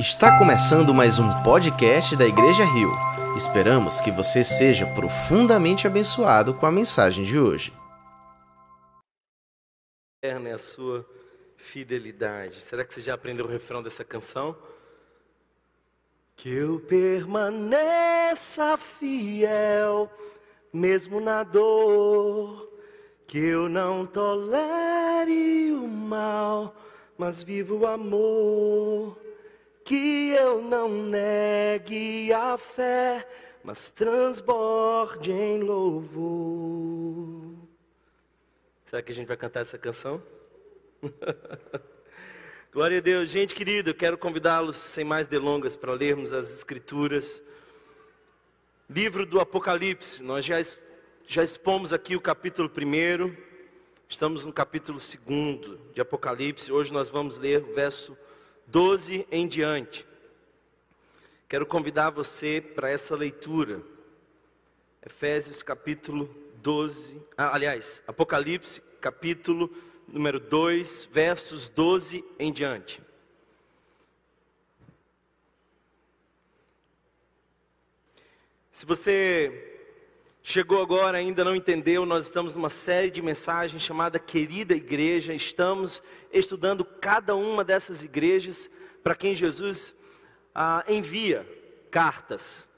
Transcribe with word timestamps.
Está 0.00 0.38
começando 0.38 0.94
mais 0.94 1.18
um 1.18 1.28
podcast 1.42 2.16
da 2.16 2.24
Igreja 2.24 2.64
Rio. 2.64 2.90
Esperamos 3.36 4.00
que 4.00 4.10
você 4.10 4.42
seja 4.42 4.86
profundamente 4.86 5.86
abençoado 5.86 6.54
com 6.54 6.64
a 6.64 6.72
mensagem 6.72 7.22
de 7.22 7.38
hoje. 7.38 7.70
eterna 10.24 10.48
é 10.48 10.52
a 10.54 10.58
sua 10.58 11.06
fidelidade. 11.58 12.62
Será 12.62 12.82
que 12.82 12.94
você 12.94 13.02
já 13.02 13.12
aprendeu 13.12 13.44
o 13.44 13.48
refrão 13.48 13.82
dessa 13.82 14.02
canção? 14.02 14.56
Que 16.34 16.48
eu 16.48 16.80
permaneça 16.80 18.78
fiel, 18.78 20.10
mesmo 20.72 21.20
na 21.20 21.42
dor, 21.42 22.72
que 23.26 23.36
eu 23.36 23.68
não 23.68 24.06
tolere 24.06 25.72
o 25.72 25.86
mal, 25.86 26.74
mas 27.18 27.42
vivo 27.42 27.80
o 27.80 27.86
amor, 27.86 29.18
que 29.90 30.30
eu 30.30 30.62
não 30.62 30.88
negue 30.88 32.32
a 32.32 32.56
fé, 32.56 33.26
mas 33.64 33.90
transborde 33.90 35.32
em 35.32 35.60
louvor. 35.60 37.56
Será 38.86 39.02
que 39.02 39.10
a 39.10 39.14
gente 39.16 39.26
vai 39.26 39.36
cantar 39.36 39.62
essa 39.62 39.76
canção? 39.76 40.22
Glória 42.72 42.98
a 42.98 43.00
Deus. 43.00 43.30
Gente 43.30 43.52
querida, 43.52 43.90
eu 43.90 43.94
quero 43.94 44.16
convidá-los, 44.16 44.76
sem 44.76 45.02
mais 45.04 45.26
delongas, 45.26 45.74
para 45.74 45.92
lermos 45.92 46.32
as 46.32 46.54
Escrituras. 46.54 47.42
Livro 48.88 49.26
do 49.26 49.40
Apocalipse. 49.40 50.22
Nós 50.22 50.44
já, 50.44 50.54
já 51.26 51.42
expomos 51.42 51.92
aqui 51.92 52.14
o 52.14 52.20
capítulo 52.20 52.70
1. 52.70 53.34
Estamos 54.08 54.46
no 54.46 54.52
capítulo 54.52 55.00
2 55.00 55.80
de 55.92 56.00
Apocalipse. 56.00 56.70
Hoje 56.70 56.92
nós 56.92 57.08
vamos 57.08 57.36
ler 57.36 57.64
o 57.64 57.74
verso 57.74 58.16
12 58.70 59.26
em 59.32 59.48
diante. 59.48 60.06
Quero 61.48 61.66
convidar 61.66 62.10
você 62.10 62.60
para 62.60 62.88
essa 62.88 63.16
leitura. 63.16 63.82
Efésios 65.04 65.60
capítulo 65.60 66.32
12, 66.56 67.20
ah, 67.36 67.54
aliás, 67.54 68.00
Apocalipse 68.06 68.80
capítulo 69.00 69.74
número 70.06 70.38
2, 70.38 71.06
versos 71.06 71.68
12 71.68 72.24
em 72.38 72.52
diante. 72.52 73.02
Se 78.70 78.86
você 78.86 79.69
chegou 80.42 80.82
agora 80.82 81.18
ainda 81.18 81.44
não 81.44 81.54
entendeu, 81.54 82.06
nós 82.06 82.24
estamos 82.24 82.54
numa 82.54 82.70
série 82.70 83.10
de 83.10 83.20
mensagens 83.22 83.82
chamada 83.82 84.18
Querida 84.18 84.74
Igreja. 84.74 85.34
Estamos 85.34 86.02
estudando 86.32 86.84
cada 86.84 87.34
uma 87.34 87.62
dessas 87.64 88.02
igrejas 88.02 88.70
para 89.02 89.14
quem 89.14 89.34
Jesus 89.34 89.94
ah, 90.54 90.84
envia 90.88 91.46
cartas. 91.90 92.68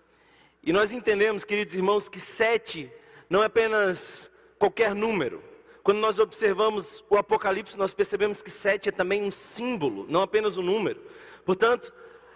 E 0.63 0.73
nós 0.73 0.93
entendemos, 0.93 1.45
queridos 1.45 1.75
irmãos, 1.75 2.09
que 2.09 2.21
sete 2.21 2.91
não 3.29 3.43
é 3.43 3.47
apenas 3.47 4.31
qualquer 4.59 4.95
número. 4.95 5.43
Quando 5.83 5.99
nós 5.99 6.19
observamos 6.21 7.05
o 7.11 7.17
Apocalipse, 7.17 7.77
nós 7.77 7.93
percebemos 7.93 8.41
que 8.41 8.51
sete 8.51 8.89
é 8.89 8.93
também 8.93 9.25
um 9.25 9.33
símbolo, 9.33 10.07
não 10.09 10.23
apenas 10.23 10.57
um 10.57 10.63
número. 10.63 11.03
Portanto, 11.45 11.93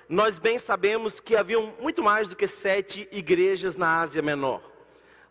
nós 0.08 0.38
bem 0.38 0.58
sabemos 0.58 1.20
que 1.20 1.36
haviam 1.36 1.72
muito 1.80 2.02
mais 2.02 2.28
do 2.28 2.36
que 2.36 2.48
sete 2.48 3.08
igrejas 3.12 3.76
na 3.76 4.00
Ásia 4.00 4.22
Menor. 4.22 4.75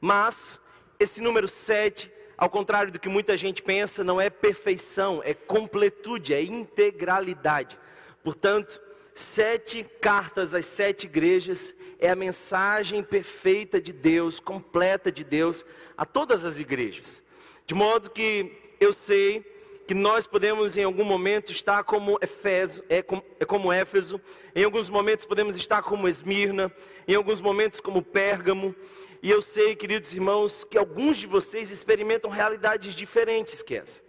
Mas 0.06 0.62
esse 1.00 1.20
número 1.20 1.48
sete, 1.48 2.12
ao 2.38 2.48
contrário 2.48 2.92
do 2.92 3.00
que 3.00 3.10
muita 3.10 3.36
gente 3.36 3.64
pensa, 3.64 4.04
não 4.04 4.22
é 4.22 4.30
perfeição, 4.30 5.20
é 5.26 5.34
completude, 5.34 6.32
é 6.32 6.44
integralidade. 6.44 7.76
Portanto, 8.24 8.80
sete 9.16 9.84
cartas 10.00 10.54
às 10.54 10.68
sete 10.68 11.08
igrejas 11.08 11.74
é 11.98 12.08
a 12.08 12.16
mensagem 12.16 13.02
perfeita 13.02 13.82
de 13.82 13.92
Deus, 13.92 14.40
completa 14.40 15.12
de 15.12 15.24
Deus 15.24 15.66
a 15.98 16.06
todas 16.06 16.46
as 16.46 16.60
igrejas. 16.60 17.24
De 17.66 17.74
modo 17.74 18.12
que 18.12 18.76
eu 18.80 18.94
sei 18.94 19.44
que 19.88 19.96
nós 19.96 20.28
podemos 20.28 20.78
em 20.78 20.84
algum 20.84 21.04
momento 21.04 21.52
estar 21.52 21.84
como 21.84 22.20
Efeso, 22.22 22.84
é 22.90 23.02
como, 23.02 23.24
é 23.40 23.46
como 23.46 23.74
Éfeso, 23.74 24.22
em 24.56 24.64
alguns 24.64 24.88
momentos 24.88 25.26
podemos 25.26 25.56
estar 25.56 25.82
como 25.82 26.08
Esmirna, 26.08 26.72
em 27.08 27.16
alguns 27.16 27.42
momentos 27.42 27.80
como 27.80 28.04
Pérgamo, 28.04 28.76
e 29.22 29.30
eu 29.30 29.42
sei, 29.42 29.76
queridos 29.76 30.14
irmãos, 30.14 30.64
que 30.64 30.78
alguns 30.78 31.18
de 31.18 31.28
vocês 31.28 31.72
experimentam 31.72 32.30
realidades 32.30 32.94
diferentes 32.94 33.62
que 33.64 33.76
essa. 33.76 34.04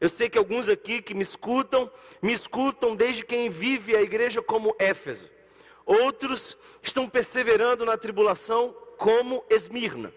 Eu 0.00 0.08
sei 0.08 0.28
que 0.28 0.38
alguns 0.38 0.68
aqui 0.68 1.02
que 1.02 1.14
me 1.14 1.22
escutam, 1.22 1.90
me 2.22 2.32
escutam 2.32 2.94
desde 2.94 3.24
quem 3.24 3.50
vive 3.50 3.96
a 3.96 4.02
igreja 4.02 4.40
como 4.40 4.74
Éfeso. 4.78 5.28
Outros 5.84 6.56
estão 6.82 7.08
perseverando 7.08 7.84
na 7.84 7.96
tribulação 7.96 8.76
como 8.96 9.44
Esmirna. 9.48 10.12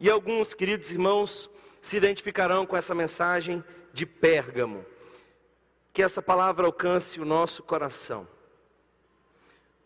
E 0.00 0.10
alguns, 0.10 0.54
queridos 0.54 0.90
irmãos, 0.90 1.48
se 1.80 1.96
identificarão 1.96 2.66
com 2.66 2.76
essa 2.76 2.94
mensagem 2.94 3.62
de 3.92 4.06
Pérgamo. 4.06 4.84
Que 5.92 6.02
essa 6.02 6.22
palavra 6.22 6.66
alcance 6.66 7.20
o 7.20 7.24
nosso 7.24 7.62
coração. 7.62 8.26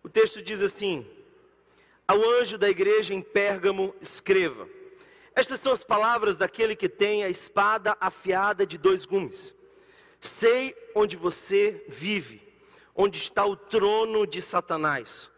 O 0.03 0.09
texto 0.09 0.41
diz 0.41 0.63
assim: 0.63 1.05
Ao 2.09 2.23
anjo 2.23 2.57
da 2.57 2.71
igreja 2.71 3.13
em 3.13 3.21
Pérgamo, 3.21 3.93
escreva: 4.01 4.69
Estas 5.35 5.59
são 5.59 5.73
as 5.73 5.83
palavras 5.83 6.37
daquele 6.37 6.77
que 6.77 6.89
tem 6.89 7.25
a 7.25 7.29
espada 7.29 7.97
afiada 8.01 8.65
de 8.65 8.79
dois 8.79 9.05
gumes. 9.05 9.53
Sei 10.21 10.75
onde 10.95 11.17
você 11.17 11.85
vive, 11.89 12.41
onde 12.95 13.19
está 13.19 13.45
o 13.45 13.57
trono 13.57 14.25
de 14.25 14.41
Satanás. 14.41 15.31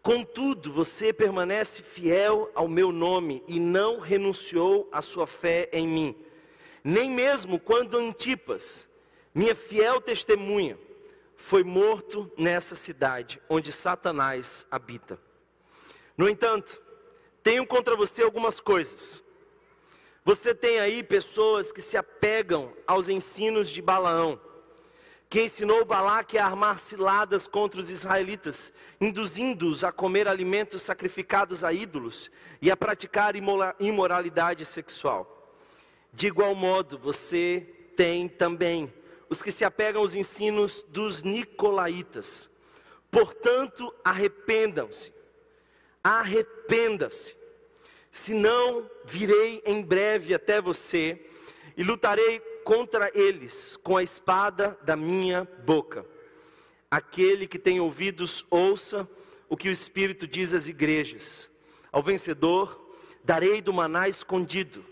Contudo, 0.00 0.72
você 0.72 1.12
permanece 1.12 1.82
fiel 1.82 2.50
ao 2.54 2.68
meu 2.68 2.92
nome 2.92 3.42
e 3.48 3.58
não 3.58 3.98
renunciou 3.98 4.88
à 4.92 5.02
sua 5.02 5.26
fé 5.26 5.68
em 5.72 5.86
mim. 5.86 6.16
Nem 6.84 7.10
mesmo 7.10 7.58
quando 7.58 7.98
Antipas, 7.98 8.88
minha 9.34 9.54
fiel 9.54 10.00
testemunha, 10.00 10.78
foi 11.36 11.64
morto 11.64 12.30
nessa 12.36 12.76
cidade 12.76 13.40
onde 13.48 13.72
Satanás 13.72 14.64
habita. 14.70 15.18
No 16.16 16.28
entanto, 16.28 16.80
tenho 17.42 17.66
contra 17.66 17.96
você 17.96 18.22
algumas 18.22 18.60
coisas. 18.60 19.22
Você 20.24 20.54
tem 20.54 20.78
aí 20.78 21.02
pessoas 21.02 21.72
que 21.72 21.82
se 21.82 21.96
apegam 21.96 22.72
aos 22.86 23.08
ensinos 23.08 23.68
de 23.68 23.82
Balaão, 23.82 24.40
que 25.28 25.42
ensinou 25.42 25.84
Balaque 25.84 26.38
a 26.38 26.46
armar 26.46 26.78
ciladas 26.78 27.48
contra 27.48 27.80
os 27.80 27.90
israelitas, 27.90 28.72
induzindo-os 29.00 29.82
a 29.82 29.90
comer 29.90 30.28
alimentos 30.28 30.82
sacrificados 30.82 31.64
a 31.64 31.72
ídolos 31.72 32.30
e 32.60 32.70
a 32.70 32.76
praticar 32.76 33.34
imoralidade 33.80 34.64
sexual. 34.64 35.56
De 36.12 36.26
igual 36.26 36.54
modo, 36.54 36.98
você 36.98 37.66
tem 37.96 38.28
também 38.28 38.92
os 39.28 39.40
que 39.40 39.50
se 39.50 39.64
apegam 39.64 40.02
aos 40.02 40.14
ensinos 40.14 40.84
dos 40.88 41.22
nicolaítas. 41.22 42.50
Portanto, 43.10 43.92
arrependam-se. 44.04 45.12
Arrependa-se. 46.02 47.36
Senão, 48.10 48.90
virei 49.04 49.62
em 49.64 49.82
breve 49.82 50.34
até 50.34 50.60
você 50.60 51.24
e 51.76 51.82
lutarei 51.82 52.40
contra 52.64 53.10
eles 53.14 53.76
com 53.76 53.96
a 53.96 54.02
espada 54.02 54.78
da 54.82 54.94
minha 54.96 55.48
boca. 55.64 56.04
Aquele 56.90 57.46
que 57.46 57.58
tem 57.58 57.80
ouvidos, 57.80 58.44
ouça 58.50 59.08
o 59.48 59.56
que 59.56 59.68
o 59.68 59.72
Espírito 59.72 60.26
diz 60.26 60.52
às 60.52 60.66
igrejas. 60.66 61.50
Ao 61.90 62.02
vencedor, 62.02 62.94
darei 63.24 63.62
do 63.62 63.72
maná 63.72 64.08
escondido. 64.08 64.84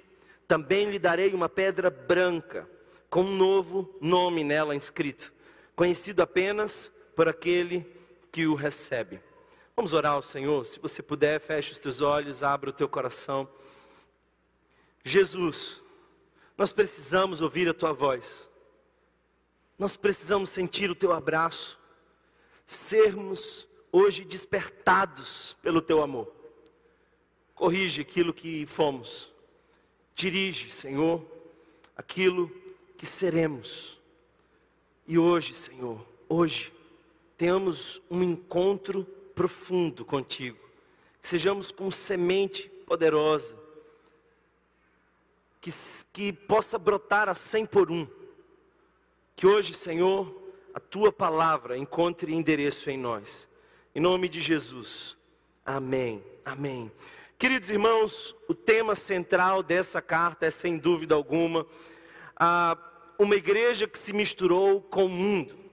Também 0.47 0.91
lhe 0.91 0.99
darei 0.99 1.33
uma 1.35 1.49
pedra 1.49 1.91
branca, 1.91 2.69
com 3.09 3.23
um 3.23 3.37
novo 3.37 3.95
nome 4.01 4.45
nela 4.45 4.75
inscrito, 4.75 5.33
conhecido 5.75 6.23
apenas 6.23 6.93
por 7.15 7.29
aquele 7.29 7.87
que 8.33 8.47
o 8.47 8.55
recebe. 8.55 9.21
Vamos 9.81 9.95
orar 9.95 10.13
ao 10.13 10.21
Senhor. 10.21 10.63
Se 10.67 10.79
você 10.79 11.03
puder, 11.03 11.41
feche 11.41 11.73
os 11.73 11.79
teus 11.79 12.03
olhos, 12.03 12.43
abra 12.43 12.69
o 12.69 12.73
teu 12.73 12.87
coração. 12.87 13.49
Jesus, 15.03 15.83
nós 16.55 16.71
precisamos 16.71 17.41
ouvir 17.41 17.67
a 17.67 17.73
tua 17.73 17.91
voz. 17.91 18.47
Nós 19.79 19.97
precisamos 19.97 20.51
sentir 20.51 20.91
o 20.91 20.95
teu 20.95 21.13
abraço. 21.13 21.81
Sermos 22.67 23.67
hoje 23.91 24.23
despertados 24.23 25.57
pelo 25.63 25.81
teu 25.81 26.03
amor. 26.03 26.31
Corrige 27.55 28.03
aquilo 28.03 28.35
que 28.35 28.67
fomos. 28.67 29.33
Dirige, 30.15 30.69
Senhor, 30.69 31.25
aquilo 31.97 32.53
que 32.99 33.07
seremos. 33.07 33.99
E 35.07 35.17
hoje, 35.19 35.55
Senhor, 35.55 36.07
hoje, 36.29 36.71
tenhamos 37.39 37.99
um 38.11 38.23
encontro 38.23 39.07
profundo 39.41 40.05
contigo. 40.05 40.59
Que 41.23 41.27
sejamos 41.27 41.73
como 41.73 41.91
semente 41.91 42.69
poderosa 42.85 43.57
que, 45.63 45.71
que 46.13 46.31
possa 46.31 46.79
brotar 46.79 47.27
a 47.27 47.35
cem 47.35 47.65
por 47.65 47.91
um. 47.91 48.07
Que 49.35 49.47
hoje, 49.47 49.73
Senhor, 49.73 50.31
a 50.75 50.79
tua 50.79 51.11
palavra 51.11 51.79
encontre 51.79 52.35
endereço 52.35 52.91
em 52.91 52.99
nós. 52.99 53.49
Em 53.95 54.01
nome 54.01 54.29
de 54.29 54.43
Jesus. 54.43 55.17
Amém. 55.65 56.23
Amém. 56.45 56.93
Queridos 57.39 57.71
irmãos, 57.71 58.37
o 58.47 58.55
tema 58.55 58.95
central 58.95 59.63
dessa 59.63 60.03
carta 60.03 60.45
é, 60.45 60.51
sem 60.51 60.77
dúvida 60.77 61.15
alguma, 61.15 61.67
uma 63.19 63.37
igreja 63.37 63.89
que 63.89 63.99
se 63.99 64.13
misturou 64.13 64.83
com 64.83 65.07
o 65.07 65.09
mundo. 65.09 65.70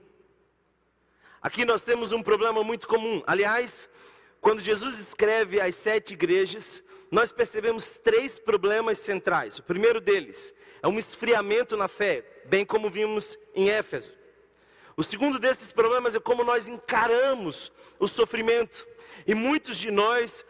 Aqui 1.40 1.64
nós 1.64 1.82
temos 1.82 2.10
um 2.10 2.22
problema 2.22 2.64
muito 2.64 2.88
comum. 2.88 3.22
Aliás, 3.26 3.88
quando 4.40 4.60
Jesus 4.60 4.98
escreve 4.98 5.60
as 5.60 5.74
sete 5.76 6.14
igrejas, 6.14 6.82
nós 7.10 7.30
percebemos 7.30 7.98
três 7.98 8.38
problemas 8.38 8.98
centrais. 8.98 9.58
O 9.58 9.62
primeiro 9.62 10.00
deles 10.00 10.52
é 10.82 10.88
um 10.88 10.98
esfriamento 10.98 11.76
na 11.76 11.86
fé, 11.86 12.24
bem 12.46 12.64
como 12.64 12.90
vimos 12.90 13.38
em 13.54 13.70
Éfeso. 13.70 14.16
O 14.96 15.04
segundo 15.04 15.38
desses 15.38 15.70
problemas 15.70 16.16
é 16.16 16.20
como 16.20 16.42
nós 16.42 16.66
encaramos 16.66 17.70
o 18.00 18.08
sofrimento. 18.08 18.86
E 19.24 19.32
muitos 19.32 19.78
de 19.78 19.92
nós, 19.92 20.44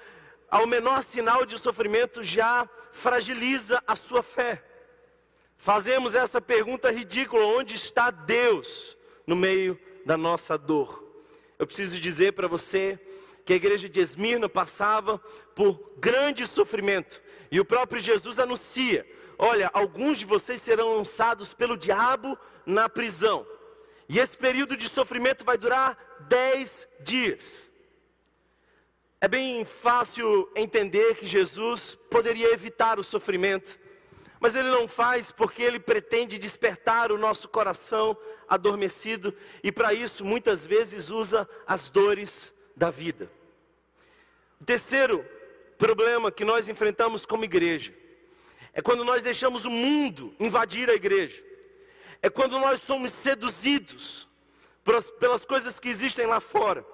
ao 0.50 0.66
menor 0.66 1.02
sinal 1.02 1.44
de 1.44 1.58
sofrimento, 1.58 2.22
já 2.22 2.66
fragiliza 2.92 3.82
a 3.86 3.94
sua 3.94 4.22
fé. 4.22 4.64
Fazemos 5.58 6.14
essa 6.14 6.40
pergunta 6.40 6.90
ridícula: 6.90 7.44
onde 7.44 7.74
está 7.74 8.10
Deus 8.10 8.96
no 9.26 9.36
meio 9.36 9.78
da 10.08 10.16
nossa 10.16 10.56
dor? 10.56 11.04
Eu 11.58 11.66
preciso 11.66 12.00
dizer 12.00 12.32
para 12.32 12.48
você 12.48 12.98
que 13.44 13.52
a 13.52 13.56
igreja 13.56 13.90
de 13.90 14.00
Esmirna 14.00 14.48
passava 14.48 15.18
por 15.54 15.92
grande 15.98 16.46
sofrimento, 16.46 17.22
e 17.50 17.60
o 17.60 17.64
próprio 17.64 18.00
Jesus 18.00 18.38
anuncia: 18.38 19.06
olha, 19.38 19.68
alguns 19.74 20.18
de 20.18 20.24
vocês 20.24 20.62
serão 20.62 20.96
lançados 20.96 21.52
pelo 21.52 21.76
diabo 21.76 22.38
na 22.64 22.88
prisão. 22.88 23.46
E 24.08 24.18
esse 24.18 24.38
período 24.38 24.78
de 24.78 24.88
sofrimento 24.88 25.44
vai 25.44 25.58
durar 25.58 25.98
dez 26.20 26.88
dias. 27.00 27.70
É 29.20 29.28
bem 29.28 29.62
fácil 29.66 30.50
entender 30.56 31.16
que 31.16 31.26
Jesus 31.26 31.98
poderia 32.10 32.50
evitar 32.54 32.98
o 32.98 33.04
sofrimento, 33.04 33.78
mas 34.40 34.54
ele 34.54 34.68
não 34.68 34.86
faz 34.86 35.30
porque 35.32 35.62
ele 35.62 35.80
pretende 35.80 36.38
despertar 36.38 37.10
o 37.10 37.18
nosso 37.18 37.48
coração 37.48 38.16
adormecido 38.48 39.34
e 39.62 39.72
para 39.72 39.92
isso 39.92 40.24
muitas 40.24 40.64
vezes 40.64 41.10
usa 41.10 41.48
as 41.66 41.88
dores 41.88 42.54
da 42.76 42.90
vida. 42.90 43.30
O 44.60 44.64
terceiro 44.64 45.24
problema 45.76 46.30
que 46.30 46.44
nós 46.44 46.68
enfrentamos 46.68 47.24
como 47.24 47.44
igreja 47.44 47.92
é 48.72 48.82
quando 48.82 49.04
nós 49.04 49.22
deixamos 49.22 49.64
o 49.64 49.70
mundo 49.70 50.34
invadir 50.38 50.88
a 50.90 50.94
igreja 50.94 51.48
é 52.22 52.28
quando 52.28 52.58
nós 52.58 52.82
somos 52.82 53.12
seduzidos 53.12 54.26
pelas 55.18 55.44
coisas 55.44 55.78
que 55.78 55.88
existem 55.88 56.26
lá 56.26 56.40
fora. 56.40 56.84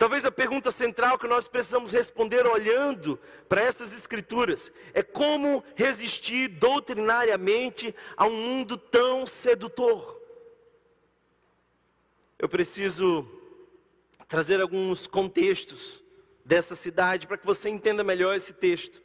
Talvez 0.00 0.24
a 0.24 0.32
pergunta 0.32 0.70
central 0.70 1.18
que 1.18 1.28
nós 1.28 1.46
precisamos 1.46 1.90
responder 1.90 2.46
olhando 2.46 3.20
para 3.46 3.60
essas 3.60 3.92
escrituras 3.92 4.72
é 4.94 5.02
como 5.02 5.62
resistir 5.74 6.48
doutrinariamente 6.48 7.94
a 8.16 8.24
um 8.24 8.32
mundo 8.32 8.78
tão 8.78 9.26
sedutor. 9.26 10.18
Eu 12.38 12.48
preciso 12.48 13.28
trazer 14.26 14.58
alguns 14.58 15.06
contextos 15.06 16.02
dessa 16.46 16.74
cidade 16.74 17.26
para 17.26 17.36
que 17.36 17.44
você 17.44 17.68
entenda 17.68 18.02
melhor 18.02 18.34
esse 18.34 18.54
texto. 18.54 19.02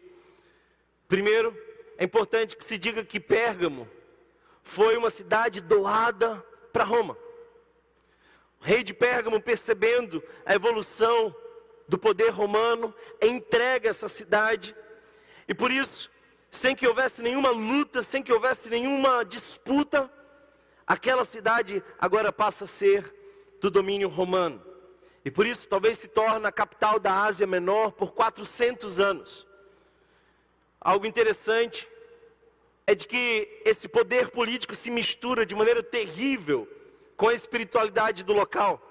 Primeiro, 1.09 1.53
é 1.97 2.05
importante 2.05 2.55
que 2.55 2.63
se 2.63 2.77
diga 2.77 3.03
que 3.03 3.19
Pérgamo 3.19 3.85
foi 4.63 4.95
uma 4.95 5.09
cidade 5.09 5.59
doada 5.59 6.41
para 6.71 6.85
Roma. 6.85 7.24
Rei 8.65 8.81
de 8.81 8.95
Pérgamo, 8.95 9.39
percebendo 9.39 10.23
a 10.43 10.55
evolução 10.55 11.35
do 11.87 11.99
poder 11.99 12.31
romano, 12.31 12.95
entrega 13.21 13.91
essa 13.91 14.09
cidade, 14.09 14.75
e 15.47 15.53
por 15.53 15.69
isso, 15.69 16.09
sem 16.49 16.75
que 16.75 16.87
houvesse 16.87 17.21
nenhuma 17.21 17.51
luta, 17.51 18.01
sem 18.01 18.23
que 18.23 18.33
houvesse 18.33 18.67
nenhuma 18.67 19.23
disputa, 19.23 20.11
aquela 20.87 21.23
cidade 21.23 21.83
agora 21.99 22.33
passa 22.33 22.63
a 22.63 22.67
ser 22.67 23.13
do 23.61 23.69
domínio 23.69 24.09
romano. 24.09 24.59
E 25.23 25.29
por 25.29 25.45
isso 25.45 25.67
talvez 25.67 25.99
se 25.99 26.07
torne 26.07 26.47
a 26.47 26.51
capital 26.51 26.99
da 26.99 27.21
Ásia 27.21 27.45
Menor 27.45 27.91
por 27.91 28.13
400 28.13 28.99
anos. 28.99 29.47
Algo 30.81 31.05
interessante 31.05 31.87
é 32.87 32.95
de 32.95 33.05
que 33.05 33.61
esse 33.63 33.87
poder 33.87 34.31
político 34.31 34.73
se 34.73 34.89
mistura 34.89 35.45
de 35.45 35.53
maneira 35.53 35.83
terrível 35.83 36.67
com 37.15 37.29
a 37.29 37.33
espiritualidade 37.33 38.23
do 38.23 38.33
local. 38.33 38.81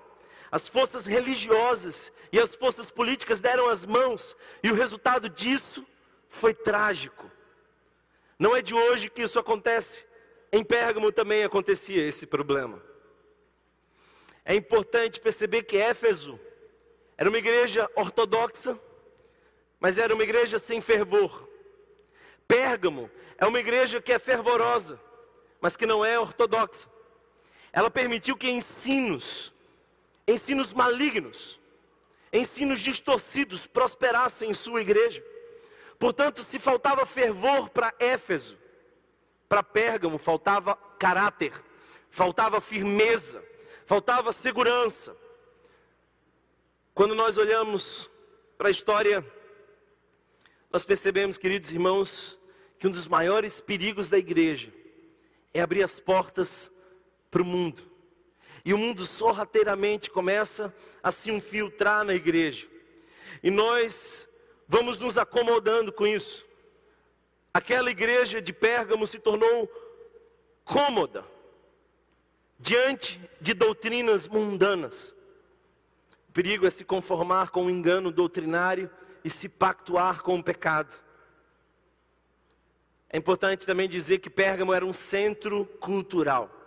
As 0.51 0.69
forças 0.69 1.07
religiosas 1.07 2.13
e 2.33 2.39
as 2.39 2.55
forças 2.55 2.91
políticas 2.91 3.41
deram 3.41 3.69
as 3.69 3.85
mãos, 3.85 4.37
e 4.63 4.71
o 4.71 4.75
resultado 4.75 5.29
disso 5.29 5.85
foi 6.29 6.55
trágico. 6.55 7.31
Não 8.39 8.57
é 8.57 8.63
de 8.63 8.75
hoje 8.75 9.09
que 9.09 9.23
isso 9.23 9.39
acontece, 9.39 10.07
em 10.53 10.63
Pérgamo 10.63 11.11
também 11.11 11.43
acontecia 11.43 12.07
esse 12.07 12.27
problema. 12.27 12.81
É 14.45 14.55
importante 14.55 15.21
perceber 15.21 15.63
que 15.63 15.77
Éfeso 15.77 16.39
era 17.17 17.29
uma 17.29 17.39
igreja 17.39 17.91
ortodoxa, 17.97 18.79
mas 19.81 19.99
era 19.99 20.15
uma 20.15 20.23
igreja 20.23 20.59
sem 20.59 20.81
fervor. 20.81 21.49
Pérgamo 22.47 23.11
é 23.39 23.47
uma 23.47 23.59
igreja 23.59 24.01
que 24.01 24.13
é 24.13 24.19
fervorosa, 24.19 25.01
mas 25.61 25.77
que 25.77 25.87
não 25.87 26.05
é 26.05 26.19
ortodoxa. 26.19 26.89
Ela 27.75 27.91
permitiu 27.91 28.37
que 28.37 28.49
ensinos, 28.49 29.53
ensinos 30.29 30.73
malignos, 30.73 31.59
ensinos 32.33 32.79
distorcidos 32.79 33.67
prosperassem 33.67 34.51
em 34.51 34.55
sua 34.55 34.81
igreja. 34.81 35.21
Portanto, 35.99 36.45
se 36.45 36.61
faltava 36.61 37.05
fervor 37.05 37.69
para 37.71 37.93
Éfeso, 37.99 38.57
para 39.49 39.61
Pérgamo 39.65 40.19
faltava 40.19 40.77
caráter, 41.01 41.53
faltava 42.11 42.61
firmeza, 42.61 43.45
faltava 43.87 44.31
segurança. 44.31 45.17
Quando 46.95 47.13
nós 47.13 47.37
olhamos 47.37 48.09
para 48.57 48.69
a 48.69 48.71
história, 48.71 49.27
nós 50.71 50.85
percebemos, 50.85 51.37
queridos 51.37 51.73
irmãos, 51.73 52.39
que 52.79 52.87
um 52.87 52.91
dos 52.93 53.09
maiores 53.09 53.59
perigos 53.59 54.09
da 54.09 54.17
igreja 54.17 54.73
é 55.53 55.61
abrir 55.61 55.83
as 55.83 55.99
portas 55.99 56.71
para 57.35 57.43
o 57.43 57.45
mundo. 57.45 57.83
E 58.65 58.73
o 58.73 58.79
mundo 58.79 59.05
sorrateiramente 59.05 60.09
começa 60.09 60.73
a 61.03 61.11
se 61.11 61.33
infiltrar 61.33 62.05
na 62.05 62.15
igreja. 62.15 62.69
E 63.43 63.51
nós 63.51 64.29
vamos 64.69 65.01
nos 65.01 65.19
acomodando 65.19 65.93
com 65.93 66.07
isso. 66.07 66.47
Aquela 67.53 67.91
igreja 67.91 68.41
de 68.41 68.53
Pérgamo 68.53 69.05
se 69.05 69.19
tornou 69.19 69.69
cômoda 70.65 71.25
diante 72.57 73.21
de 73.41 73.53
doutrinas 73.53 74.29
mundanas. 74.29 75.13
O 76.29 76.33
perigo 76.33 76.69
é 76.69 76.71
se 76.71 76.85
conformar 76.85 77.51
com 77.51 77.67
o 77.67 77.71
engano 77.71 78.13
doutrinário 78.13 78.89
e 79.25 79.29
se 79.29 79.49
pactuar 79.49 80.23
com 80.23 80.39
o 80.39 80.43
pecado. 80.43 80.95
É 83.11 83.19
importante 83.19 83.67
também 83.67 83.89
dizer 83.89 84.19
que 84.21 84.31
Pérgamo 84.31 84.73
era 84.73 84.87
um 84.87 84.93
centro 84.93 85.67
cultural. 85.81 86.61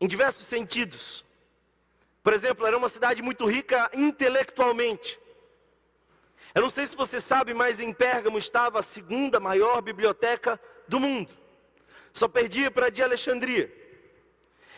Em 0.00 0.06
diversos 0.06 0.46
sentidos. 0.46 1.24
Por 2.22 2.32
exemplo, 2.32 2.66
era 2.66 2.76
uma 2.76 2.88
cidade 2.88 3.22
muito 3.22 3.46
rica 3.46 3.90
intelectualmente. 3.94 5.18
Eu 6.54 6.62
não 6.62 6.70
sei 6.70 6.86
se 6.86 6.96
você 6.96 7.20
sabe, 7.20 7.54
mas 7.54 7.80
em 7.80 7.92
Pérgamo 7.92 8.38
estava 8.38 8.80
a 8.80 8.82
segunda 8.82 9.38
maior 9.38 9.80
biblioteca 9.80 10.60
do 10.86 10.98
mundo. 10.98 11.32
Só 12.12 12.26
perdia 12.26 12.70
para 12.70 12.86
a 12.86 12.90
de 12.90 13.02
Alexandria. 13.02 13.72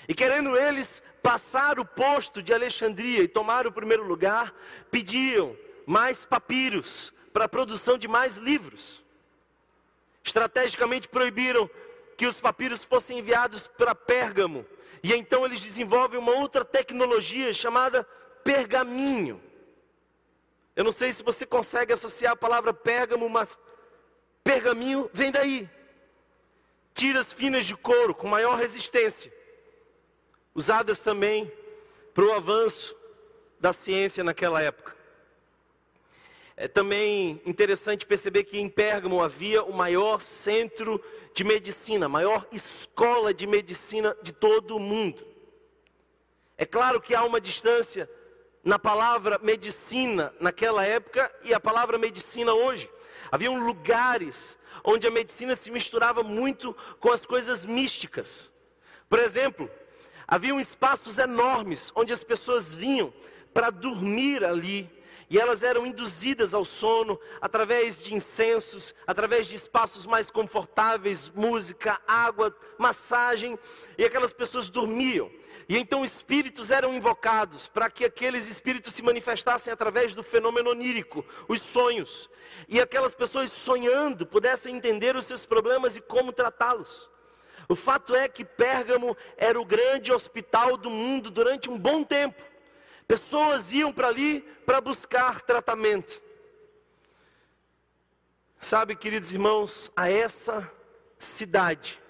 E 0.08 0.14
querendo 0.14 0.56
eles 0.56 1.02
passar 1.22 1.78
o 1.78 1.84
posto 1.84 2.42
de 2.42 2.52
Alexandria 2.52 3.22
e 3.22 3.28
tomar 3.28 3.66
o 3.66 3.72
primeiro 3.72 4.02
lugar, 4.02 4.54
pediam 4.90 5.56
mais 5.86 6.24
papiros 6.24 7.12
para 7.32 7.44
a 7.44 7.48
produção 7.48 7.96
de 7.96 8.08
mais 8.08 8.36
livros. 8.36 9.04
Estrategicamente 10.24 11.08
proibiram 11.08 11.70
que 12.16 12.26
os 12.26 12.40
papiros 12.40 12.84
fossem 12.84 13.18
enviados 13.18 13.66
para 13.66 13.94
Pérgamo. 13.94 14.66
E 15.02 15.14
então 15.14 15.44
eles 15.44 15.60
desenvolvem 15.60 16.18
uma 16.18 16.32
outra 16.32 16.64
tecnologia 16.64 17.52
chamada 17.52 18.04
pergaminho. 18.44 19.42
Eu 20.76 20.84
não 20.84 20.92
sei 20.92 21.12
se 21.12 21.22
você 21.22 21.46
consegue 21.46 21.92
associar 21.92 22.32
a 22.32 22.36
palavra 22.36 22.72
Pérgamo, 22.72 23.28
mas 23.28 23.58
pergaminho 24.44 25.10
vem 25.12 25.30
daí. 25.30 25.68
Tiras 26.94 27.32
finas 27.32 27.64
de 27.64 27.76
couro 27.76 28.14
com 28.14 28.28
maior 28.28 28.58
resistência, 28.58 29.32
usadas 30.54 31.00
também 31.00 31.50
para 32.12 32.24
o 32.24 32.32
avanço 32.32 32.96
da 33.58 33.72
ciência 33.72 34.24
naquela 34.24 34.60
época. 34.60 34.99
É 36.62 36.68
também 36.68 37.40
interessante 37.46 38.04
perceber 38.04 38.44
que 38.44 38.58
em 38.58 38.68
Pérgamo 38.68 39.22
havia 39.22 39.62
o 39.62 39.72
maior 39.72 40.20
centro 40.20 41.02
de 41.32 41.42
medicina, 41.42 42.04
a 42.04 42.08
maior 42.10 42.46
escola 42.52 43.32
de 43.32 43.46
medicina 43.46 44.14
de 44.22 44.30
todo 44.30 44.76
o 44.76 44.78
mundo. 44.78 45.26
É 46.58 46.66
claro 46.66 47.00
que 47.00 47.14
há 47.14 47.24
uma 47.24 47.40
distância 47.40 48.06
na 48.62 48.78
palavra 48.78 49.38
medicina 49.42 50.34
naquela 50.38 50.84
época 50.84 51.34
e 51.42 51.54
a 51.54 51.58
palavra 51.58 51.96
medicina 51.96 52.52
hoje. 52.52 52.90
Haviam 53.32 53.58
lugares 53.64 54.58
onde 54.84 55.06
a 55.06 55.10
medicina 55.10 55.56
se 55.56 55.70
misturava 55.70 56.22
muito 56.22 56.76
com 56.98 57.10
as 57.10 57.24
coisas 57.24 57.64
místicas. 57.64 58.52
Por 59.08 59.18
exemplo, 59.18 59.70
haviam 60.28 60.60
espaços 60.60 61.18
enormes 61.18 61.90
onde 61.96 62.12
as 62.12 62.22
pessoas 62.22 62.70
vinham 62.70 63.14
para 63.54 63.70
dormir 63.70 64.44
ali. 64.44 64.99
E 65.30 65.38
elas 65.38 65.62
eram 65.62 65.86
induzidas 65.86 66.52
ao 66.54 66.64
sono 66.64 67.18
através 67.40 68.02
de 68.02 68.12
incensos, 68.12 68.92
através 69.06 69.46
de 69.46 69.54
espaços 69.54 70.04
mais 70.04 70.28
confortáveis, 70.28 71.30
música, 71.30 72.00
água, 72.04 72.54
massagem, 72.76 73.56
e 73.96 74.04
aquelas 74.04 74.32
pessoas 74.32 74.68
dormiam. 74.68 75.30
E 75.68 75.78
então 75.78 76.04
espíritos 76.04 76.72
eram 76.72 76.92
invocados 76.92 77.68
para 77.68 77.88
que 77.88 78.04
aqueles 78.04 78.48
espíritos 78.48 78.92
se 78.92 79.02
manifestassem 79.02 79.72
através 79.72 80.14
do 80.14 80.24
fenômeno 80.24 80.70
onírico, 80.70 81.24
os 81.46 81.62
sonhos. 81.62 82.28
E 82.68 82.80
aquelas 82.80 83.14
pessoas 83.14 83.52
sonhando 83.52 84.26
pudessem 84.26 84.74
entender 84.74 85.14
os 85.14 85.26
seus 85.26 85.46
problemas 85.46 85.94
e 85.94 86.00
como 86.00 86.32
tratá-los. 86.32 87.08
O 87.68 87.76
fato 87.76 88.16
é 88.16 88.26
que 88.26 88.44
Pérgamo 88.44 89.16
era 89.36 89.60
o 89.60 89.64
grande 89.64 90.12
hospital 90.12 90.76
do 90.76 90.90
mundo 90.90 91.30
durante 91.30 91.70
um 91.70 91.78
bom 91.78 92.02
tempo. 92.02 92.49
Pessoas 93.10 93.72
iam 93.72 93.92
para 93.92 94.06
ali 94.06 94.40
para 94.64 94.80
buscar 94.80 95.40
tratamento. 95.40 96.22
Sabe, 98.60 98.94
queridos 98.94 99.32
irmãos, 99.32 99.90
a 99.96 100.08
essa 100.08 100.72
cidade, 101.18 102.00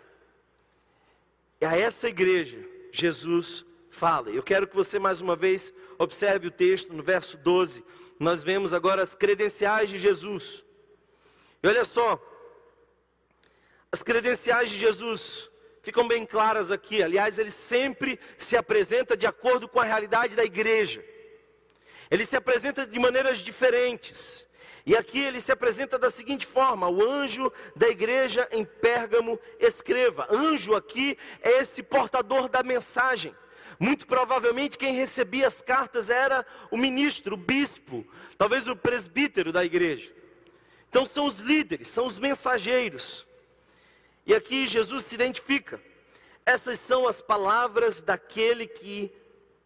a 1.59 1.75
essa 1.75 2.07
igreja, 2.07 2.63
Jesus 2.93 3.65
fala. 3.89 4.29
Eu 4.29 4.43
quero 4.43 4.69
que 4.69 4.77
você 4.77 4.99
mais 4.99 5.23
uma 5.23 5.35
vez 5.35 5.73
observe 5.99 6.49
o 6.49 6.51
texto 6.51 6.93
no 6.93 7.03
verso 7.03 7.39
12. 7.39 7.83
Nós 8.19 8.43
vemos 8.43 8.75
agora 8.75 9.03
as 9.03 9.15
credenciais 9.15 9.89
de 9.89 9.97
Jesus. 9.97 10.67
E 11.63 11.67
olha 11.67 11.87
só, 11.87 12.21
as 13.91 14.03
credenciais 14.03 14.69
de 14.69 14.77
Jesus 14.77 15.51
ficam 15.83 16.07
bem 16.07 16.25
claras 16.27 16.71
aqui. 16.71 17.03
Aliás, 17.03 17.39
ele 17.39 17.51
sempre 17.51 18.19
se 18.37 18.57
apresenta 18.57 19.17
de 19.17 19.27
acordo 19.27 19.69
com 19.69 19.81
a 19.81 19.85
realidade 19.85 20.37
da 20.37 20.45
igreja. 20.45 21.05
Ele 22.11 22.27
se 22.27 22.37
apresenta 22.37 22.87
de 22.87 22.99
maneiras 22.99 23.39
diferentes. 23.39 24.47
E 24.85 24.97
aqui 24.97 25.21
ele 25.21 25.41
se 25.41 25.53
apresenta 25.53 25.99
da 25.99 26.11
seguinte 26.11 26.47
forma: 26.47 26.89
o 26.89 27.03
anjo 27.09 27.53
da 27.77 27.89
igreja 27.89 28.49
em 28.51 28.65
Pérgamo 28.65 29.39
escreva. 29.59 30.27
Anjo 30.31 30.75
aqui 30.75 31.17
é 31.43 31.61
esse 31.61 31.83
portador 31.83 32.49
da 32.49 32.63
mensagem. 32.63 33.35
Muito 33.79 34.07
provavelmente 34.07 34.77
quem 34.77 34.95
recebia 34.95 35.47
as 35.47 35.63
cartas 35.63 36.11
era 36.11 36.45
o 36.71 36.77
ministro, 36.77 37.35
o 37.35 37.39
bispo, 37.39 38.07
talvez 38.37 38.69
o 38.69 38.77
presbítero 38.77 39.53
da 39.53 39.65
igreja. 39.65 40.13
Então 40.89 41.07
são 41.07 41.25
os 41.25 41.39
líderes, 41.39 41.89
são 41.89 42.07
os 42.07 42.19
mensageiros. 42.19 43.27
E 44.31 44.35
aqui 44.37 44.65
Jesus 44.65 45.07
se 45.07 45.17
identifica. 45.17 45.83
Essas 46.47 46.79
são 46.79 47.09
as 47.09 47.21
palavras 47.21 48.01
daquele 48.01 48.65
que 48.65 49.13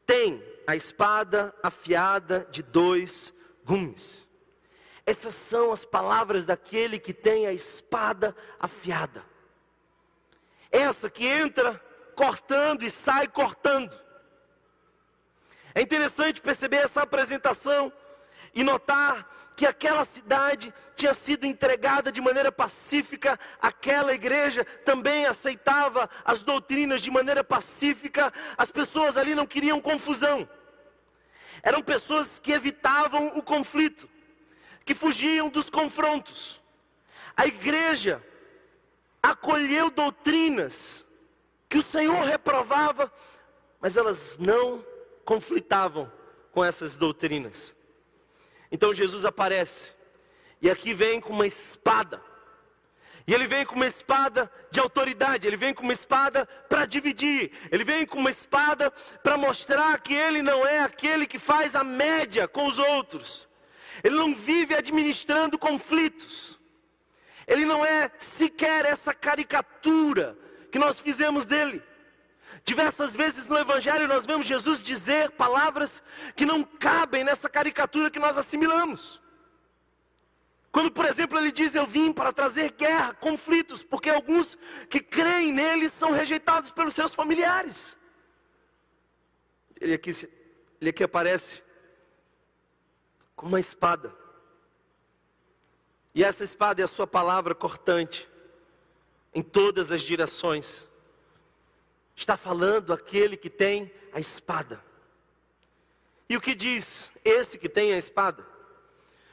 tem 0.06 0.42
a 0.66 0.74
espada 0.74 1.54
afiada 1.62 2.48
de 2.50 2.62
dois 2.62 3.34
gumes. 3.62 4.26
Essas 5.04 5.34
são 5.34 5.70
as 5.70 5.84
palavras 5.84 6.46
daquele 6.46 6.98
que 6.98 7.12
tem 7.12 7.46
a 7.46 7.52
espada 7.52 8.34
afiada. 8.58 9.22
Essa 10.72 11.10
que 11.10 11.26
entra 11.26 11.78
cortando 12.16 12.84
e 12.84 12.90
sai 12.90 13.28
cortando. 13.28 13.94
É 15.74 15.82
interessante 15.82 16.40
perceber 16.40 16.78
essa 16.78 17.02
apresentação 17.02 17.92
e 18.54 18.64
notar 18.64 19.28
que 19.56 19.66
aquela 19.66 20.04
cidade 20.04 20.74
tinha 20.96 21.14
sido 21.14 21.44
entregada 21.46 22.10
de 22.10 22.20
maneira 22.20 22.50
pacífica, 22.50 23.38
aquela 23.60 24.12
igreja 24.12 24.64
também 24.84 25.26
aceitava 25.26 26.08
as 26.24 26.42
doutrinas 26.42 27.02
de 27.02 27.10
maneira 27.10 27.44
pacífica, 27.44 28.32
as 28.56 28.70
pessoas 28.70 29.16
ali 29.16 29.34
não 29.34 29.46
queriam 29.46 29.80
confusão, 29.80 30.48
eram 31.62 31.82
pessoas 31.82 32.38
que 32.38 32.52
evitavam 32.52 33.28
o 33.36 33.42
conflito 33.42 34.08
que 34.84 34.94
fugiam 34.94 35.48
dos 35.48 35.70
confrontos. 35.70 36.60
A 37.36 37.46
igreja 37.46 38.22
acolheu 39.22 39.90
doutrinas 39.90 41.06
que 41.68 41.78
o 41.78 41.82
Senhor 41.82 42.22
reprovava, 42.24 43.10
mas 43.80 43.96
elas 43.96 44.36
não 44.38 44.84
conflitavam 45.24 46.12
com 46.52 46.64
essas 46.64 46.96
doutrinas. 46.96 47.73
Então 48.74 48.92
Jesus 48.92 49.24
aparece, 49.24 49.94
e 50.60 50.68
aqui 50.68 50.92
vem 50.92 51.20
com 51.20 51.32
uma 51.32 51.46
espada. 51.46 52.20
E 53.24 53.32
ele 53.32 53.46
vem 53.46 53.64
com 53.64 53.76
uma 53.76 53.86
espada 53.86 54.50
de 54.68 54.80
autoridade, 54.80 55.46
ele 55.46 55.56
vem 55.56 55.72
com 55.72 55.84
uma 55.84 55.92
espada 55.92 56.44
para 56.68 56.84
dividir, 56.84 57.52
ele 57.70 57.84
vem 57.84 58.04
com 58.04 58.18
uma 58.18 58.30
espada 58.30 58.90
para 59.22 59.38
mostrar 59.38 60.00
que 60.00 60.12
ele 60.12 60.42
não 60.42 60.66
é 60.66 60.80
aquele 60.80 61.24
que 61.24 61.38
faz 61.38 61.76
a 61.76 61.84
média 61.84 62.48
com 62.48 62.66
os 62.66 62.80
outros, 62.80 63.48
ele 64.02 64.16
não 64.16 64.34
vive 64.34 64.74
administrando 64.74 65.56
conflitos. 65.56 66.58
Ele 67.46 67.64
não 67.64 67.86
é 67.86 68.10
sequer 68.18 68.86
essa 68.86 69.14
caricatura 69.14 70.36
que 70.72 70.80
nós 70.80 70.98
fizemos 70.98 71.46
dele. 71.46 71.80
Diversas 72.64 73.14
vezes 73.14 73.46
no 73.46 73.58
Evangelho 73.58 74.08
nós 74.08 74.24
vemos 74.24 74.46
Jesus 74.46 74.82
dizer 74.82 75.30
palavras 75.32 76.02
que 76.34 76.46
não 76.46 76.64
cabem 76.64 77.22
nessa 77.22 77.48
caricatura 77.48 78.10
que 78.10 78.18
nós 78.18 78.38
assimilamos. 78.38 79.20
Quando, 80.72 80.90
por 80.90 81.04
exemplo, 81.04 81.38
ele 81.38 81.52
diz: 81.52 81.74
Eu 81.74 81.86
vim 81.86 82.10
para 82.10 82.32
trazer 82.32 82.72
guerra, 82.72 83.14
conflitos, 83.14 83.84
porque 83.84 84.08
alguns 84.08 84.58
que 84.88 84.98
creem 84.98 85.52
nele 85.52 85.90
são 85.90 86.10
rejeitados 86.10 86.70
pelos 86.70 86.94
seus 86.94 87.14
familiares. 87.14 87.98
Ele 89.78 89.94
aqui, 89.94 90.10
ele 90.80 90.90
aqui 90.90 91.04
aparece 91.04 91.62
com 93.36 93.46
uma 93.46 93.60
espada. 93.60 94.12
E 96.14 96.24
essa 96.24 96.42
espada 96.42 96.80
é 96.80 96.84
a 96.84 96.88
sua 96.88 97.06
palavra 97.06 97.54
cortante 97.54 98.26
em 99.34 99.42
todas 99.42 99.92
as 99.92 100.00
direções. 100.00 100.88
Está 102.14 102.36
falando 102.36 102.92
aquele 102.92 103.36
que 103.36 103.50
tem 103.50 103.92
a 104.12 104.20
espada. 104.20 104.82
E 106.28 106.36
o 106.36 106.40
que 106.40 106.54
diz 106.54 107.10
esse 107.24 107.58
que 107.58 107.68
tem 107.68 107.92
a 107.92 107.98
espada? 107.98 108.46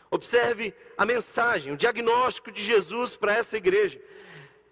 Observe 0.09 0.73
a 0.97 1.05
mensagem, 1.05 1.71
o 1.71 1.77
diagnóstico 1.77 2.51
de 2.51 2.63
Jesus 2.63 3.15
para 3.15 3.33
essa 3.33 3.55
igreja. 3.55 4.01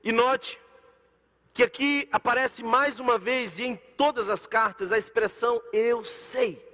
E 0.04 0.12
note 0.12 0.60
que 1.54 1.64
aqui 1.64 2.08
aparece 2.12 2.64
mais 2.64 3.00
uma 3.00 3.18
vez 3.18 3.60
e 3.60 3.64
em 3.64 3.76
todas 3.76 4.30
as 4.30 4.46
cartas 4.46 4.92
a 4.92 4.98
expressão 4.98 5.62
eu 5.72 6.04
sei. 6.04 6.69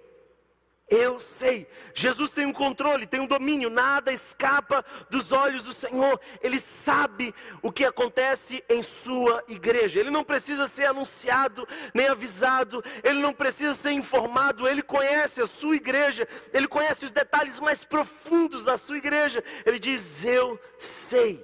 Eu 0.87 1.19
sei, 1.19 1.67
Jesus 1.95 2.29
tem 2.29 2.45
um 2.45 2.53
controle, 2.53 3.07
tem 3.07 3.19
um 3.19 3.25
domínio, 3.25 3.71
nada 3.71 4.13
escapa 4.13 4.85
dos 5.09 5.31
olhos 5.31 5.63
do 5.63 5.73
Senhor. 5.73 6.19
Ele 6.43 6.59
sabe 6.59 7.33
o 7.63 7.71
que 7.71 7.83
acontece 7.83 8.63
em 8.69 8.83
sua 8.83 9.43
igreja. 9.47 9.99
Ele 9.99 10.11
não 10.11 10.23
precisa 10.23 10.67
ser 10.67 10.85
anunciado 10.85 11.67
nem 11.91 12.07
avisado, 12.07 12.83
ele 13.03 13.19
não 13.19 13.33
precisa 13.33 13.73
ser 13.73 13.91
informado. 13.93 14.67
Ele 14.67 14.83
conhece 14.83 15.41
a 15.41 15.47
sua 15.47 15.75
igreja, 15.75 16.27
ele 16.53 16.67
conhece 16.67 17.05
os 17.05 17.11
detalhes 17.11 17.59
mais 17.59 17.83
profundos 17.83 18.63
da 18.63 18.77
sua 18.77 18.97
igreja. 18.97 19.43
Ele 19.65 19.79
diz: 19.79 20.23
Eu 20.23 20.59
sei. 20.77 21.43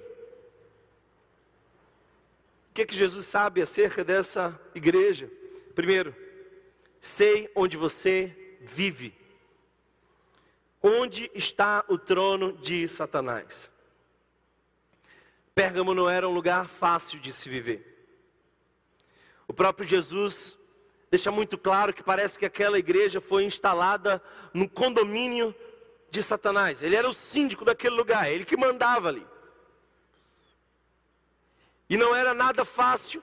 O 2.70 2.74
que, 2.74 2.82
é 2.82 2.86
que 2.86 2.94
Jesus 2.94 3.26
sabe 3.26 3.60
acerca 3.60 4.04
dessa 4.04 4.58
igreja? 4.72 5.28
Primeiro, 5.74 6.14
sei 7.00 7.50
onde 7.56 7.76
você 7.76 8.56
vive. 8.60 9.21
Onde 10.82 11.30
está 11.32 11.84
o 11.88 11.96
trono 11.96 12.54
de 12.54 12.88
Satanás? 12.88 13.70
Pérgamo 15.54 15.94
não 15.94 16.08
era 16.10 16.28
um 16.28 16.32
lugar 16.32 16.66
fácil 16.66 17.20
de 17.20 17.30
se 17.32 17.48
viver. 17.48 17.88
O 19.46 19.52
próprio 19.52 19.86
Jesus 19.86 20.58
deixa 21.10 21.30
muito 21.30 21.58
claro 21.58 21.92
que 21.92 22.02
parece 22.02 22.38
que 22.38 22.46
aquela 22.46 22.78
igreja 22.78 23.20
foi 23.20 23.44
instalada 23.44 24.22
no 24.52 24.68
condomínio 24.68 25.54
de 26.10 26.22
Satanás. 26.22 26.82
Ele 26.82 26.96
era 26.96 27.08
o 27.08 27.12
síndico 27.12 27.64
daquele 27.64 27.94
lugar, 27.94 28.30
ele 28.30 28.44
que 28.44 28.56
mandava 28.56 29.08
ali. 29.08 29.26
E 31.88 31.96
não 31.96 32.16
era 32.16 32.32
nada 32.32 32.64
fácil 32.64 33.22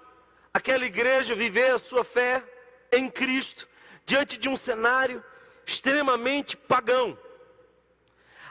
aquela 0.53 0.85
igreja 0.85 1.35
viver 1.35 1.71
a 1.71 1.79
sua 1.79 2.03
fé 2.03 2.43
em 2.91 3.09
Cristo 3.09 3.67
diante 4.05 4.37
de 4.37 4.47
um 4.47 4.55
cenário 4.55 5.23
extremamente 5.65 6.55
pagão. 6.55 7.17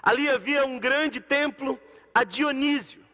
Ali 0.02 0.28
havia 0.28 0.64
um 0.64 0.78
grande 0.78 1.20
templo 1.20 1.78
a 2.14 2.24
Dionísio. 2.24 3.04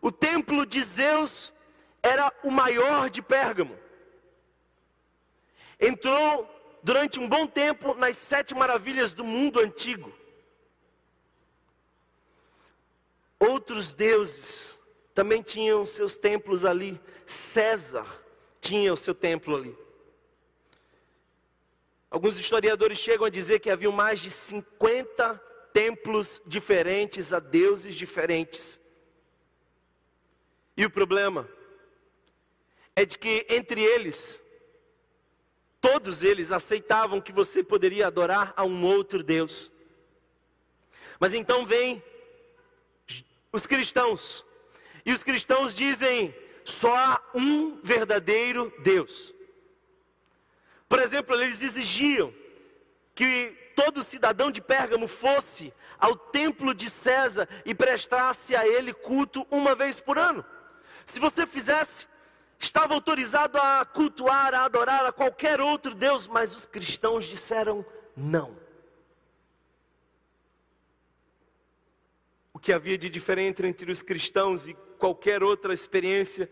O 0.00 0.12
templo 0.12 0.66
de 0.66 0.82
Zeus 0.82 1.52
era 2.02 2.32
o 2.42 2.50
maior 2.50 3.08
de 3.08 3.22
Pérgamo. 3.22 3.78
Entrou 5.80 6.48
durante 6.82 7.18
um 7.18 7.28
bom 7.28 7.46
tempo 7.46 7.94
nas 7.94 8.16
sete 8.18 8.54
maravilhas 8.54 9.12
do 9.12 9.24
mundo 9.24 9.58
antigo. 9.58 10.12
Outros 13.38 13.92
deuses 13.92 14.78
também 15.14 15.42
tinham 15.42 15.86
seus 15.86 16.16
templos 16.16 16.64
ali. 16.64 17.00
César 17.26 18.06
tinha 18.60 18.92
o 18.92 18.96
seu 18.96 19.14
templo 19.14 19.56
ali. 19.56 19.83
Alguns 22.14 22.38
historiadores 22.38 22.96
chegam 22.98 23.26
a 23.26 23.28
dizer 23.28 23.58
que 23.58 23.68
havia 23.68 23.90
mais 23.90 24.20
de 24.20 24.30
50 24.30 25.34
templos 25.72 26.40
diferentes 26.46 27.32
a 27.32 27.40
deuses 27.40 27.96
diferentes. 27.96 28.78
E 30.76 30.86
o 30.86 30.90
problema 30.90 31.48
é 32.94 33.04
de 33.04 33.18
que 33.18 33.44
entre 33.50 33.82
eles, 33.82 34.40
todos 35.80 36.22
eles 36.22 36.52
aceitavam 36.52 37.20
que 37.20 37.32
você 37.32 37.64
poderia 37.64 38.06
adorar 38.06 38.54
a 38.56 38.62
um 38.62 38.86
outro 38.86 39.20
Deus. 39.20 39.72
Mas 41.18 41.34
então 41.34 41.66
vem 41.66 42.00
os 43.50 43.66
cristãos, 43.66 44.46
e 45.04 45.12
os 45.12 45.24
cristãos 45.24 45.74
dizem: 45.74 46.32
só 46.64 46.96
há 46.96 47.20
um 47.34 47.80
verdadeiro 47.82 48.72
Deus. 48.84 49.33
Por 50.94 51.02
exemplo, 51.02 51.34
eles 51.34 51.60
exigiam 51.60 52.32
que 53.16 53.52
todo 53.74 54.04
cidadão 54.04 54.48
de 54.48 54.60
Pérgamo 54.60 55.08
fosse 55.08 55.74
ao 55.98 56.14
templo 56.14 56.72
de 56.72 56.88
César 56.88 57.48
e 57.64 57.74
prestasse 57.74 58.54
a 58.54 58.64
ele 58.64 58.94
culto 58.94 59.44
uma 59.50 59.74
vez 59.74 59.98
por 59.98 60.16
ano. 60.16 60.44
Se 61.04 61.18
você 61.18 61.48
fizesse, 61.48 62.06
estava 62.60 62.94
autorizado 62.94 63.58
a 63.58 63.84
cultuar, 63.84 64.54
a 64.54 64.66
adorar 64.66 65.04
a 65.04 65.10
qualquer 65.10 65.60
outro 65.60 65.96
Deus, 65.96 66.28
mas 66.28 66.54
os 66.54 66.64
cristãos 66.64 67.24
disseram 67.24 67.84
não. 68.16 68.56
O 72.52 72.58
que 72.60 72.72
havia 72.72 72.96
de 72.96 73.10
diferente 73.10 73.66
entre 73.66 73.90
os 73.90 74.00
cristãos 74.00 74.68
e 74.68 74.74
qualquer 74.96 75.42
outra 75.42 75.74
experiência 75.74 76.48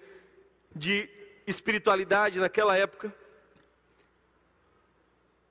de 0.75 1.09
espiritualidade 1.47 2.41
naquela 2.41 2.77
época 2.77 3.22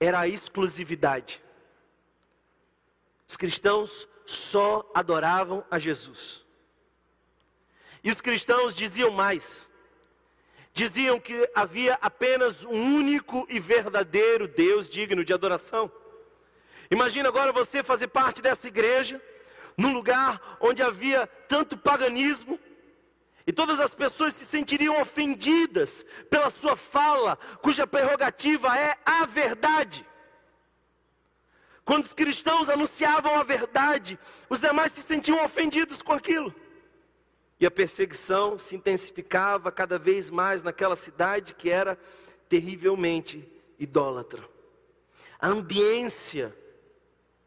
era 0.02 0.20
a 0.20 0.28
exclusividade. 0.28 1.42
Os 3.28 3.38
cristãos 3.38 4.08
só 4.26 4.90
adoravam 4.96 5.64
a 5.70 5.78
Jesus. 5.78 6.44
E 8.04 8.10
os 8.10 8.20
cristãos 8.20 8.74
diziam 8.74 9.12
mais. 9.12 9.70
Diziam 10.74 11.20
que 11.20 11.48
havia 11.54 12.00
apenas 12.02 12.66
um 12.66 12.98
único 12.98 13.46
e 13.48 13.60
verdadeiro 13.60 14.48
Deus 14.48 14.90
digno 14.90 15.24
de 15.24 15.34
adoração. 15.34 15.92
Imagina 16.90 17.30
agora 17.30 17.54
você 17.54 17.84
fazer 17.84 18.08
parte 18.08 18.42
dessa 18.42 18.68
igreja, 18.68 19.22
num 19.78 19.94
lugar 19.94 20.58
onde 20.60 20.82
havia 20.82 21.28
tanto 21.48 21.78
paganismo, 21.78 22.60
e 23.46 23.52
todas 23.52 23.80
as 23.80 23.96
pessoas 23.96 24.34
se 24.34 24.46
sentiriam 24.46 25.02
ofendidas 25.02 26.06
pela 26.30 26.50
sua 26.50 26.76
fala, 26.76 27.38
cuja 27.62 27.88
prerrogativa 27.88 28.78
é 28.78 28.98
a 29.06 29.26
verdade. 29.26 30.06
Quando 31.84 32.06
os 32.06 32.14
cristãos 32.14 32.70
anunciavam 32.70 33.36
a 33.36 33.44
verdade, 33.44 34.20
os 34.50 34.60
demais 34.60 34.92
se 34.92 35.02
sentiam 35.02 35.44
ofendidos 35.44 36.02
com 36.02 36.14
aquilo. 36.14 36.54
E 37.60 37.66
a 37.66 37.72
perseguição 37.72 38.58
se 38.58 38.76
intensificava 38.76 39.72
cada 39.72 39.98
vez 39.98 40.30
mais 40.30 40.64
naquela 40.64 40.96
cidade 40.96 41.54
que 41.54 41.70
era 41.70 41.98
terrivelmente 42.48 43.48
idólatra. 43.78 44.48
A 45.40 45.48
ambiência 45.48 46.56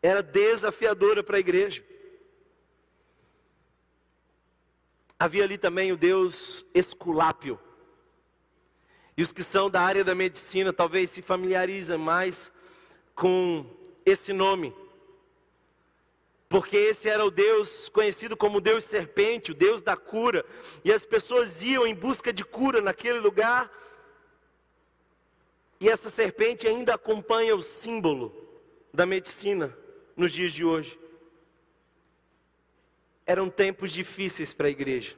era 0.02 0.22
desafiadora 0.22 1.22
para 1.22 1.36
a 1.36 1.40
igreja. 1.40 1.84
Havia 5.24 5.44
ali 5.44 5.56
também 5.56 5.90
o 5.90 5.96
Deus 5.96 6.66
Esculápio. 6.74 7.58
E 9.16 9.22
os 9.22 9.32
que 9.32 9.42
são 9.42 9.70
da 9.70 9.80
área 9.80 10.04
da 10.04 10.14
medicina 10.14 10.70
talvez 10.70 11.08
se 11.08 11.22
familiarizem 11.22 11.96
mais 11.96 12.52
com 13.14 13.64
esse 14.04 14.34
nome 14.34 14.74
porque 16.46 16.76
esse 16.76 17.08
era 17.08 17.24
o 17.24 17.30
Deus 17.30 17.88
conhecido 17.88 18.36
como 18.36 18.60
Deus 18.60 18.84
serpente, 18.84 19.52
o 19.52 19.54
Deus 19.54 19.80
da 19.80 19.96
cura, 19.96 20.44
e 20.84 20.92
as 20.92 21.06
pessoas 21.06 21.62
iam 21.62 21.86
em 21.86 21.94
busca 21.94 22.32
de 22.32 22.44
cura 22.44 22.82
naquele 22.82 23.18
lugar, 23.18 23.72
e 25.80 25.88
essa 25.88 26.10
serpente 26.10 26.68
ainda 26.68 26.94
acompanha 26.94 27.56
o 27.56 27.62
símbolo 27.62 28.32
da 28.92 29.06
medicina 29.06 29.76
nos 30.16 30.32
dias 30.32 30.52
de 30.52 30.64
hoje. 30.64 30.96
Eram 33.26 33.48
tempos 33.48 33.90
difíceis 33.90 34.52
para 34.52 34.66
a 34.66 34.70
igreja, 34.70 35.16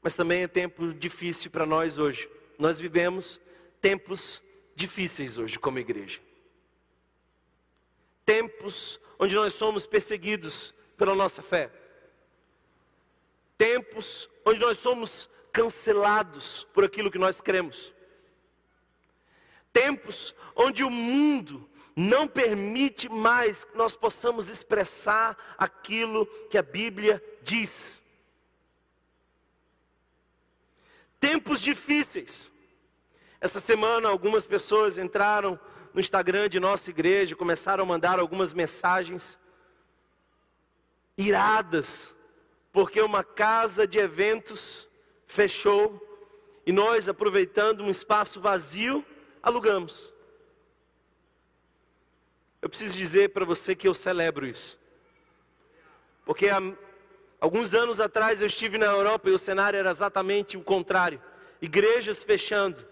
mas 0.00 0.14
também 0.14 0.42
é 0.42 0.48
tempo 0.48 0.94
difícil 0.94 1.50
para 1.50 1.66
nós 1.66 1.98
hoje. 1.98 2.30
Nós 2.58 2.78
vivemos 2.78 3.40
tempos 3.80 4.42
difíceis 4.74 5.36
hoje 5.36 5.58
como 5.58 5.78
igreja. 5.78 6.20
Tempos 8.24 9.00
onde 9.18 9.34
nós 9.34 9.54
somos 9.54 9.86
perseguidos 9.86 10.72
pela 10.96 11.14
nossa 11.14 11.42
fé, 11.42 11.70
tempos 13.56 14.28
onde 14.44 14.60
nós 14.60 14.78
somos 14.78 15.28
cancelados 15.52 16.64
por 16.72 16.84
aquilo 16.84 17.10
que 17.10 17.18
nós 17.18 17.40
cremos, 17.40 17.92
tempos 19.72 20.34
onde 20.54 20.84
o 20.84 20.90
mundo 20.90 21.68
não 21.98 22.28
permite 22.28 23.08
mais 23.08 23.64
que 23.64 23.76
nós 23.76 23.96
possamos 23.96 24.48
expressar 24.48 25.36
aquilo 25.58 26.26
que 26.48 26.56
a 26.56 26.62
Bíblia 26.62 27.20
diz. 27.42 28.00
Tempos 31.18 31.60
difíceis. 31.60 32.52
Essa 33.40 33.58
semana, 33.58 34.08
algumas 34.08 34.46
pessoas 34.46 34.96
entraram 34.96 35.58
no 35.92 35.98
Instagram 35.98 36.48
de 36.48 36.60
nossa 36.60 36.88
igreja, 36.88 37.34
começaram 37.34 37.82
a 37.82 37.86
mandar 37.86 38.20
algumas 38.20 38.52
mensagens 38.52 39.36
iradas, 41.16 42.14
porque 42.70 43.00
uma 43.00 43.24
casa 43.24 43.88
de 43.88 43.98
eventos 43.98 44.88
fechou 45.26 46.00
e 46.64 46.70
nós, 46.70 47.08
aproveitando 47.08 47.82
um 47.82 47.90
espaço 47.90 48.40
vazio, 48.40 49.04
alugamos. 49.42 50.16
Eu 52.60 52.68
preciso 52.68 52.96
dizer 52.96 53.30
para 53.30 53.44
você 53.44 53.74
que 53.74 53.86
eu 53.86 53.94
celebro 53.94 54.46
isso, 54.46 54.78
porque 56.24 56.48
há 56.48 56.60
alguns 57.40 57.72
anos 57.72 58.00
atrás 58.00 58.40
eu 58.40 58.46
estive 58.46 58.78
na 58.78 58.86
Europa 58.86 59.28
e 59.28 59.32
o 59.32 59.38
cenário 59.38 59.78
era 59.78 59.90
exatamente 59.90 60.56
o 60.56 60.62
contrário: 60.62 61.22
igrejas 61.62 62.24
fechando 62.24 62.84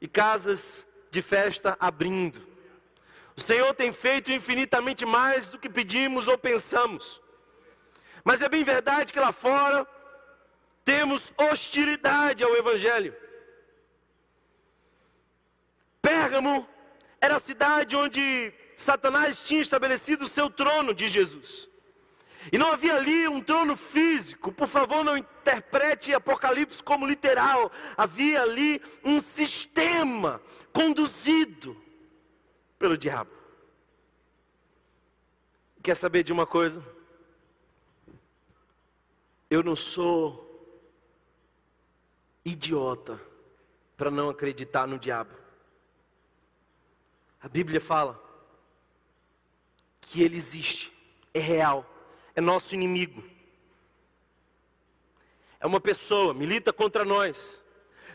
e 0.00 0.06
casas 0.06 0.86
de 1.10 1.20
festa 1.20 1.76
abrindo. 1.80 2.48
O 3.36 3.40
Senhor 3.40 3.74
tem 3.74 3.92
feito 3.92 4.30
infinitamente 4.30 5.04
mais 5.04 5.48
do 5.48 5.58
que 5.58 5.68
pedimos 5.68 6.28
ou 6.28 6.38
pensamos. 6.38 7.20
Mas 8.22 8.42
é 8.42 8.48
bem 8.48 8.62
verdade 8.62 9.12
que 9.12 9.18
lá 9.18 9.32
fora 9.32 9.86
temos 10.84 11.32
hostilidade 11.36 12.44
ao 12.44 12.54
Evangelho. 12.54 13.14
Pérgamo 16.00 16.68
era 17.20 17.36
a 17.36 17.40
cidade 17.40 17.96
onde 17.96 18.52
Satanás 18.80 19.42
tinha 19.42 19.60
estabelecido 19.60 20.24
o 20.24 20.28
seu 20.28 20.48
trono 20.48 20.94
de 20.94 21.06
Jesus. 21.06 21.68
E 22.50 22.56
não 22.56 22.72
havia 22.72 22.96
ali 22.96 23.28
um 23.28 23.42
trono 23.42 23.76
físico, 23.76 24.50
por 24.50 24.66
favor, 24.66 25.04
não 25.04 25.18
interprete 25.18 26.14
Apocalipse 26.14 26.82
como 26.82 27.06
literal. 27.06 27.70
Havia 27.94 28.40
ali 28.40 28.82
um 29.04 29.20
sistema 29.20 30.40
conduzido 30.72 31.76
pelo 32.78 32.96
diabo. 32.96 33.30
Quer 35.82 35.94
saber 35.94 36.22
de 36.22 36.32
uma 36.32 36.46
coisa? 36.46 36.82
Eu 39.50 39.62
não 39.62 39.76
sou 39.76 40.48
idiota 42.42 43.20
para 43.94 44.10
não 44.10 44.30
acreditar 44.30 44.86
no 44.86 44.98
diabo. 44.98 45.34
A 47.42 47.48
Bíblia 47.48 47.78
fala 47.78 48.29
que 50.10 50.22
ele 50.22 50.36
existe, 50.36 50.92
é 51.32 51.40
real 51.40 51.86
é 52.34 52.40
nosso 52.40 52.74
inimigo. 52.74 53.22
É 55.60 55.66
uma 55.66 55.80
pessoa, 55.80 56.32
milita 56.32 56.72
contra 56.72 57.04
nós. 57.04 57.62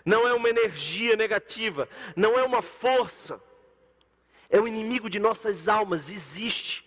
Não 0.03 0.27
é 0.27 0.33
uma 0.33 0.49
energia 0.49 1.15
negativa, 1.15 1.87
não 2.15 2.37
é 2.37 2.43
uma 2.43 2.61
força. 2.61 3.41
É 4.49 4.59
o 4.59 4.67
inimigo 4.67 5.09
de 5.09 5.19
nossas 5.19 5.67
almas, 5.67 6.09
existe. 6.09 6.83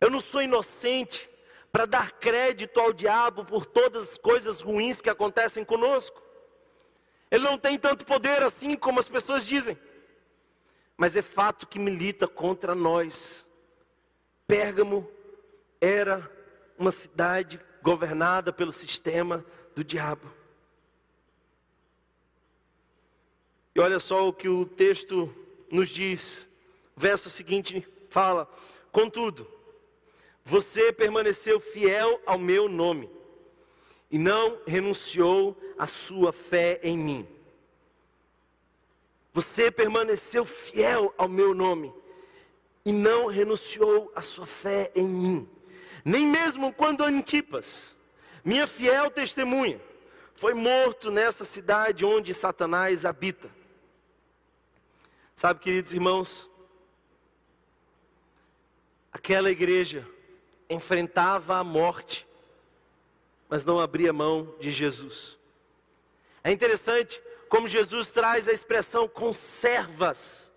Eu 0.00 0.10
não 0.10 0.20
sou 0.20 0.42
inocente 0.42 1.28
para 1.70 1.86
dar 1.86 2.12
crédito 2.12 2.80
ao 2.80 2.92
diabo 2.92 3.44
por 3.44 3.66
todas 3.66 4.10
as 4.10 4.18
coisas 4.18 4.60
ruins 4.60 5.00
que 5.00 5.10
acontecem 5.10 5.64
conosco. 5.64 6.22
Ele 7.30 7.44
não 7.44 7.58
tem 7.58 7.78
tanto 7.78 8.04
poder 8.04 8.42
assim 8.42 8.76
como 8.76 9.00
as 9.00 9.08
pessoas 9.08 9.46
dizem. 9.46 9.78
mas 10.96 11.14
é 11.14 11.20
fato 11.20 11.66
que 11.66 11.78
milita 11.78 12.26
contra 12.26 12.74
nós. 12.74 13.45
Pérgamo 14.46 15.08
era 15.80 16.30
uma 16.78 16.92
cidade 16.92 17.60
governada 17.82 18.52
pelo 18.52 18.72
sistema 18.72 19.44
do 19.74 19.82
diabo. 19.82 20.30
E 23.74 23.80
olha 23.80 23.98
só 23.98 24.26
o 24.26 24.32
que 24.32 24.48
o 24.48 24.64
texto 24.64 25.34
nos 25.70 25.88
diz. 25.88 26.48
O 26.96 27.00
verso 27.00 27.28
seguinte 27.28 27.86
fala: 28.08 28.48
Contudo, 28.90 29.46
você 30.44 30.92
permaneceu 30.92 31.60
fiel 31.60 32.20
ao 32.24 32.38
meu 32.38 32.68
nome 32.68 33.10
e 34.10 34.18
não 34.18 34.60
renunciou 34.66 35.56
à 35.76 35.86
sua 35.86 36.32
fé 36.32 36.80
em 36.82 36.96
mim. 36.96 37.28
Você 39.34 39.70
permaneceu 39.70 40.44
fiel 40.44 41.12
ao 41.18 41.28
meu 41.28 41.52
nome 41.52 41.92
e 42.86 42.92
não 42.92 43.26
renunciou 43.26 44.12
à 44.14 44.22
sua 44.22 44.46
fé 44.46 44.92
em 44.94 45.08
mim. 45.08 45.48
Nem 46.04 46.24
mesmo 46.24 46.72
quando 46.72 47.02
Antipas, 47.02 47.96
minha 48.44 48.64
fiel 48.64 49.10
testemunha, 49.10 49.80
foi 50.36 50.54
morto 50.54 51.10
nessa 51.10 51.44
cidade 51.44 52.04
onde 52.04 52.32
Satanás 52.32 53.04
habita. 53.04 53.50
Sabe, 55.34 55.58
queridos 55.58 55.92
irmãos, 55.92 56.48
aquela 59.12 59.50
igreja 59.50 60.08
enfrentava 60.70 61.56
a 61.56 61.64
morte, 61.64 62.24
mas 63.48 63.64
não 63.64 63.80
abria 63.80 64.12
mão 64.12 64.54
de 64.60 64.70
Jesus. 64.70 65.36
É 66.44 66.52
interessante 66.52 67.20
como 67.48 67.66
Jesus 67.66 68.12
traz 68.12 68.48
a 68.48 68.52
expressão 68.52 69.08
conservas 69.08 70.52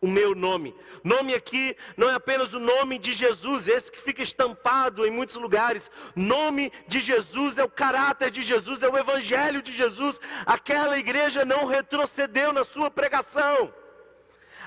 o 0.00 0.08
meu 0.08 0.34
nome. 0.34 0.74
Nome 1.04 1.34
aqui 1.34 1.76
não 1.96 2.08
é 2.08 2.14
apenas 2.14 2.54
o 2.54 2.58
nome 2.58 2.98
de 2.98 3.12
Jesus, 3.12 3.68
esse 3.68 3.92
que 3.92 4.00
fica 4.00 4.22
estampado 4.22 5.06
em 5.06 5.10
muitos 5.10 5.36
lugares. 5.36 5.90
Nome 6.16 6.72
de 6.88 7.00
Jesus 7.00 7.58
é 7.58 7.64
o 7.64 7.68
caráter 7.68 8.30
de 8.30 8.42
Jesus, 8.42 8.82
é 8.82 8.88
o 8.88 8.96
evangelho 8.96 9.62
de 9.62 9.76
Jesus. 9.76 10.18
Aquela 10.46 10.98
igreja 10.98 11.44
não 11.44 11.66
retrocedeu 11.66 12.52
na 12.52 12.64
sua 12.64 12.90
pregação. 12.90 13.72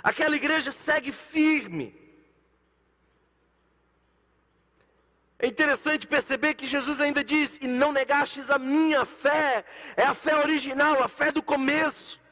Aquela 0.03 0.35
igreja 0.35 0.71
segue 0.71 1.11
firme. 1.11 1.95
É 5.39 5.47
interessante 5.47 6.07
perceber 6.07 6.53
que 6.53 6.67
Jesus 6.67 7.01
ainda 7.01 7.23
diz: 7.23 7.57
E 7.59 7.67
não 7.67 7.91
negastes 7.91 8.49
a 8.49 8.59
minha 8.59 9.03
fé, 9.03 9.65
é 9.97 10.03
a 10.03 10.13
fé 10.13 10.37
original, 10.37 11.03
a 11.03 11.07
fé 11.07 11.31
do 11.31 11.41
começo. 11.41 12.22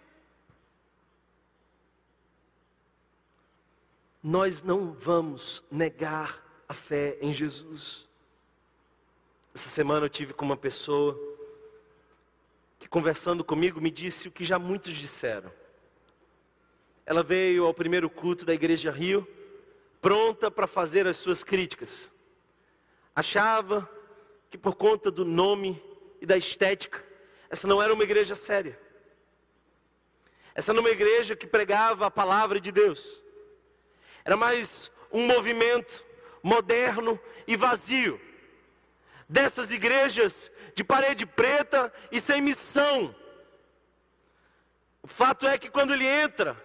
Nós 4.23 4.61
não 4.61 4.93
vamos 4.93 5.63
negar 5.71 6.45
a 6.67 6.73
fé 6.73 7.17
em 7.21 7.33
Jesus. 7.33 8.07
Essa 9.53 9.69
semana 9.69 10.05
eu 10.05 10.09
tive 10.09 10.33
com 10.33 10.45
uma 10.45 10.57
pessoa 10.57 11.19
que, 12.79 12.87
conversando 12.87 13.43
comigo, 13.43 13.81
me 13.81 13.91
disse 13.91 14.27
o 14.27 14.31
que 14.31 14.43
já 14.43 14.57
muitos 14.57 14.95
disseram. 14.95 15.51
Ela 17.05 17.23
veio 17.23 17.65
ao 17.65 17.73
primeiro 17.73 18.09
culto 18.09 18.45
da 18.45 18.53
Igreja 18.53 18.91
Rio, 18.91 19.27
pronta 20.01 20.49
para 20.49 20.67
fazer 20.67 21.07
as 21.07 21.17
suas 21.17 21.43
críticas 21.43 22.11
achava 23.15 23.89
que 24.49 24.57
por 24.57 24.75
conta 24.75 25.11
do 25.11 25.23
nome 25.23 25.81
e 26.19 26.25
da 26.25 26.37
estética, 26.37 27.03
essa 27.49 27.67
não 27.67 27.81
era 27.81 27.93
uma 27.93 28.03
igreja 28.03 28.35
séria. 28.35 28.79
Essa 30.53 30.73
não 30.73 30.81
era 30.81 30.89
uma 30.89 30.93
igreja 30.93 31.35
que 31.35 31.47
pregava 31.47 32.05
a 32.05 32.11
palavra 32.11 32.59
de 32.59 32.71
Deus. 32.71 33.21
Era 34.23 34.37
mais 34.37 34.91
um 35.11 35.25
movimento 35.25 36.05
moderno 36.43 37.19
e 37.47 37.55
vazio. 37.55 38.19
Dessas 39.27 39.71
igrejas 39.71 40.51
de 40.75 40.83
parede 40.83 41.25
preta 41.25 41.91
e 42.11 42.19
sem 42.19 42.41
missão. 42.41 43.15
O 45.01 45.07
fato 45.07 45.47
é 45.47 45.57
que 45.57 45.69
quando 45.69 45.93
ele 45.93 46.05
entra 46.05 46.55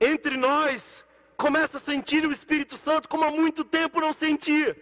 entre 0.00 0.36
nós, 0.36 1.06
começa 1.36 1.78
a 1.78 1.80
sentir 1.80 2.26
o 2.26 2.32
Espírito 2.32 2.76
Santo 2.76 3.08
como 3.08 3.24
há 3.24 3.30
muito 3.30 3.64
tempo 3.64 4.00
não 4.00 4.12
sentia. 4.12 4.76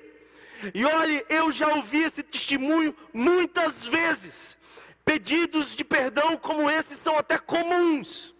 E 0.75 0.85
olhe, 0.85 1.25
eu 1.29 1.51
já 1.51 1.69
ouvi 1.69 2.03
esse 2.03 2.23
testemunho 2.23 2.95
muitas 3.13 3.85
vezes. 3.85 4.59
Pedidos 5.05 5.77
de 5.77 5.85
perdão 5.85 6.37
como 6.37 6.71
esses 6.71 6.99
são 6.99 7.17
até 7.19 7.39
comuns. 7.39 8.34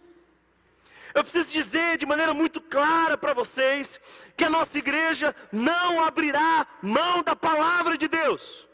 Eu 1.15 1.23
preciso 1.23 1.49
dizer 1.49 1.97
de 1.97 2.05
maneira 2.05 2.33
muito 2.33 2.59
clara 2.59 3.17
para 3.17 3.33
vocês 3.33 4.01
que 4.35 4.43
a 4.43 4.49
nossa 4.49 4.77
igreja 4.77 5.33
não 5.49 6.03
abrirá 6.03 6.67
mão 6.81 7.23
da 7.23 7.33
palavra 7.33 7.97
de 7.97 8.05
Deus. 8.09 8.67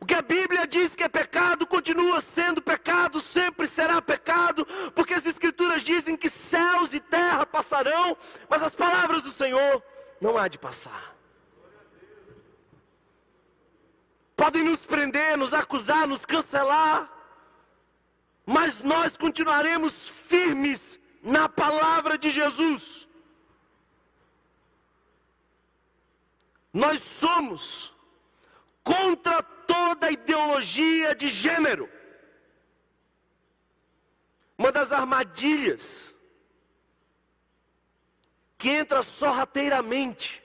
O 0.00 0.06
que 0.06 0.14
a 0.14 0.22
Bíblia 0.22 0.68
diz 0.68 0.94
que 0.94 1.02
é 1.02 1.08
pecado 1.08 1.66
continua 1.66 2.20
sendo 2.20 2.62
pecado, 2.62 3.20
sempre 3.20 3.66
será 3.66 4.00
pecado, 4.00 4.64
porque 4.94 5.12
as 5.12 5.26
Escrituras 5.26 5.82
dizem 5.82 6.16
que 6.16 6.30
céus 6.30 6.94
e 6.94 7.00
terra 7.00 7.44
passarão, 7.44 8.16
mas 8.48 8.62
as 8.62 8.76
palavras 8.76 9.24
do 9.24 9.32
Senhor 9.32 9.82
não 10.20 10.38
há 10.38 10.46
de 10.46 10.58
passar. 10.58 11.16
Podem 14.36 14.62
nos 14.62 14.86
prender, 14.86 15.36
nos 15.36 15.52
acusar, 15.52 16.06
nos 16.06 16.24
cancelar, 16.24 17.10
mas 18.46 18.80
nós 18.80 19.16
continuaremos 19.16 20.08
firmes 20.08 20.97
na 21.22 21.48
palavra 21.48 22.16
de 22.16 22.30
Jesus. 22.30 23.06
Nós 26.72 27.00
somos 27.00 27.92
contra 28.82 29.42
toda 29.42 30.10
ideologia 30.10 31.14
de 31.14 31.28
gênero. 31.28 31.88
Uma 34.56 34.72
das 34.72 34.92
armadilhas 34.92 36.14
que 38.56 38.68
entra 38.68 39.02
sorrateiramente 39.02 40.42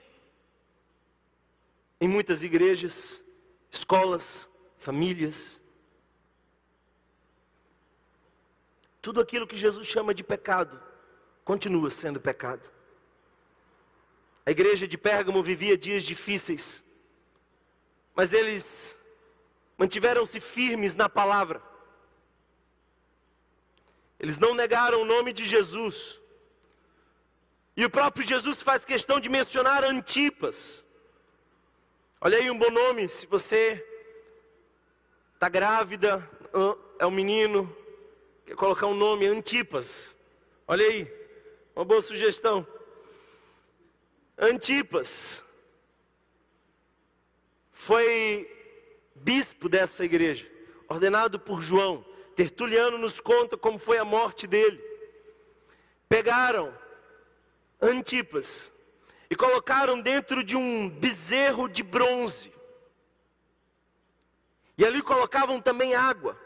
em 2.00 2.08
muitas 2.08 2.42
igrejas, 2.42 3.22
escolas, 3.70 4.48
famílias. 4.78 5.60
Tudo 9.04 9.20
aquilo 9.20 9.46
que 9.46 9.54
Jesus 9.54 9.86
chama 9.86 10.14
de 10.14 10.24
pecado 10.24 10.82
continua 11.44 11.90
sendo 11.90 12.18
pecado. 12.18 12.72
A 14.46 14.50
igreja 14.50 14.88
de 14.88 14.96
Pérgamo 14.96 15.42
vivia 15.42 15.76
dias 15.76 16.04
difíceis, 16.04 16.82
mas 18.14 18.32
eles 18.32 18.96
mantiveram-se 19.76 20.40
firmes 20.40 20.94
na 20.94 21.06
palavra. 21.06 21.62
Eles 24.18 24.38
não 24.38 24.54
negaram 24.54 25.02
o 25.02 25.04
nome 25.04 25.34
de 25.34 25.44
Jesus. 25.44 26.18
E 27.76 27.84
o 27.84 27.90
próprio 27.90 28.26
Jesus 28.26 28.62
faz 28.62 28.86
questão 28.86 29.20
de 29.20 29.28
mencionar 29.28 29.84
Antipas. 29.84 30.82
Olha 32.22 32.38
aí 32.38 32.50
um 32.50 32.58
bom 32.58 32.70
nome, 32.70 33.06
se 33.08 33.26
você 33.26 33.86
está 35.34 35.50
grávida, 35.50 36.26
é 36.98 37.04
um 37.04 37.10
menino, 37.10 37.83
quer 38.44 38.56
colocar 38.56 38.86
um 38.86 38.94
nome, 38.94 39.26
Antipas. 39.26 40.16
Olha 40.66 40.86
aí, 40.86 41.10
uma 41.74 41.84
boa 41.84 42.00
sugestão. 42.00 42.66
Antipas 44.36 45.42
foi 47.70 48.50
bispo 49.14 49.68
dessa 49.68 50.04
igreja, 50.04 50.50
ordenado 50.88 51.38
por 51.38 51.60
João. 51.60 52.04
Tertuliano 52.34 52.98
nos 52.98 53.20
conta 53.20 53.56
como 53.56 53.78
foi 53.78 53.98
a 53.98 54.04
morte 54.04 54.46
dele. 54.46 54.82
Pegaram 56.08 56.76
Antipas 57.80 58.72
e 59.30 59.36
colocaram 59.36 60.00
dentro 60.00 60.42
de 60.42 60.56
um 60.56 60.88
bezerro 60.88 61.68
de 61.68 61.82
bronze. 61.82 62.52
E 64.76 64.84
ali 64.84 65.02
colocavam 65.02 65.60
também 65.60 65.94
água, 65.94 66.36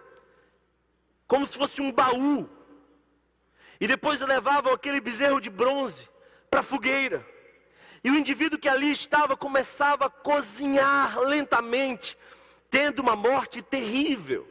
como 1.29 1.47
se 1.47 1.57
fosse 1.57 1.81
um 1.83 1.93
baú. 1.93 2.49
E 3.79 3.87
depois 3.87 4.21
levavam 4.23 4.73
aquele 4.73 5.01
bezerro 5.01 5.41
de 5.41 5.51
bronze 5.51 6.09
para 6.51 6.61
a 6.61 6.65
fogueira. 6.65 7.25
E 8.03 8.11
o 8.11 8.17
indivíduo 8.17 8.59
que 8.59 8.69
ali 8.69 8.91
estava 8.91 9.37
começava 9.37 10.07
a 10.07 10.11
cozinhar 10.11 11.21
lentamente, 11.21 12.17
tendo 12.71 13.01
uma 13.01 13.15
morte 13.15 13.61
terrível. 13.61 14.49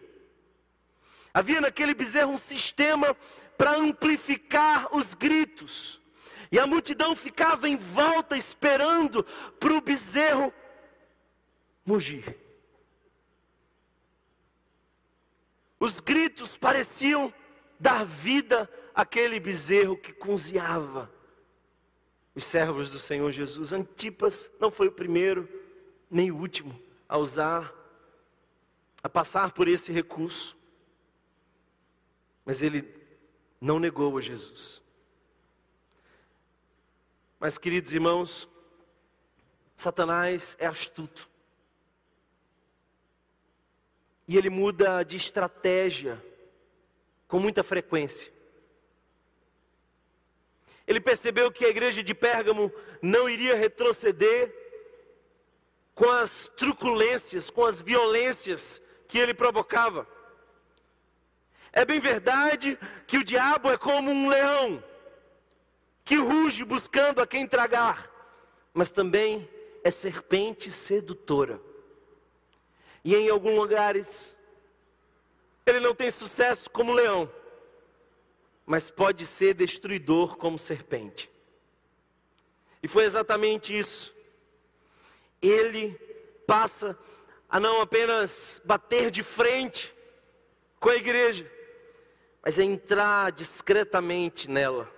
Havia 1.34 1.60
naquele 1.60 1.94
bezerro 1.94 2.32
um 2.32 2.38
sistema 2.38 3.16
para 3.58 3.76
amplificar 3.76 4.96
os 4.96 5.14
gritos. 5.14 6.00
E 6.52 6.60
a 6.60 6.68
multidão 6.68 7.16
ficava 7.16 7.68
em 7.68 7.76
volta 7.76 8.38
esperando 8.38 9.24
para 9.60 9.74
o 9.74 9.82
bezerro 9.82 10.54
mugir. 11.86 12.47
Os 15.80 16.00
gritos 16.00 16.58
pareciam 16.58 17.34
dar 17.80 18.06
vida 18.06 18.70
aquele 18.94 19.40
bezerro 19.40 19.98
que 19.98 20.12
cozinhava 20.12 21.12
os 22.34 22.46
servos 22.46 22.90
do 22.90 23.00
Senhor 23.00 23.32
Jesus. 23.32 23.74
Antipas 23.74 24.50
não 24.60 24.72
foi 24.72 24.88
o 24.88 24.92
primeiro, 24.92 25.48
nem 26.10 26.32
o 26.32 26.38
último 26.38 26.80
a 27.08 27.18
usar, 27.18 27.74
a 29.02 29.10
passar 29.10 29.52
por 29.52 29.68
esse 29.68 29.92
recurso. 29.92 30.58
Mas 32.46 32.62
ele 32.62 32.88
não 33.60 33.80
negou 33.80 34.18
a 34.18 34.22
Jesus. 34.22 34.82
Mas, 37.40 37.58
queridos 37.58 37.94
irmãos, 37.94 38.50
Satanás 39.76 40.56
é 40.60 40.66
astuto. 40.66 41.27
E 44.28 44.38
ele 44.38 44.50
muda 44.50 45.04
de 45.04 45.16
estratégia 45.16 46.22
com 47.28 47.40
muita 47.40 47.64
frequência. 47.64 48.32
Ele 50.86 51.02
percebeu 51.02 51.52
que 51.52 51.66
a 51.66 51.70
igreja 51.70 52.02
de 52.02 52.14
Pérgamo 52.14 52.72
não 53.02 53.30
iria 53.30 53.56
retroceder 53.56 54.54
com 55.94 56.10
as 56.10 56.50
truculências, 56.56 57.50
com 57.50 57.66
as 57.66 57.82
violências 57.82 58.82
que 59.08 59.18
ele 59.18 59.34
provocava. 59.34 60.08
É 61.74 61.84
bem 61.84 62.00
verdade 62.00 62.78
que 63.06 63.18
o 63.18 63.24
diabo 63.24 63.70
é 63.70 63.78
como 63.78 64.10
um 64.10 64.30
leão 64.30 64.84
que 66.06 66.16
ruge 66.16 66.64
buscando 66.64 67.22
a 67.22 67.28
quem 67.28 67.46
tragar, 67.46 68.10
mas 68.74 68.90
também 68.90 69.50
é 69.84 69.92
serpente 69.92 70.72
sedutora. 70.72 71.60
E 73.08 73.16
em 73.16 73.30
alguns 73.30 73.56
lugares 73.56 74.36
ele 75.66 75.80
não 75.80 75.94
tem 75.94 76.12
sucesso 76.12 76.70
como 76.70 76.94
leão 76.94 77.30
mas 78.68 78.90
pode 78.90 79.26
ser 79.26 79.54
destruidor 79.54 80.36
como 80.36 80.60
serpente. 80.60 81.32
E 82.84 82.88
foi 82.88 83.06
exatamente 83.06 83.76
isso. 83.76 84.14
Ele 85.42 85.94
passa 86.46 87.00
a 87.48 87.62
não 87.62 87.80
apenas 87.80 88.62
bater 88.66 89.10
de 89.10 89.24
frente 89.24 89.96
com 90.82 90.90
a 90.90 90.98
igreja, 90.98 91.50
mas 92.44 92.60
a 92.60 92.64
entrar 92.64 93.32
discretamente 93.32 94.50
nela. 94.52 94.92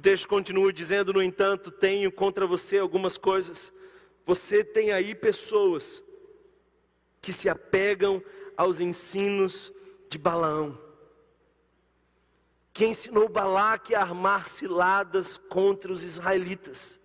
Texto 0.00 0.28
continua 0.28 0.72
dizendo, 0.72 1.12
no 1.12 1.22
entanto, 1.22 1.72
tenho 1.72 2.10
contra 2.12 2.46
você 2.46 2.78
algumas 2.78 3.18
coisas. 3.18 3.72
Você 4.24 4.64
tem 4.64 4.92
aí 4.92 5.14
pessoas 5.14 6.02
que 7.20 7.32
se 7.32 7.48
apegam 7.48 8.22
aos 8.56 8.80
ensinos 8.80 9.72
de 10.08 10.18
Balaão 10.18 10.78
que 12.72 12.86
ensinou 12.86 13.28
Balaque 13.28 13.94
a 13.94 14.00
armar 14.00 14.46
ciladas 14.46 15.36
contra 15.36 15.92
os 15.92 16.02
israelitas, 16.02 16.98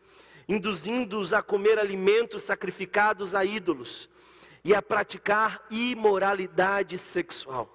induzindo-os 0.48 1.34
a 1.34 1.42
comer 1.42 1.78
alimentos 1.78 2.44
sacrificados 2.44 3.36
a 3.36 3.44
ídolos 3.44 4.10
e 4.64 4.74
a 4.74 4.82
praticar 4.82 5.66
imoralidade 5.70 6.98
sexual. 6.98 7.74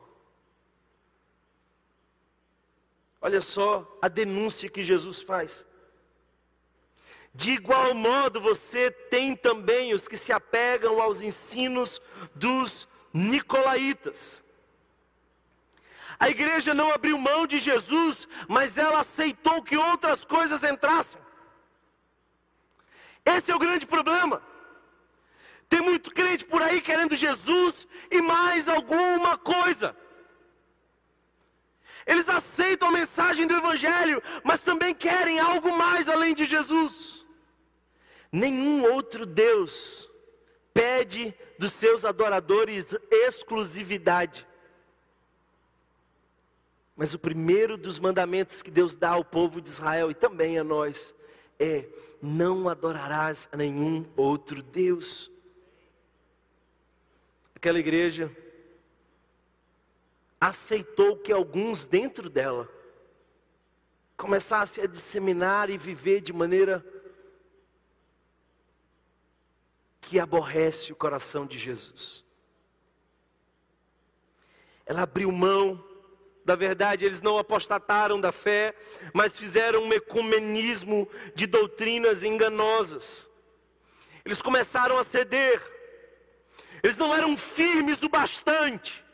Olha 3.20 3.40
só 3.40 3.98
a 4.00 4.08
denúncia 4.08 4.70
que 4.70 4.82
Jesus 4.82 5.20
faz. 5.20 5.66
De 7.34 7.52
igual 7.52 7.94
modo, 7.94 8.40
você 8.40 8.90
tem 8.90 9.34
também 9.34 9.94
os 9.94 10.06
que 10.06 10.16
se 10.16 10.32
apegam 10.32 11.00
aos 11.00 11.22
ensinos 11.22 12.00
dos 12.34 12.88
nicolaítas 13.12 14.42
a 16.22 16.30
igreja 16.30 16.72
não 16.72 16.92
abriu 16.92 17.18
mão 17.18 17.48
de 17.48 17.58
Jesus, 17.58 18.28
mas 18.46 18.78
ela 18.78 19.00
aceitou 19.00 19.60
que 19.60 19.76
outras 19.76 20.24
coisas 20.24 20.62
entrassem. 20.62 21.20
Esse 23.24 23.50
é 23.50 23.56
o 23.56 23.58
grande 23.58 23.84
problema. 23.86 24.40
Tem 25.68 25.80
muito 25.80 26.12
crente 26.12 26.44
por 26.44 26.62
aí 26.62 26.80
querendo 26.80 27.16
Jesus 27.16 27.88
e 28.08 28.20
mais 28.20 28.68
alguma 28.68 29.36
coisa. 29.36 29.96
Eles 32.06 32.28
aceitam 32.28 32.86
a 32.86 32.92
mensagem 32.92 33.44
do 33.44 33.56
Evangelho, 33.56 34.22
mas 34.44 34.62
também 34.62 34.94
querem 34.94 35.40
algo 35.40 35.76
mais 35.76 36.08
além 36.08 36.34
de 36.34 36.44
Jesus. 36.44 37.21
Nenhum 38.32 38.90
outro 38.90 39.26
Deus 39.26 40.10
pede 40.72 41.34
dos 41.58 41.74
seus 41.74 42.02
adoradores 42.02 42.86
exclusividade. 43.10 44.46
Mas 46.96 47.12
o 47.12 47.18
primeiro 47.18 47.76
dos 47.76 47.98
mandamentos 47.98 48.62
que 48.62 48.70
Deus 48.70 48.94
dá 48.94 49.10
ao 49.10 49.24
povo 49.24 49.60
de 49.60 49.68
Israel 49.68 50.10
e 50.10 50.14
também 50.14 50.58
a 50.58 50.64
nós 50.64 51.14
é: 51.58 51.86
não 52.22 52.68
adorarás 52.70 53.48
a 53.52 53.56
nenhum 53.56 54.06
outro 54.16 54.62
Deus. 54.62 55.30
Aquela 57.54 57.78
igreja 57.78 58.34
aceitou 60.40 61.16
que 61.16 61.32
alguns 61.32 61.86
dentro 61.86 62.28
dela 62.28 62.68
começassem 64.16 64.82
a 64.82 64.86
disseminar 64.86 65.70
e 65.70 65.78
viver 65.78 66.20
de 66.20 66.32
maneira 66.32 66.84
que 70.02 70.18
aborrece 70.18 70.92
o 70.92 70.96
coração 70.96 71.46
de 71.46 71.56
Jesus. 71.56 72.24
Ela 74.84 75.02
abriu 75.02 75.30
mão 75.30 75.82
da 76.44 76.56
verdade, 76.56 77.04
eles 77.04 77.22
não 77.22 77.38
apostataram 77.38 78.20
da 78.20 78.32
fé, 78.32 78.74
mas 79.14 79.38
fizeram 79.38 79.84
um 79.84 79.92
ecumenismo 79.92 81.08
de 81.36 81.46
doutrinas 81.46 82.24
enganosas. 82.24 83.30
Eles 84.24 84.42
começaram 84.42 84.98
a 84.98 85.04
ceder, 85.04 85.62
eles 86.82 86.96
não 86.96 87.14
eram 87.14 87.36
firmes 87.36 88.02
o 88.02 88.08
bastante. 88.08 89.04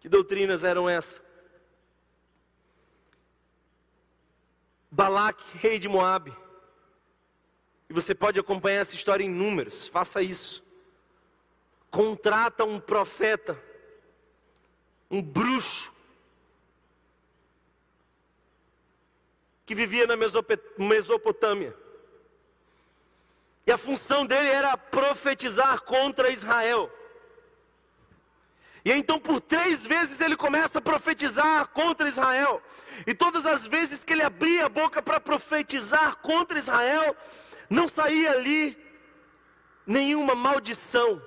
Que 0.00 0.08
doutrinas 0.08 0.64
eram 0.64 0.88
essas? 0.88 1.20
Balaque, 4.90 5.44
rei 5.58 5.78
de 5.78 5.88
Moabe. 5.88 6.45
E 7.88 7.92
você 7.92 8.14
pode 8.14 8.38
acompanhar 8.38 8.80
essa 8.80 8.94
história 8.94 9.24
em 9.24 9.28
números, 9.30 9.86
faça 9.86 10.22
isso 10.22 10.66
contrata 11.96 12.62
um 12.62 12.78
profeta, 12.78 13.58
um 15.10 15.22
bruxo, 15.22 15.90
que 19.64 19.74
vivia 19.74 20.06
na 20.06 20.14
Mesopotâmia. 20.78 21.74
E 23.66 23.72
a 23.72 23.78
função 23.78 24.26
dele 24.26 24.50
era 24.50 24.76
profetizar 24.76 25.80
contra 25.84 26.28
Israel. 26.30 26.92
E 28.84 28.92
então, 28.92 29.18
por 29.18 29.40
três 29.40 29.86
vezes, 29.86 30.20
ele 30.20 30.36
começa 30.36 30.78
a 30.78 30.82
profetizar 30.82 31.68
contra 31.68 32.10
Israel. 32.10 32.62
E 33.06 33.14
todas 33.14 33.46
as 33.46 33.66
vezes 33.66 34.04
que 34.04 34.12
ele 34.12 34.22
abria 34.22 34.66
a 34.66 34.68
boca 34.68 35.00
para 35.00 35.18
profetizar 35.18 36.16
contra 36.18 36.58
Israel, 36.58 37.16
não 37.68 37.88
saía 37.88 38.32
ali 38.32 38.76
nenhuma 39.86 40.34
maldição 40.34 41.20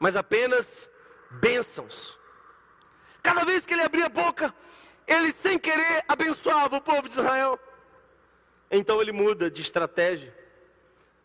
mas 0.00 0.16
apenas 0.16 0.90
bênçãos. 1.30 2.18
Cada 3.22 3.44
vez 3.44 3.64
que 3.66 3.74
ele 3.74 3.82
abria 3.82 4.06
a 4.06 4.08
boca, 4.08 4.52
ele 5.06 5.30
sem 5.30 5.58
querer 5.58 6.02
abençoava 6.08 6.78
o 6.78 6.80
povo 6.80 7.06
de 7.06 7.12
Israel. 7.12 7.60
Então 8.70 9.02
ele 9.02 9.12
muda 9.12 9.50
de 9.50 9.60
estratégia, 9.60 10.34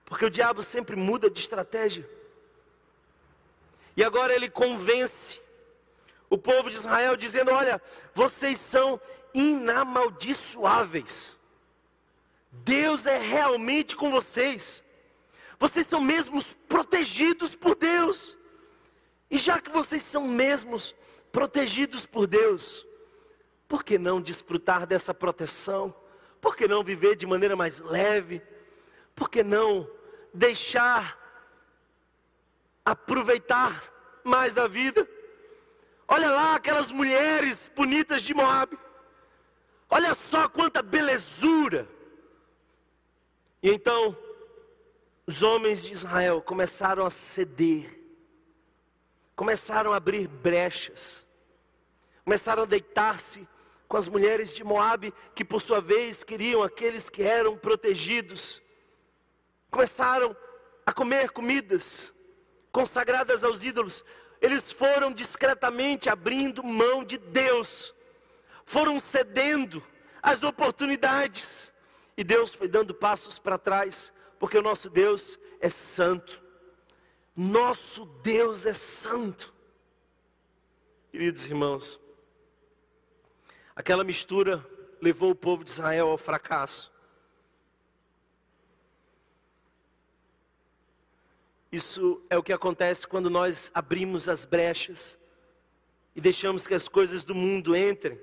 porque 0.04 0.26
o 0.26 0.30
diabo 0.30 0.62
sempre 0.62 0.98
muda 0.98 1.30
de 1.30 1.40
estratégia. 1.40 2.06
E 3.96 4.04
agora 4.04 4.36
ele 4.36 4.50
convence 4.50 5.40
o 6.30 6.38
povo 6.38 6.70
de 6.70 6.76
Israel, 6.76 7.16
dizendo: 7.16 7.52
Olha, 7.52 7.82
vocês 8.14 8.60
são 8.60 9.00
inamaldiçoáveis. 9.34 11.40
Deus 12.64 13.06
é 13.06 13.18
realmente 13.18 13.96
com 13.96 14.12
vocês. 14.12 14.84
Vocês 15.60 15.88
são 15.88 16.02
mesmos 16.02 16.54
protegidos 16.68 17.56
por 17.56 17.76
Deus. 17.76 18.38
E 19.30 19.38
já 19.38 19.60
que 19.60 19.70
vocês 19.70 20.04
são 20.04 20.28
mesmos 20.28 20.96
protegidos 21.32 22.06
por 22.06 22.28
Deus, 22.28 22.86
por 23.68 23.84
que 23.84 23.98
não 23.98 24.22
desfrutar 24.22 24.86
dessa 24.86 25.14
proteção? 25.14 25.94
Por 26.40 26.56
que 26.56 26.68
não 26.68 26.84
viver 26.84 27.16
de 27.16 27.26
maneira 27.26 27.56
mais 27.56 27.80
leve? 27.80 28.42
Por 29.16 29.30
que 29.30 29.44
não 29.44 29.90
deixar 30.34 31.20
aproveitar 32.84 33.92
mais 34.24 34.54
da 34.54 34.68
vida? 34.68 35.08
Olha 36.08 36.30
lá 36.30 36.56
aquelas 36.56 36.92
mulheres 36.92 37.72
bonitas 37.76 38.22
de 38.22 38.34
Moab. 38.34 38.78
Olha 39.90 40.14
só 40.14 40.48
quanta 40.48 40.82
belezura. 40.82 41.88
E 43.66 43.70
então, 43.72 44.16
os 45.26 45.42
homens 45.42 45.82
de 45.82 45.92
Israel 45.92 46.40
começaram 46.40 47.04
a 47.04 47.10
ceder 47.10 48.00
começaram 49.36 49.92
a 49.92 49.96
abrir 49.98 50.28
brechas, 50.28 51.28
começaram 52.24 52.62
a 52.62 52.68
deitar-se 52.68 53.48
com 53.88 53.98
as 53.98 54.08
mulheres 54.08 54.54
de 54.54 54.64
Moabe, 54.64 55.12
que 55.34 55.44
por 55.44 55.60
sua 55.60 55.82
vez 55.82 56.24
queriam 56.24 56.62
aqueles 56.62 57.10
que 57.10 57.24
eram 57.24 57.58
protegidos. 57.58 58.62
Começaram 59.72 60.38
a 60.86 60.94
comer 60.94 61.32
comidas 61.32 62.14
consagradas 62.72 63.44
aos 63.44 63.64
ídolos. 63.64 64.06
Eles 64.40 64.72
foram 64.72 65.12
discretamente 65.12 66.08
abrindo 66.08 66.64
mão 66.64 67.04
de 67.04 67.18
Deus, 67.18 67.96
foram 68.64 69.00
cedendo 69.00 69.84
às 70.22 70.44
oportunidades, 70.44 71.74
e 72.18 72.24
Deus 72.24 72.54
foi 72.54 72.68
dando 72.68 72.94
passos 72.94 73.38
para 73.40 73.58
trás, 73.58 74.14
porque 74.40 74.58
o 74.58 74.62
nosso 74.62 74.90
Deus 74.90 75.40
é 75.60 75.70
santo. 75.70 76.42
Nosso 77.36 78.06
Deus 78.06 78.66
é 78.66 78.74
santo. 78.74 79.54
Queridos 81.12 81.46
irmãos, 81.46 82.00
Aquela 83.76 84.06
mistura 84.06 84.66
levou 85.02 85.32
o 85.32 85.36
povo 85.36 85.64
de 85.64 85.70
Israel 85.70 86.08
ao 86.08 86.18
fracasso. 86.18 86.94
Isso 91.70 92.24
é 92.30 92.38
o 92.38 92.44
que 92.44 92.54
acontece 92.54 93.06
quando 93.06 93.30
nós 93.30 93.70
abrimos 93.74 94.30
as 94.30 94.46
brechas 94.46 95.20
e 96.16 96.22
deixamos 96.22 96.66
que 96.66 96.74
as 96.74 96.88
coisas 96.88 97.26
do 97.26 97.36
mundo 97.36 97.76
entrem. 97.76 98.18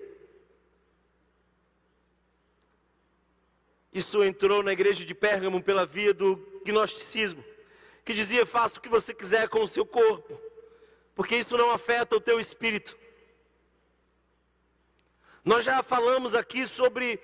Isso 3.92 4.24
entrou 4.24 4.62
na 4.62 4.72
igreja 4.72 5.04
de 5.04 5.14
Pérgamo 5.14 5.62
pela 5.62 5.84
via 5.84 6.14
do 6.14 6.36
gnosticismo, 6.64 7.44
que 8.04 8.14
dizia: 8.14 8.46
faça 8.46 8.78
o 8.78 8.80
que 8.80 8.88
você 8.88 9.12
quiser 9.12 9.48
com 9.48 9.62
o 9.62 9.68
seu 9.68 9.84
corpo, 9.84 10.40
porque 11.14 11.36
isso 11.36 11.56
não 11.56 11.70
afeta 11.70 12.16
o 12.16 12.20
teu 12.20 12.40
espírito. 12.40 12.96
Nós 15.44 15.64
já 15.64 15.82
falamos 15.82 16.34
aqui 16.34 16.66
sobre 16.66 17.20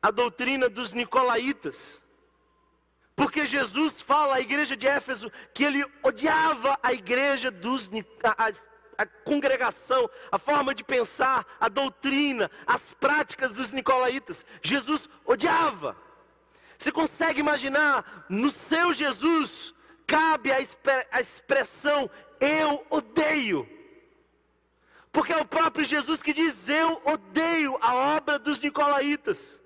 a 0.00 0.10
doutrina 0.10 0.68
dos 0.68 0.92
nicolaítas. 0.92 2.02
Porque 3.16 3.46
Jesus 3.46 4.02
fala 4.02 4.36
à 4.36 4.40
igreja 4.40 4.76
de 4.76 4.86
Éfeso 4.86 5.32
que 5.54 5.64
ele 5.64 5.82
odiava 6.02 6.78
a 6.82 6.92
igreja 6.92 7.50
dos 7.50 7.88
a, 8.22 8.52
congregação, 9.04 10.08
a 10.32 10.38
forma 10.38 10.74
de 10.74 10.82
pensar, 10.82 11.44
a 11.60 11.68
doutrina, 11.68 12.50
as 12.66 12.94
práticas 12.94 13.52
dos 13.52 13.72
nicolaítas. 13.72 14.46
Jesus 14.62 15.08
odiava. 15.24 15.96
Você 16.78 16.92
consegue 16.92 17.40
imaginar 17.40 18.26
no 18.28 18.50
seu 18.50 18.92
Jesus 18.92 19.74
cabe 20.06 20.52
a, 20.52 20.58
a 21.10 21.20
expressão 21.20 22.08
eu 22.40 22.86
odeio. 22.88 23.68
Porque 25.10 25.32
é 25.32 25.36
o 25.38 25.46
próprio 25.46 25.84
Jesus 25.84 26.22
que 26.22 26.32
diz: 26.32 26.68
Eu 26.68 27.00
odeio 27.04 27.78
a 27.80 27.94
obra 28.16 28.38
dos 28.38 28.58
Nicolaítas. 28.58 29.60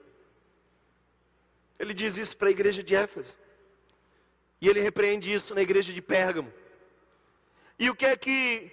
Ele 1.78 1.92
diz 1.92 2.16
isso 2.16 2.36
para 2.36 2.48
a 2.48 2.52
igreja 2.52 2.82
de 2.82 2.94
Éfeso. 2.94 3.36
E 4.60 4.68
ele 4.68 4.80
repreende 4.80 5.32
isso 5.32 5.54
na 5.54 5.62
igreja 5.62 5.92
de 5.92 6.02
Pérgamo. 6.02 6.52
E 7.78 7.88
o 7.88 7.94
que 7.94 8.06
é 8.06 8.16
que 8.16 8.70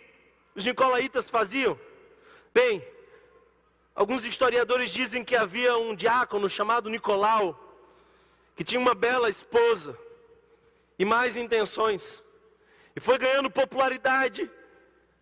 os 0.58 0.66
Nicolaítas 0.66 1.30
faziam? 1.30 1.80
Bem, 2.52 2.84
alguns 3.94 4.26
historiadores 4.26 4.90
dizem 4.90 5.24
que 5.24 5.36
havia 5.36 5.78
um 5.78 5.96
diácono 5.96 6.50
chamado 6.50 6.90
Nicolau, 6.90 7.48
que 8.56 8.64
tinha 8.64 8.82
uma 8.82 8.96
bela 8.96 9.30
esposa 9.30 9.96
e 10.98 11.06
mais 11.06 11.38
intenções, 11.38 12.24
e 12.96 13.00
foi 13.00 13.20
ganhando 13.20 13.52
popularidade 13.52 14.50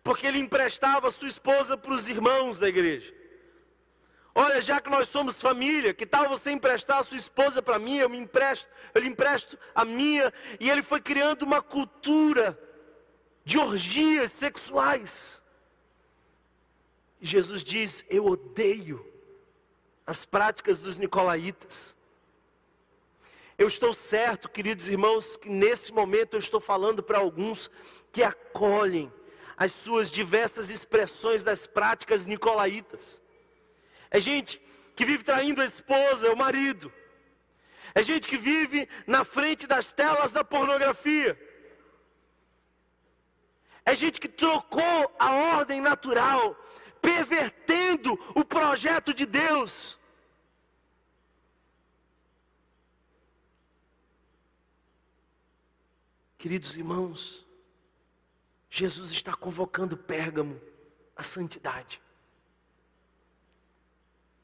porque 0.02 0.26
ele 0.26 0.38
emprestava 0.38 1.10
sua 1.10 1.28
esposa 1.28 1.76
para 1.76 1.92
os 1.92 2.08
irmãos 2.08 2.58
da 2.58 2.68
igreja. 2.68 3.12
Olha, 4.34 4.60
já 4.62 4.80
que 4.80 4.88
nós 4.88 5.08
somos 5.08 5.40
família, 5.40 5.92
que 5.92 6.06
tal 6.06 6.28
você 6.28 6.50
emprestar 6.50 6.98
a 6.98 7.02
sua 7.02 7.18
esposa 7.18 7.60
para 7.60 7.78
mim? 7.78 7.98
Eu 7.98 8.08
me 8.08 8.16
empresto, 8.16 8.70
eu 8.94 9.02
lhe 9.02 9.08
empresto 9.08 9.58
a 9.74 9.84
minha. 9.84 10.32
E 10.60 10.70
ele 10.70 10.82
foi 10.82 11.00
criando 11.00 11.42
uma 11.42 11.60
cultura 11.60 12.58
de 13.46 13.58
orgias 13.58 14.32
sexuais. 14.32 15.40
E 17.20 17.24
Jesus 17.24 17.62
diz: 17.62 18.04
Eu 18.10 18.26
odeio 18.26 19.06
as 20.04 20.24
práticas 20.24 20.80
dos 20.80 20.98
nicolaítas. 20.98 21.96
Eu 23.56 23.68
estou 23.68 23.94
certo, 23.94 24.48
queridos 24.48 24.88
irmãos, 24.88 25.36
que 25.36 25.48
nesse 25.48 25.92
momento 25.92 26.34
eu 26.34 26.40
estou 26.40 26.60
falando 26.60 27.02
para 27.02 27.18
alguns 27.18 27.70
que 28.12 28.22
acolhem 28.22 29.10
as 29.56 29.72
suas 29.72 30.10
diversas 30.10 30.68
expressões 30.68 31.44
das 31.44 31.68
práticas 31.68 32.26
nicolaítas. 32.26 33.22
É 34.10 34.18
gente 34.18 34.60
que 34.96 35.04
vive 35.04 35.22
traindo 35.22 35.62
a 35.62 35.64
esposa, 35.64 36.32
o 36.32 36.36
marido. 36.36 36.92
É 37.94 38.02
gente 38.02 38.26
que 38.26 38.36
vive 38.36 38.88
na 39.06 39.24
frente 39.24 39.68
das 39.68 39.92
telas 39.92 40.32
da 40.32 40.44
pornografia. 40.44 41.38
É 43.86 43.94
gente 43.94 44.20
que 44.20 44.28
trocou 44.28 45.14
a 45.16 45.32
ordem 45.32 45.80
natural, 45.80 46.56
pervertendo 47.00 48.14
o 48.34 48.44
projeto 48.44 49.14
de 49.14 49.24
Deus. 49.24 49.96
Queridos 56.36 56.76
irmãos, 56.76 57.46
Jesus 58.68 59.12
está 59.12 59.34
convocando 59.34 59.96
Pérgamo 59.96 60.60
à 61.14 61.22
santidade, 61.22 62.02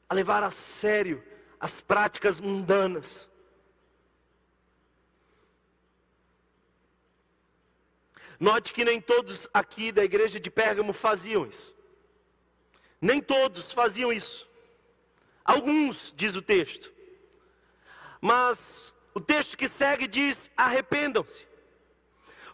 a 0.07 0.13
levar 0.13 0.41
a 0.41 0.51
sério 0.51 1.21
as 1.59 1.81
práticas 1.81 2.39
mundanas. 2.39 3.29
Note 8.39 8.73
que 8.73 8.83
nem 8.83 8.99
todos 8.99 9.47
aqui 9.53 9.91
da 9.91 10.03
igreja 10.03 10.39
de 10.39 10.49
Pérgamo 10.49 10.93
faziam 10.93 11.45
isso. 11.45 11.75
Nem 12.99 13.21
todos 13.21 13.71
faziam 13.71 14.11
isso. 14.11 14.49
Alguns, 15.43 16.13
diz 16.15 16.35
o 16.35 16.41
texto. 16.41 16.91
Mas 18.21 18.93
o 19.13 19.19
texto 19.19 19.57
que 19.57 19.67
segue 19.67 20.07
diz: 20.07 20.49
arrependam-se. 20.55 21.45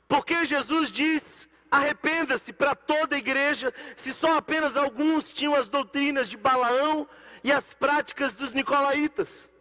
Porque 0.07 0.43
Jesus 0.45 0.91
diz: 0.91 1.47
Arrependa-se 1.71 2.51
para 2.51 2.73
toda 2.73 3.15
a 3.15 3.19
igreja, 3.19 3.73
se 3.95 4.11
só 4.11 4.37
apenas 4.37 4.75
alguns 4.75 5.31
tinham 5.31 5.53
as 5.53 5.67
doutrinas 5.67 6.27
de 6.27 6.35
Balaão 6.35 7.07
e 7.43 7.51
as 7.51 7.75
práticas 7.75 8.33
dos 8.33 8.51
nicolaítas. 8.51 9.51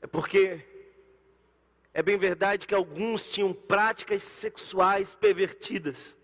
É 0.00 0.06
porque 0.06 0.66
é 1.94 2.02
bem 2.02 2.16
verdade 2.16 2.66
que 2.66 2.74
alguns 2.74 3.26
tinham 3.26 3.52
práticas 3.52 4.22
sexuais 4.22 5.14
pervertidas, 5.14 6.16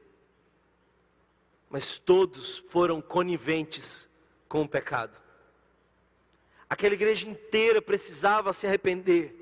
mas 1.68 1.98
todos 1.98 2.58
foram 2.70 3.00
coniventes 3.00 4.08
com 4.48 4.62
o 4.62 4.68
pecado. 4.68 5.20
Aquela 6.68 6.94
igreja 6.94 7.28
inteira 7.28 7.80
precisava 7.82 8.52
se 8.52 8.66
arrepender, 8.66 9.34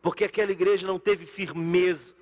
porque 0.00 0.24
aquela 0.24 0.52
igreja 0.52 0.86
não 0.86 0.98
teve 0.98 1.26
firmeza, 1.26 2.16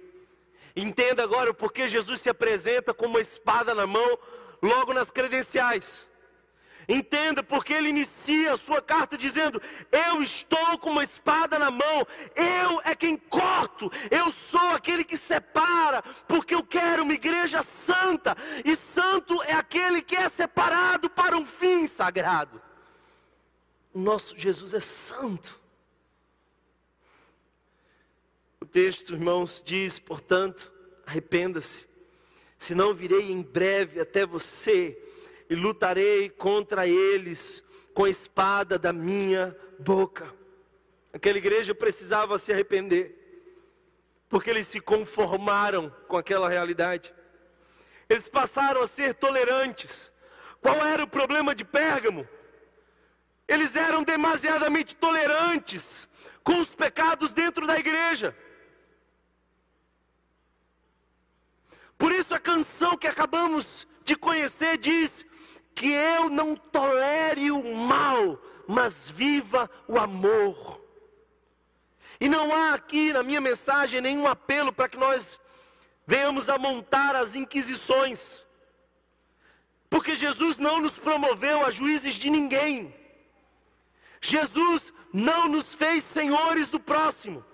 Entenda 0.76 1.22
agora 1.22 1.50
o 1.50 1.54
porquê 1.54 1.86
Jesus 1.86 2.20
se 2.20 2.28
apresenta 2.28 2.92
com 2.92 3.06
uma 3.06 3.20
espada 3.20 3.74
na 3.74 3.86
mão, 3.86 4.18
logo 4.60 4.92
nas 4.92 5.10
credenciais. 5.10 6.08
Entenda 6.88 7.42
porque 7.42 7.72
ele 7.72 7.88
inicia 7.88 8.52
a 8.52 8.56
sua 8.56 8.82
carta 8.82 9.16
dizendo: 9.16 9.60
Eu 9.90 10.22
estou 10.22 10.78
com 10.78 10.90
uma 10.90 11.04
espada 11.04 11.58
na 11.58 11.70
mão, 11.70 12.06
eu 12.34 12.80
é 12.84 12.94
quem 12.94 13.16
corto, 13.16 13.90
eu 14.10 14.30
sou 14.30 14.70
aquele 14.70 15.04
que 15.04 15.16
separa, 15.16 16.02
porque 16.28 16.54
eu 16.54 16.62
quero 16.62 17.02
uma 17.02 17.14
igreja 17.14 17.62
santa, 17.62 18.36
e 18.64 18.76
santo 18.76 19.42
é 19.42 19.52
aquele 19.52 20.02
que 20.02 20.16
é 20.16 20.28
separado 20.28 21.08
para 21.08 21.36
um 21.36 21.46
fim 21.46 21.86
sagrado. 21.86 22.60
Nosso 23.94 24.36
Jesus 24.36 24.74
é 24.74 24.80
santo. 24.80 25.60
O 28.60 28.66
texto, 28.66 29.12
irmãos, 29.14 29.62
diz, 29.64 29.98
portanto, 29.98 30.72
arrependa-se, 31.06 31.86
senão 32.58 32.94
virei 32.94 33.30
em 33.30 33.42
breve 33.42 34.00
até 34.00 34.26
você 34.26 34.98
e 35.48 35.54
lutarei 35.54 36.30
contra 36.30 36.86
eles 36.86 37.64
com 37.92 38.04
a 38.04 38.10
espada 38.10 38.78
da 38.78 38.92
minha 38.92 39.56
boca. 39.78 40.32
Aquela 41.12 41.38
igreja 41.38 41.74
precisava 41.74 42.38
se 42.38 42.52
arrepender, 42.52 43.16
porque 44.28 44.50
eles 44.50 44.66
se 44.66 44.80
conformaram 44.80 45.90
com 46.08 46.16
aquela 46.16 46.48
realidade. 46.48 47.14
Eles 48.08 48.28
passaram 48.28 48.82
a 48.82 48.86
ser 48.86 49.14
tolerantes. 49.14 50.12
Qual 50.60 50.76
era 50.84 51.04
o 51.04 51.08
problema 51.08 51.54
de 51.54 51.64
Pérgamo? 51.64 52.28
Eles 53.46 53.76
eram 53.76 54.02
demasiadamente 54.02 54.96
tolerantes 54.96 56.08
com 56.42 56.58
os 56.58 56.74
pecados 56.74 57.32
dentro 57.32 57.66
da 57.66 57.78
igreja. 57.78 58.36
Por 61.96 62.12
isso 62.12 62.34
a 62.34 62.40
canção 62.40 62.96
que 62.96 63.06
acabamos 63.06 63.86
de 64.04 64.16
conhecer 64.16 64.76
diz 64.78 65.24
que 65.74 65.90
eu 65.90 66.28
não 66.28 66.54
tolere 66.54 67.50
o 67.50 67.74
mal, 67.74 68.38
mas 68.66 69.10
viva 69.10 69.70
o 69.88 69.98
amor. 69.98 70.80
E 72.20 72.28
não 72.28 72.54
há 72.54 72.74
aqui 72.74 73.12
na 73.12 73.22
minha 73.22 73.40
mensagem 73.40 74.00
nenhum 74.00 74.26
apelo 74.26 74.72
para 74.72 74.88
que 74.88 74.96
nós 74.96 75.40
venhamos 76.06 76.48
a 76.48 76.56
montar 76.56 77.16
as 77.16 77.34
inquisições. 77.34 78.46
Porque 79.90 80.14
Jesus 80.14 80.58
não 80.58 80.80
nos 80.80 80.98
promoveu 80.98 81.64
a 81.64 81.70
juízes 81.70 82.14
de 82.14 82.30
ninguém. 82.30 82.94
Jesus 84.20 84.92
não 85.12 85.48
nos 85.48 85.74
fez 85.74 86.02
senhores 86.04 86.68
do 86.68 86.80
próximo. 86.80 87.44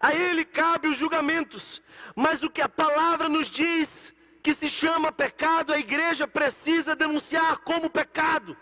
A 0.00 0.14
Ele 0.14 0.44
cabe 0.44 0.88
os 0.88 0.96
julgamentos, 0.96 1.82
mas 2.14 2.42
o 2.42 2.50
que 2.50 2.60
a 2.60 2.68
palavra 2.68 3.28
nos 3.28 3.48
diz 3.48 4.14
que 4.48 4.54
se 4.54 4.70
chama 4.70 5.12
pecado, 5.12 5.74
a 5.74 5.78
igreja 5.78 6.26
precisa 6.26 6.96
denunciar 6.96 7.58
como 7.58 7.90
pecado. 7.90 8.56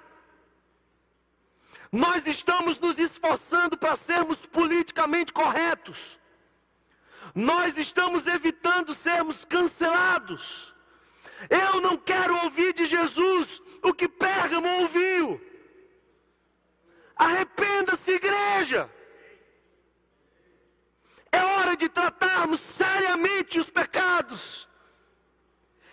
Nós 1.92 2.26
estamos 2.26 2.76
nos 2.76 2.98
esforçando 2.98 3.78
para 3.78 3.94
sermos 3.94 4.44
politicamente 4.46 5.32
corretos. 5.32 6.18
Nós 7.32 7.78
estamos 7.78 8.26
evitando 8.26 8.94
sermos 8.94 9.44
cancelados. 9.44 10.74
Eu 11.48 11.80
não 11.80 11.96
quero 11.96 12.36
ouvir 12.42 12.72
de 12.72 12.84
Jesus 12.84 13.62
o 13.80 13.94
que 13.94 14.08
Pérgamo 14.08 14.66
ouviu. 14.80 15.40
Arrependa-se, 17.14 18.10
igreja. 18.10 18.90
É 21.30 21.44
hora 21.44 21.76
de 21.76 21.88
tratarmos 21.88 22.58
seriamente 22.60 23.60
os 23.60 23.70
pecados. 23.70 24.66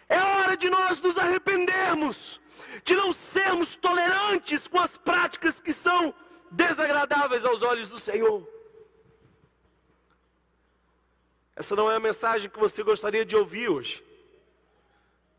É 0.10 0.20
hora 0.20 0.56
de 0.58 0.70
nós 0.70 1.00
nos 1.00 1.18
arrependermos, 1.18 2.40
de 2.84 2.96
não 2.96 3.14
sermos 3.14 3.76
tolerantes 3.76 4.68
com 4.68 4.80
as 4.80 4.98
práticas 4.98 5.60
que 5.60 5.74
são 5.74 6.14
desagradáveis 6.52 7.46
aos 7.46 7.62
olhos 7.62 7.90
do 7.90 8.00
Senhor. 8.00 8.48
Essa 11.56 11.76
não 11.76 11.90
é 11.92 11.96
a 11.96 12.00
mensagem 12.00 12.50
que 12.50 12.60
você 12.60 12.84
gostaria 12.84 13.26
de 13.26 13.36
ouvir 13.36 13.70
hoje. 13.70 14.04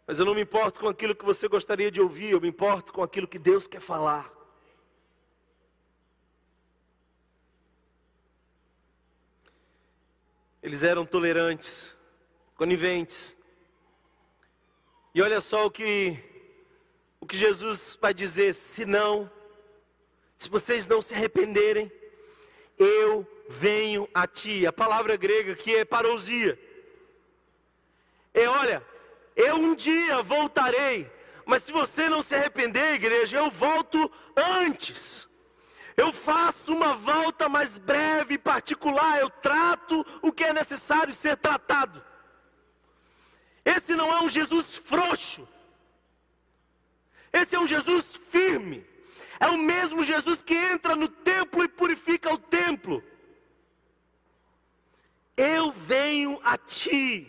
Mas 0.06 0.18
eu 0.18 0.24
não 0.24 0.34
me 0.34 0.42
importo 0.42 0.80
com 0.80 0.88
aquilo 0.88 1.14
que 1.14 1.24
você 1.24 1.48
gostaria 1.48 1.90
de 1.90 2.00
ouvir, 2.00 2.30
eu 2.30 2.40
me 2.40 2.48
importo 2.48 2.92
com 2.92 3.02
aquilo 3.02 3.26
que 3.26 3.38
Deus 3.38 3.66
quer 3.66 3.80
falar. 3.80 4.30
Eles 10.62 10.82
eram 10.82 11.04
tolerantes, 11.04 11.94
coniventes. 12.54 13.36
E 15.14 15.22
olha 15.22 15.40
só 15.40 15.66
o 15.66 15.70
que 15.70 16.18
o 17.20 17.26
que 17.26 17.36
Jesus 17.38 17.96
vai 18.02 18.12
dizer, 18.12 18.54
se 18.54 18.84
não, 18.84 19.30
se 20.36 20.46
vocês 20.46 20.86
não 20.86 21.00
se 21.00 21.14
arrependerem, 21.14 21.90
eu 22.78 23.26
venho 23.48 24.06
a 24.12 24.26
ti. 24.26 24.66
A 24.66 24.72
palavra 24.72 25.16
grega 25.16 25.54
que 25.54 25.74
é 25.74 25.86
parousia. 25.86 26.58
É, 28.34 28.46
olha, 28.46 28.84
eu 29.34 29.56
um 29.56 29.74
dia 29.74 30.22
voltarei, 30.22 31.10
mas 31.46 31.62
se 31.62 31.72
você 31.72 32.10
não 32.10 32.20
se 32.20 32.34
arrepender, 32.34 32.94
igreja, 32.94 33.38
eu 33.38 33.50
volto 33.50 34.10
antes. 34.36 35.26
Eu 35.96 36.12
faço 36.12 36.74
uma 36.74 36.94
volta 36.94 37.48
mais 37.48 37.78
breve 37.78 38.34
e 38.34 38.38
particular, 38.38 39.20
eu 39.20 39.30
trato 39.30 40.04
o 40.20 40.30
que 40.30 40.44
é 40.44 40.52
necessário 40.52 41.14
ser 41.14 41.36
tratado. 41.36 42.04
Esse 43.64 43.94
não 43.94 44.12
é 44.12 44.20
um 44.20 44.28
Jesus 44.28 44.76
frouxo. 44.76 45.48
Esse 47.32 47.56
é 47.56 47.58
um 47.58 47.66
Jesus 47.66 48.16
firme. 48.30 48.86
É 49.40 49.48
o 49.48 49.58
mesmo 49.58 50.04
Jesus 50.04 50.42
que 50.42 50.54
entra 50.54 50.94
no 50.94 51.08
templo 51.08 51.64
e 51.64 51.68
purifica 51.68 52.32
o 52.32 52.38
templo. 52.38 53.02
Eu 55.36 55.72
venho 55.72 56.38
a 56.44 56.56
ti. 56.56 57.28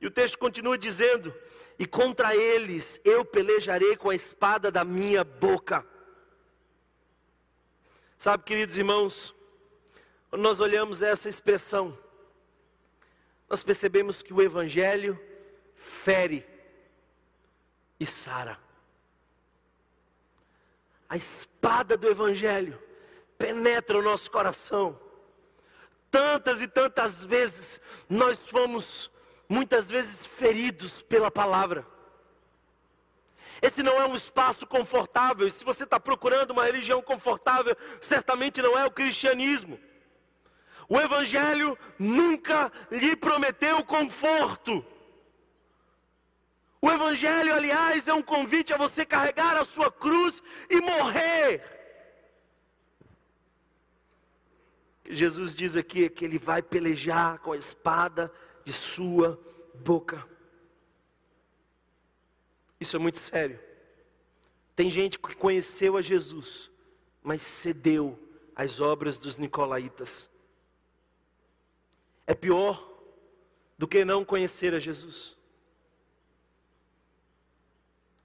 E 0.00 0.06
o 0.06 0.10
texto 0.10 0.38
continua 0.38 0.78
dizendo: 0.78 1.34
E 1.78 1.86
contra 1.86 2.34
eles 2.34 3.00
eu 3.04 3.24
pelejarei 3.24 3.96
com 3.96 4.08
a 4.08 4.14
espada 4.14 4.70
da 4.70 4.84
minha 4.84 5.22
boca. 5.22 5.84
Sabe, 8.16 8.44
queridos 8.44 8.76
irmãos, 8.76 9.34
quando 10.30 10.42
nós 10.42 10.60
olhamos 10.60 11.02
essa 11.02 11.28
expressão, 11.28 11.96
nós 13.50 13.64
percebemos 13.64 14.22
que 14.22 14.32
o 14.32 14.40
Evangelho 14.40 15.20
fere 15.74 16.46
e 17.98 18.06
sara. 18.06 18.56
A 21.08 21.16
espada 21.16 21.96
do 21.96 22.08
Evangelho 22.08 22.80
penetra 23.36 23.98
o 23.98 24.02
nosso 24.02 24.30
coração. 24.30 24.96
Tantas 26.12 26.62
e 26.62 26.68
tantas 26.68 27.24
vezes 27.24 27.80
nós 28.08 28.48
fomos, 28.48 29.10
muitas 29.48 29.90
vezes, 29.90 30.24
feridos 30.28 31.02
pela 31.02 31.30
palavra. 31.30 31.84
Esse 33.60 33.82
não 33.82 34.00
é 34.00 34.06
um 34.06 34.14
espaço 34.14 34.64
confortável. 34.64 35.48
E 35.48 35.50
se 35.50 35.64
você 35.64 35.82
está 35.82 35.98
procurando 35.98 36.52
uma 36.52 36.64
religião 36.64 37.02
confortável, 37.02 37.76
certamente 38.00 38.62
não 38.62 38.78
é 38.78 38.86
o 38.86 38.90
cristianismo. 38.92 39.78
O 40.90 40.98
Evangelho 40.98 41.78
nunca 41.96 42.72
lhe 42.90 43.14
prometeu 43.14 43.84
conforto. 43.84 44.84
O 46.82 46.90
Evangelho, 46.90 47.54
aliás, 47.54 48.08
é 48.08 48.12
um 48.12 48.20
convite 48.20 48.74
a 48.74 48.76
você 48.76 49.06
carregar 49.06 49.56
a 49.56 49.64
sua 49.64 49.92
cruz 49.92 50.42
e 50.68 50.80
morrer. 50.80 51.62
Jesus 55.08 55.54
diz 55.54 55.76
aqui 55.76 56.10
que 56.10 56.24
ele 56.24 56.38
vai 56.38 56.60
pelejar 56.60 57.38
com 57.38 57.52
a 57.52 57.56
espada 57.56 58.32
de 58.64 58.72
sua 58.72 59.40
boca. 59.74 60.26
Isso 62.80 62.96
é 62.96 62.98
muito 62.98 63.18
sério. 63.18 63.60
Tem 64.74 64.90
gente 64.90 65.20
que 65.20 65.36
conheceu 65.36 65.96
a 65.96 66.02
Jesus, 66.02 66.68
mas 67.22 67.42
cedeu 67.42 68.18
às 68.56 68.80
obras 68.80 69.18
dos 69.18 69.36
nicolaítas. 69.36 70.29
É 72.30 72.34
pior 72.34 72.88
do 73.76 73.88
que 73.88 74.04
não 74.04 74.24
conhecer 74.24 74.72
a 74.72 74.78
Jesus. 74.78 75.36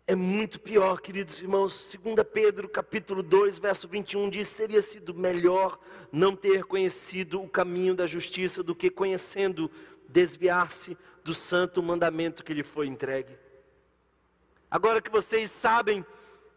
É 0.05 0.13
muito 0.13 0.59
pior, 0.59 1.01
queridos 1.01 1.39
irmãos. 1.39 1.97
2 1.99 2.15
Pedro, 2.31 2.69
capítulo 2.69 3.23
2, 3.23 3.57
verso 3.57 3.87
21 3.87 4.29
diz: 4.29 4.53
teria 4.53 4.83
sido 4.83 5.11
melhor 5.11 5.79
não 6.11 6.35
ter 6.35 6.65
conhecido 6.65 7.41
o 7.41 7.49
caminho 7.49 7.95
da 7.95 8.05
justiça 8.05 8.61
do 8.61 8.75
que 8.75 8.91
conhecendo 8.91 9.71
desviar-se 10.07 10.95
do 11.23 11.33
santo 11.33 11.81
mandamento 11.81 12.43
que 12.43 12.53
lhe 12.53 12.61
foi 12.61 12.85
entregue. 12.85 13.35
Agora 14.69 15.01
que 15.01 15.09
vocês 15.09 15.49
sabem 15.49 16.05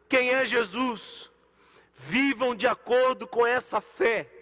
quem 0.06 0.34
é 0.34 0.44
Jesus, 0.44 1.30
vivam 1.94 2.54
de 2.54 2.66
acordo 2.66 3.26
com 3.26 3.46
essa 3.46 3.80
fé. 3.80 4.37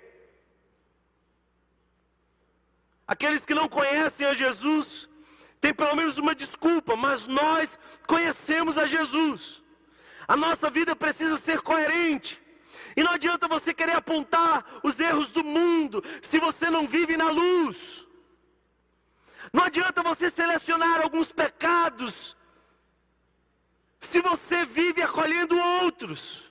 Aqueles 3.06 3.44
que 3.44 3.54
não 3.54 3.68
conhecem 3.68 4.26
a 4.26 4.34
Jesus, 4.34 5.08
têm 5.60 5.72
pelo 5.72 5.94
menos 5.94 6.18
uma 6.18 6.34
desculpa, 6.34 6.96
mas 6.96 7.26
nós 7.26 7.78
conhecemos 8.06 8.76
a 8.76 8.86
Jesus. 8.86 9.62
A 10.26 10.36
nossa 10.36 10.68
vida 10.68 10.96
precisa 10.96 11.38
ser 11.38 11.60
coerente. 11.60 12.42
E 12.96 13.02
não 13.02 13.12
adianta 13.12 13.46
você 13.46 13.72
querer 13.72 13.96
apontar 13.96 14.64
os 14.82 14.98
erros 14.98 15.30
do 15.30 15.44
mundo 15.44 16.02
se 16.22 16.38
você 16.38 16.70
não 16.70 16.86
vive 16.86 17.16
na 17.16 17.30
luz. 17.30 18.04
Não 19.52 19.64
adianta 19.64 20.02
você 20.02 20.30
selecionar 20.30 21.00
alguns 21.00 21.30
pecados 21.30 22.36
se 24.00 24.20
você 24.20 24.64
vive 24.64 25.02
acolhendo 25.02 25.58
outros. 25.58 26.45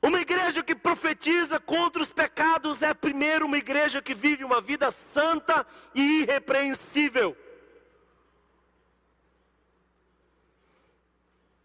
Uma 0.00 0.20
igreja 0.20 0.62
que 0.62 0.74
profetiza 0.74 1.58
contra 1.58 2.00
os 2.00 2.12
pecados 2.12 2.82
é 2.82 2.94
primeiro 2.94 3.46
uma 3.46 3.58
igreja 3.58 4.00
que 4.00 4.14
vive 4.14 4.44
uma 4.44 4.60
vida 4.60 4.90
santa 4.90 5.66
e 5.94 6.20
irrepreensível. 6.20 7.36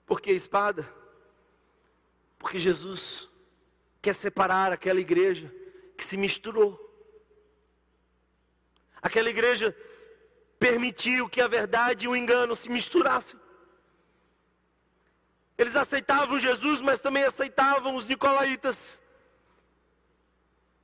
Por 0.05 0.19
que 0.19 0.31
espada? 0.31 0.91
Porque 2.39 2.57
Jesus 2.57 3.29
quer 4.01 4.15
separar 4.15 4.73
aquela 4.73 4.99
igreja 4.99 5.53
que 5.95 6.03
se 6.03 6.17
misturou. 6.17 6.79
Aquela 9.01 9.29
igreja 9.29 9.75
permitiu 10.59 11.29
que 11.29 11.39
a 11.39 11.47
verdade 11.47 12.05
e 12.05 12.07
o 12.07 12.15
engano 12.15 12.55
se 12.55 12.69
misturassem. 12.69 13.39
Eles 15.57 15.75
aceitavam 15.75 16.39
Jesus, 16.39 16.81
mas 16.81 16.99
também 16.99 17.23
aceitavam 17.23 17.95
os 17.95 18.05
nicolaítas. 18.05 18.99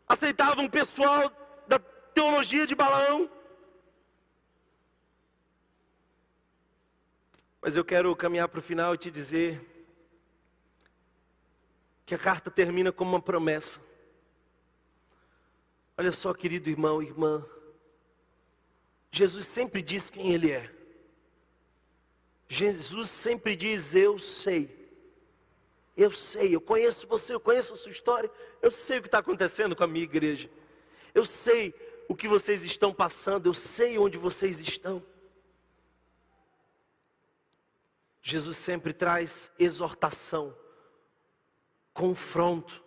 Aceitavam 0.08 0.66
o 0.66 0.70
pessoal 0.70 1.32
da 1.68 1.80
teologia 1.80 2.68
de 2.68 2.76
Balaão. 2.76 3.30
Mas 7.62 7.76
eu 7.76 7.84
quero 7.84 8.16
caminhar 8.16 8.48
para 8.48 8.60
o 8.60 8.64
final 8.64 8.96
e 8.96 8.98
te 8.98 9.12
dizer 9.12 9.66
que 12.06 12.16
a 12.16 12.20
carta 12.20 12.50
termina 12.50 12.92
com 12.92 13.04
uma 13.04 13.22
promessa. 13.22 13.82
Olha 15.98 16.12
só, 16.12 16.34
querido 16.34 16.70
irmão 16.70 17.04
e 17.04 17.08
irmã, 17.08 17.46
Jesus 19.12 19.46
sempre 19.48 19.82
diz 19.82 20.10
quem 20.10 20.32
Ele 20.32 20.52
é. 20.52 20.79
Jesus 22.50 23.12
sempre 23.12 23.56
diz: 23.56 23.94
Eu 23.94 24.18
sei. 24.18 24.78
Eu 25.96 26.12
sei, 26.12 26.56
eu 26.56 26.62
conheço 26.62 27.06
você, 27.08 27.34
eu 27.34 27.40
conheço 27.40 27.74
a 27.74 27.78
sua 27.78 27.92
história, 27.92 28.32
eu 28.62 28.72
sei 28.72 29.00
o 29.00 29.02
que 29.02 29.10
está 29.10 29.20
acontecendo 29.20 29.76
com 29.76 29.84
a 29.84 29.88
minha 29.88 30.06
igreja. 30.06 30.50
Eu 31.14 31.26
sei 31.26 31.74
o 32.08 32.16
que 32.16 32.28
vocês 32.28 32.64
estão 32.64 32.94
passando, 32.94 33.48
eu 33.48 33.54
sei 33.54 33.98
onde 33.98 34.18
vocês 34.18 34.62
estão. 34.62 35.04
Jesus 38.22 38.58
sempre 38.58 38.94
traz 38.94 39.52
exortação, 39.60 40.56
confronto, 41.94 42.82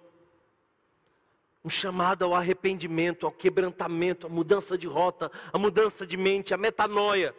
um 1.65 1.69
chamado 1.69 2.25
ao 2.25 2.35
arrependimento, 2.35 3.27
ao 3.27 3.33
quebrantamento, 3.33 4.27
à 4.27 4.31
mudança 4.31 4.77
de 4.77 4.87
rota, 4.87 5.31
à 5.53 5.59
mudança 5.59 6.07
de 6.07 6.17
mente, 6.17 6.55
à 6.55 6.57
metanoia. 6.57 7.35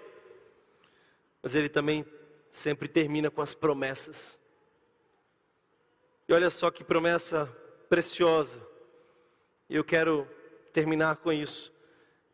Mas 1.43 1.53
ele 1.53 1.67
também 1.67 2.05
sempre 2.49 2.87
termina 2.87 3.29
com 3.29 3.41
as 3.41 3.53
promessas. 3.53 4.39
E 6.27 6.33
olha 6.33 6.49
só 6.49 6.71
que 6.71 6.83
promessa 6.83 7.45
preciosa. 7.89 8.65
Eu 9.69 9.83
quero 9.83 10.25
terminar 10.71 11.17
com 11.17 11.33
isso. 11.33 11.73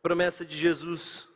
Promessa 0.02 0.46
de 0.46 0.56
Jesus 0.56 1.28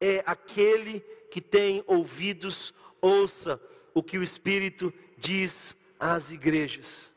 é 0.00 0.22
aquele 0.26 1.00
que 1.30 1.40
tem 1.40 1.82
ouvidos, 1.86 2.74
ouça 3.00 3.60
o 3.94 4.02
que 4.02 4.18
o 4.18 4.22
Espírito 4.22 4.92
diz 5.16 5.74
às 5.98 6.30
igrejas. 6.30 7.14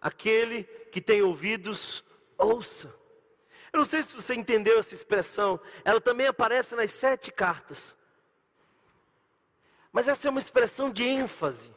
Aquele 0.00 0.64
que 0.90 1.00
tem 1.00 1.22
ouvidos, 1.22 2.02
ouça. 2.36 2.88
Eu 3.72 3.78
não 3.78 3.84
sei 3.84 4.02
se 4.02 4.12
você 4.14 4.34
entendeu 4.34 4.78
essa 4.78 4.94
expressão, 4.94 5.60
ela 5.84 6.00
também 6.00 6.26
aparece 6.26 6.74
nas 6.74 6.90
sete 6.90 7.30
cartas. 7.30 7.96
Mas 9.92 10.08
essa 10.08 10.26
é 10.26 10.30
uma 10.30 10.40
expressão 10.40 10.90
de 10.90 11.04
ênfase. 11.04 11.70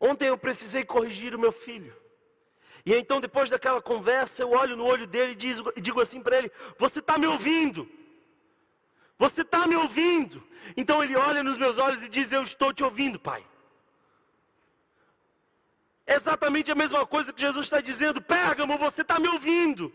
Ontem 0.00 0.28
eu 0.28 0.38
precisei 0.38 0.82
corrigir 0.82 1.34
o 1.34 1.38
meu 1.38 1.52
filho. 1.52 1.94
E 2.84 2.94
então, 2.94 3.20
depois 3.20 3.50
daquela 3.50 3.82
conversa, 3.82 4.42
eu 4.42 4.52
olho 4.52 4.74
no 4.74 4.86
olho 4.86 5.06
dele 5.06 5.32
e, 5.32 5.80
digo, 5.80 6.00
assim 6.00 6.22
para 6.22 6.38
ele: 6.38 6.50
Você 6.78 7.00
está 7.00 7.18
me 7.18 7.26
ouvindo? 7.26 7.86
Você 9.18 9.42
está 9.42 9.66
me 9.66 9.76
ouvindo? 9.76 10.42
Então 10.74 11.04
ele 11.04 11.14
olha 11.14 11.42
nos 11.42 11.58
meus 11.58 11.76
olhos 11.76 12.02
e 12.02 12.08
diz: 12.08 12.32
Eu 12.32 12.42
estou 12.42 12.72
te 12.72 12.82
ouvindo, 12.82 13.20
pai. 13.20 13.44
É 16.06 16.14
exatamente 16.14 16.72
a 16.72 16.74
mesma 16.74 17.06
coisa 17.06 17.32
que 17.32 17.40
Jesus 17.40 17.66
está 17.66 17.82
dizendo: 17.82 18.22
Pérgamo, 18.22 18.78
você 18.78 19.02
está 19.02 19.20
me 19.20 19.28
ouvindo. 19.28 19.92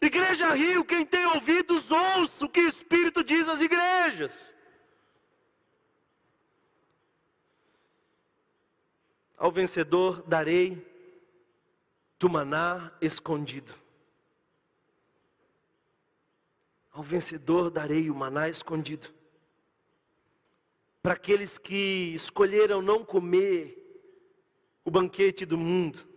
Igreja 0.00 0.52
Rio, 0.52 0.84
quem 0.84 1.04
tem 1.06 1.24
ouvidos, 1.26 1.90
ouça 1.90 2.44
o 2.44 2.48
que 2.48 2.60
o 2.60 2.68
Espírito 2.68 3.24
diz 3.24 3.48
às 3.48 3.60
igrejas. 3.60 4.54
Ao 9.36 9.50
vencedor 9.50 10.22
darei 10.22 10.84
do 12.18 12.28
maná 12.28 12.92
escondido. 13.00 13.72
Ao 16.90 17.02
vencedor 17.02 17.70
darei 17.70 18.10
o 18.10 18.14
maná 18.14 18.48
escondido. 18.48 19.12
Para 21.02 21.14
aqueles 21.14 21.58
que 21.58 22.14
escolheram 22.14 22.80
não 22.80 23.04
comer 23.04 23.82
o 24.84 24.90
banquete 24.90 25.44
do 25.44 25.58
mundo, 25.58 26.08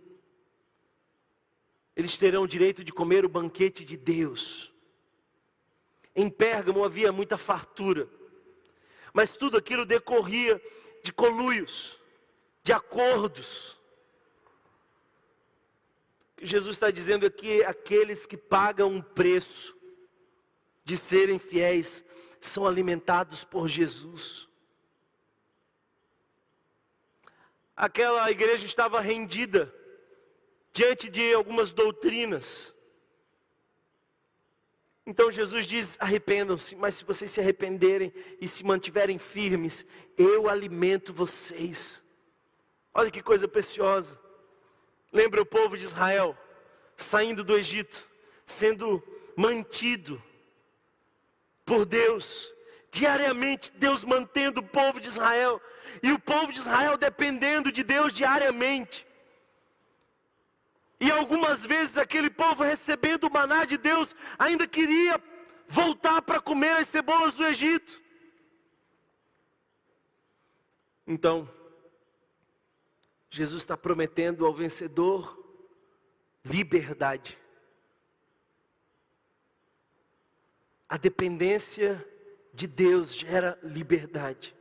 eles 2.00 2.16
terão 2.16 2.44
o 2.44 2.48
direito 2.48 2.82
de 2.82 2.92
comer 2.92 3.26
o 3.26 3.28
banquete 3.28 3.84
de 3.84 3.94
Deus. 3.94 4.72
Em 6.16 6.30
Pérgamo 6.30 6.82
havia 6.82 7.12
muita 7.12 7.36
fartura, 7.36 8.08
mas 9.12 9.36
tudo 9.36 9.58
aquilo 9.58 9.84
decorria 9.84 10.60
de 11.02 11.12
conluios 11.12 11.98
de 12.62 12.72
acordos. 12.72 13.78
Jesus 16.40 16.76
está 16.76 16.90
dizendo 16.90 17.26
aqui: 17.26 17.62
aqueles 17.64 18.24
que 18.24 18.36
pagam 18.36 18.88
um 18.88 19.02
preço 19.02 19.76
de 20.82 20.96
serem 20.96 21.38
fiéis 21.38 22.02
são 22.40 22.66
alimentados 22.66 23.44
por 23.44 23.68
Jesus. 23.68 24.48
Aquela 27.76 28.30
igreja 28.30 28.64
estava 28.64 29.02
rendida 29.02 29.74
diante 30.72 31.08
de 31.08 31.32
algumas 31.32 31.70
doutrinas. 31.70 32.74
Então 35.06 35.30
Jesus 35.30 35.66
diz: 35.66 35.96
arrependam-se, 36.00 36.76
mas 36.76 36.94
se 36.96 37.04
vocês 37.04 37.30
se 37.30 37.40
arrependerem 37.40 38.12
e 38.40 38.46
se 38.46 38.64
mantiverem 38.64 39.18
firmes, 39.18 39.84
eu 40.16 40.48
alimento 40.48 41.12
vocês. 41.12 42.02
Olha 42.92 43.10
que 43.10 43.22
coisa 43.22 43.48
preciosa. 43.48 44.18
Lembra 45.12 45.42
o 45.42 45.46
povo 45.46 45.76
de 45.76 45.84
Israel 45.84 46.36
saindo 46.96 47.42
do 47.42 47.56
Egito, 47.56 48.06
sendo 48.46 49.02
mantido 49.36 50.22
por 51.64 51.84
Deus, 51.84 52.52
diariamente 52.90 53.72
Deus 53.76 54.04
mantendo 54.04 54.60
o 54.60 54.66
povo 54.66 55.00
de 55.00 55.08
Israel, 55.08 55.60
e 56.02 56.12
o 56.12 56.18
povo 56.18 56.52
de 56.52 56.58
Israel 56.58 56.96
dependendo 56.96 57.72
de 57.72 57.82
Deus 57.82 58.12
diariamente. 58.12 59.06
E 61.00 61.10
algumas 61.10 61.64
vezes 61.64 61.96
aquele 61.96 62.28
povo 62.28 62.62
recebendo 62.62 63.24
o 63.24 63.32
maná 63.32 63.64
de 63.64 63.78
Deus 63.78 64.14
ainda 64.38 64.68
queria 64.68 65.18
voltar 65.66 66.20
para 66.20 66.40
comer 66.40 66.72
as 66.72 66.88
cebolas 66.88 67.32
do 67.32 67.46
Egito. 67.46 68.02
Então, 71.06 71.48
Jesus 73.30 73.62
está 73.62 73.76
prometendo 73.76 74.44
ao 74.44 74.52
vencedor 74.52 75.38
liberdade. 76.44 77.38
A 80.88 80.98
dependência 80.98 82.06
de 82.52 82.66
Deus 82.66 83.14
gera 83.14 83.58
liberdade. 83.62 84.54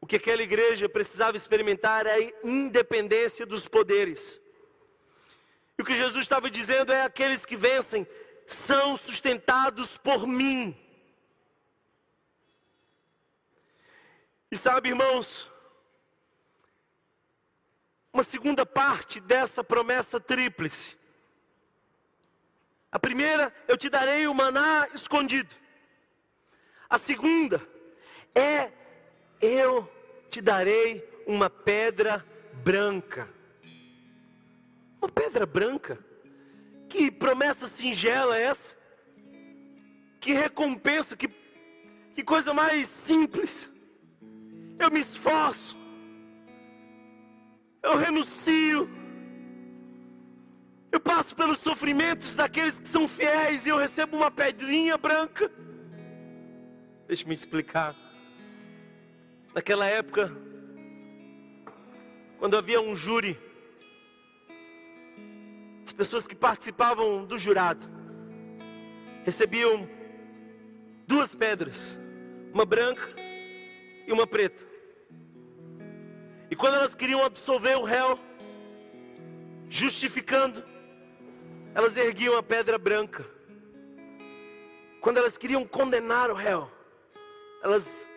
O 0.00 0.06
que 0.06 0.16
aquela 0.16 0.42
igreja 0.42 0.88
precisava 0.88 1.36
experimentar 1.36 2.06
é 2.06 2.14
a 2.14 2.32
independência 2.42 3.44
dos 3.44 3.68
poderes. 3.68 4.40
E 5.78 5.82
o 5.82 5.84
que 5.84 5.94
Jesus 5.94 6.22
estava 6.22 6.50
dizendo 6.50 6.92
é: 6.92 7.02
aqueles 7.02 7.44
que 7.44 7.56
vencem 7.56 8.06
são 8.46 8.96
sustentados 8.96 9.96
por 9.96 10.26
mim. 10.26 10.76
E 14.50 14.56
sabe, 14.56 14.88
irmãos, 14.88 15.50
uma 18.12 18.22
segunda 18.22 18.66
parte 18.66 19.20
dessa 19.20 19.62
promessa 19.62 20.18
tríplice. 20.18 20.98
A 22.90 22.98
primeira, 22.98 23.54
eu 23.68 23.76
te 23.76 23.88
darei 23.88 24.26
o 24.26 24.34
maná 24.34 24.88
escondido. 24.92 25.54
A 26.88 26.98
segunda 26.98 27.64
é 28.34 28.72
eu 29.40 29.90
te 30.30 30.40
darei 30.40 31.04
uma 31.26 31.48
pedra 31.48 32.24
branca. 32.62 33.28
Uma 35.00 35.08
pedra 35.08 35.46
branca? 35.46 35.98
Que 36.88 37.10
promessa 37.10 37.66
singela 37.66 38.36
é 38.36 38.42
essa? 38.42 38.76
Que 40.20 40.32
recompensa, 40.32 41.16
que, 41.16 41.28
que 42.14 42.22
coisa 42.22 42.52
mais 42.52 42.88
simples. 42.88 43.72
Eu 44.78 44.90
me 44.90 45.00
esforço, 45.00 45.76
eu 47.82 47.96
renuncio. 47.96 48.88
Eu 50.92 50.98
passo 50.98 51.36
pelos 51.36 51.58
sofrimentos 51.58 52.34
daqueles 52.34 52.78
que 52.80 52.88
são 52.88 53.06
fiéis 53.06 53.64
e 53.64 53.68
eu 53.68 53.78
recebo 53.78 54.16
uma 54.16 54.30
pedrinha 54.30 54.98
branca. 54.98 55.50
Deixe-me 57.06 57.34
explicar. 57.34 58.09
Naquela 59.52 59.86
época, 59.86 60.30
quando 62.38 62.56
havia 62.56 62.80
um 62.80 62.94
júri, 62.94 63.36
as 65.84 65.92
pessoas 65.92 66.24
que 66.24 66.36
participavam 66.36 67.24
do 67.24 67.36
jurado 67.36 67.84
recebiam 69.24 69.88
duas 71.04 71.34
pedras, 71.34 71.98
uma 72.54 72.64
branca 72.64 73.08
e 74.06 74.12
uma 74.12 74.24
preta. 74.24 74.62
E 76.48 76.54
quando 76.54 76.74
elas 76.74 76.94
queriam 76.94 77.24
absolver 77.24 77.76
o 77.76 77.82
réu, 77.82 78.18
justificando, 79.68 80.64
elas 81.74 81.96
erguiam 81.96 82.36
a 82.36 82.42
pedra 82.42 82.78
branca. 82.78 83.24
Quando 85.00 85.18
elas 85.18 85.36
queriam 85.36 85.66
condenar 85.66 86.30
o 86.30 86.34
réu, 86.34 86.70
elas 87.62 88.08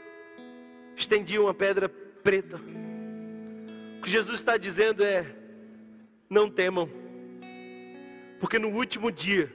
estendiam 0.96 1.48
a 1.48 1.54
pedra 1.54 1.90
preta. 1.90 2.58
O 4.00 4.04
que 4.04 4.10
Jesus 4.10 4.40
está 4.40 4.58
dizendo 4.58 5.04
é: 5.04 5.26
não 6.30 6.50
temam, 6.50 6.90
porque 8.40 8.60
no 8.60 8.70
último 8.70 9.12
dia 9.12 9.52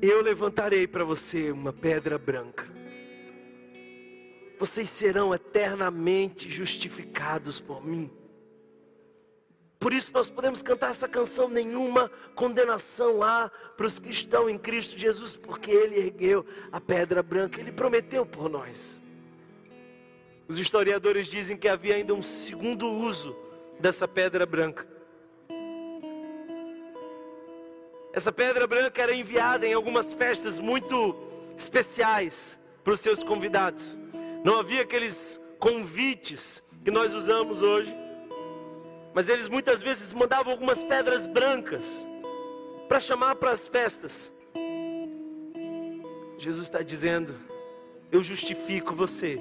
eu 0.00 0.20
levantarei 0.20 0.86
para 0.86 1.04
você 1.04 1.50
uma 1.50 1.72
pedra 1.72 2.18
branca. 2.18 2.66
Vocês 4.58 4.88
serão 4.88 5.34
eternamente 5.34 6.50
justificados 6.50 7.60
por 7.60 7.84
mim. 7.84 8.10
Por 9.78 9.92
isso 9.92 10.10
nós 10.12 10.30
podemos 10.30 10.62
cantar 10.62 10.90
essa 10.90 11.06
canção, 11.06 11.48
nenhuma 11.48 12.10
condenação 12.34 13.22
há 13.22 13.50
para 13.76 13.86
os 13.86 13.98
que 13.98 14.08
estão 14.08 14.48
em 14.48 14.58
Cristo 14.58 14.98
Jesus, 14.98 15.36
porque 15.36 15.70
Ele 15.70 15.98
ergueu 15.98 16.46
a 16.72 16.80
pedra 16.80 17.22
branca, 17.22 17.60
Ele 17.60 17.70
prometeu 17.70 18.24
por 18.24 18.48
nós. 18.48 19.02
Os 20.48 20.58
historiadores 20.58 21.26
dizem 21.26 21.56
que 21.56 21.68
havia 21.68 21.94
ainda 21.94 22.14
um 22.14 22.22
segundo 22.22 22.90
uso 22.90 23.36
dessa 23.80 24.06
pedra 24.06 24.46
branca. 24.46 24.86
Essa 28.12 28.32
pedra 28.32 28.66
branca 28.66 29.02
era 29.02 29.14
enviada 29.14 29.66
em 29.66 29.74
algumas 29.74 30.12
festas 30.12 30.58
muito 30.58 31.14
especiais 31.56 32.58
para 32.82 32.94
os 32.94 33.00
seus 33.00 33.22
convidados. 33.22 33.98
Não 34.44 34.58
havia 34.58 34.82
aqueles 34.82 35.40
convites 35.58 36.62
que 36.84 36.90
nós 36.90 37.12
usamos 37.12 37.60
hoje 37.62 38.06
mas 39.16 39.30
eles 39.30 39.48
muitas 39.48 39.80
vezes 39.80 40.12
mandavam 40.12 40.52
algumas 40.52 40.82
pedras 40.82 41.26
brancas 41.26 42.06
para 42.86 43.00
chamar 43.00 43.36
para 43.36 43.50
as 43.50 43.66
festas. 43.66 44.30
Jesus 46.36 46.66
está 46.66 46.82
dizendo: 46.82 47.34
Eu 48.12 48.22
justifico 48.22 48.94
você 48.94 49.40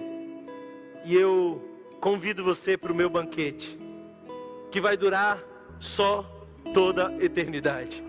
e 1.06 1.14
eu 1.16 1.62
convido 2.02 2.44
você 2.44 2.76
para 2.76 2.92
o 2.92 2.96
meu 2.96 3.10
banquete, 3.10 3.80
que 4.72 4.82
vai 4.82 4.98
durar 4.98 5.42
só 5.80 6.24
toda 6.74 7.10
a 7.10 7.24
eternidade. 7.24 8.04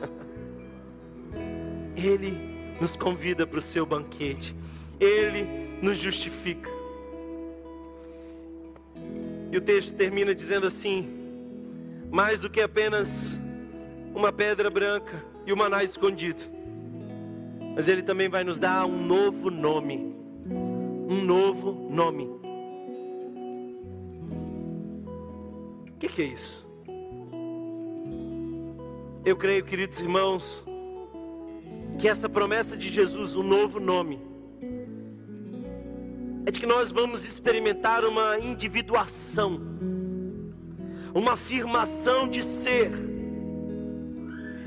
Ele 1.94 2.38
nos 2.80 2.96
convida 2.96 3.46
para 3.46 3.58
o 3.58 3.62
seu 3.62 3.84
banquete, 3.84 4.56
Ele 4.98 5.46
nos 5.82 5.98
justifica. 5.98 6.70
E 9.52 9.56
o 9.56 9.60
texto 9.60 9.94
termina 9.94 10.34
dizendo 10.34 10.66
assim: 10.66 11.08
mais 12.10 12.40
do 12.40 12.48
que 12.48 12.62
apenas 12.62 13.38
uma 14.14 14.32
pedra 14.32 14.70
branca 14.70 15.22
e 15.44 15.52
o 15.52 15.56
maná 15.56 15.84
escondido, 15.84 16.42
mas 17.74 17.86
ele 17.86 18.02
também 18.02 18.28
vai 18.28 18.42
nos 18.42 18.58
dar 18.58 18.86
um 18.86 19.04
novo 19.04 19.50
nome. 19.50 20.15
Um 21.08 21.22
novo 21.24 21.88
nome. 21.88 22.24
O 25.88 25.98
que, 25.98 26.08
que 26.08 26.22
é 26.22 26.24
isso? 26.24 26.66
Eu 29.24 29.36
creio, 29.36 29.64
queridos 29.64 30.00
irmãos, 30.00 30.66
que 31.98 32.08
essa 32.08 32.28
promessa 32.28 32.76
de 32.76 32.88
Jesus, 32.88 33.36
um 33.36 33.42
novo 33.42 33.78
nome, 33.78 34.20
é 36.44 36.50
de 36.50 36.58
que 36.58 36.66
nós 36.66 36.90
vamos 36.90 37.24
experimentar 37.24 38.04
uma 38.04 38.38
individuação, 38.38 39.60
uma 41.14 41.32
afirmação 41.32 42.28
de 42.28 42.42
ser. 42.42 42.90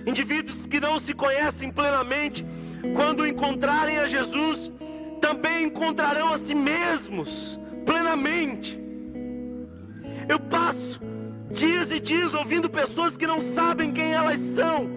Indivíduos 0.06 0.66
que 0.66 0.80
não 0.80 1.00
se 1.00 1.14
conhecem 1.14 1.72
plenamente, 1.72 2.46
quando 2.96 3.28
encontrarem 3.28 3.98
a 3.98 4.08
Jesus, 4.08 4.72
também 5.20 5.66
encontrarão 5.66 6.34
a 6.34 6.38
si 6.38 6.56
mesmos 6.56 7.60
plenamente. 7.86 8.80
Eu 10.28 10.40
passo 10.40 11.00
dias 11.52 11.92
e 11.92 12.00
dias 12.00 12.34
ouvindo 12.34 12.70
pessoas 12.70 13.18
que 13.18 13.26
não 13.26 13.40
sabem 13.40 13.92
quem 13.92 14.12
elas 14.12 14.40
são. 14.40 14.90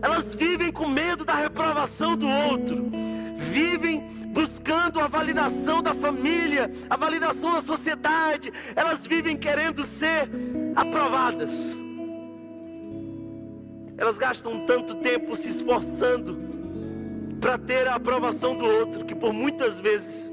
Elas 0.00 0.34
vivem 0.34 0.70
com 0.70 0.88
medo 0.88 1.24
da 1.24 1.34
reprovação 1.34 2.16
do 2.16 2.28
outro, 2.28 2.90
vivem 3.36 4.00
buscando 4.32 5.00
a 5.00 5.06
validação 5.06 5.82
da 5.82 5.94
família, 5.94 6.70
a 6.90 6.96
validação 6.96 7.52
da 7.52 7.60
sociedade, 7.60 8.52
elas 8.74 9.06
vivem 9.06 9.36
querendo 9.36 9.84
ser 9.84 10.28
aprovadas. 10.74 11.76
Elas 13.96 14.18
gastam 14.18 14.66
tanto 14.66 14.96
tempo 14.96 15.36
se 15.36 15.48
esforçando 15.48 16.53
para 17.44 17.58
ter 17.58 17.86
a 17.86 17.96
aprovação 17.96 18.56
do 18.56 18.64
outro, 18.64 19.04
que 19.04 19.14
por 19.14 19.30
muitas 19.30 19.78
vezes 19.78 20.32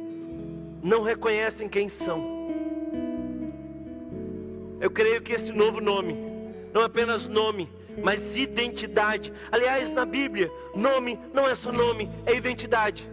não 0.81 1.01
reconhecem 1.01 1.67
quem 1.67 1.89
são. 1.89 2.23
Eu 4.79 4.89
creio 4.89 5.21
que 5.21 5.33
esse 5.33 5.51
novo 5.51 5.81
nome, 5.81 6.15
não 6.73 6.81
apenas 6.81 7.27
nome, 7.27 7.69
mas 8.01 8.37
identidade. 8.37 9.33
Aliás, 9.51 9.91
na 9.91 10.05
Bíblia, 10.05 10.49
nome 10.73 11.19
não 11.33 11.45
é 11.45 11.53
só 11.53 11.69
nome, 11.69 12.09
é 12.25 12.33
identidade. 12.33 13.11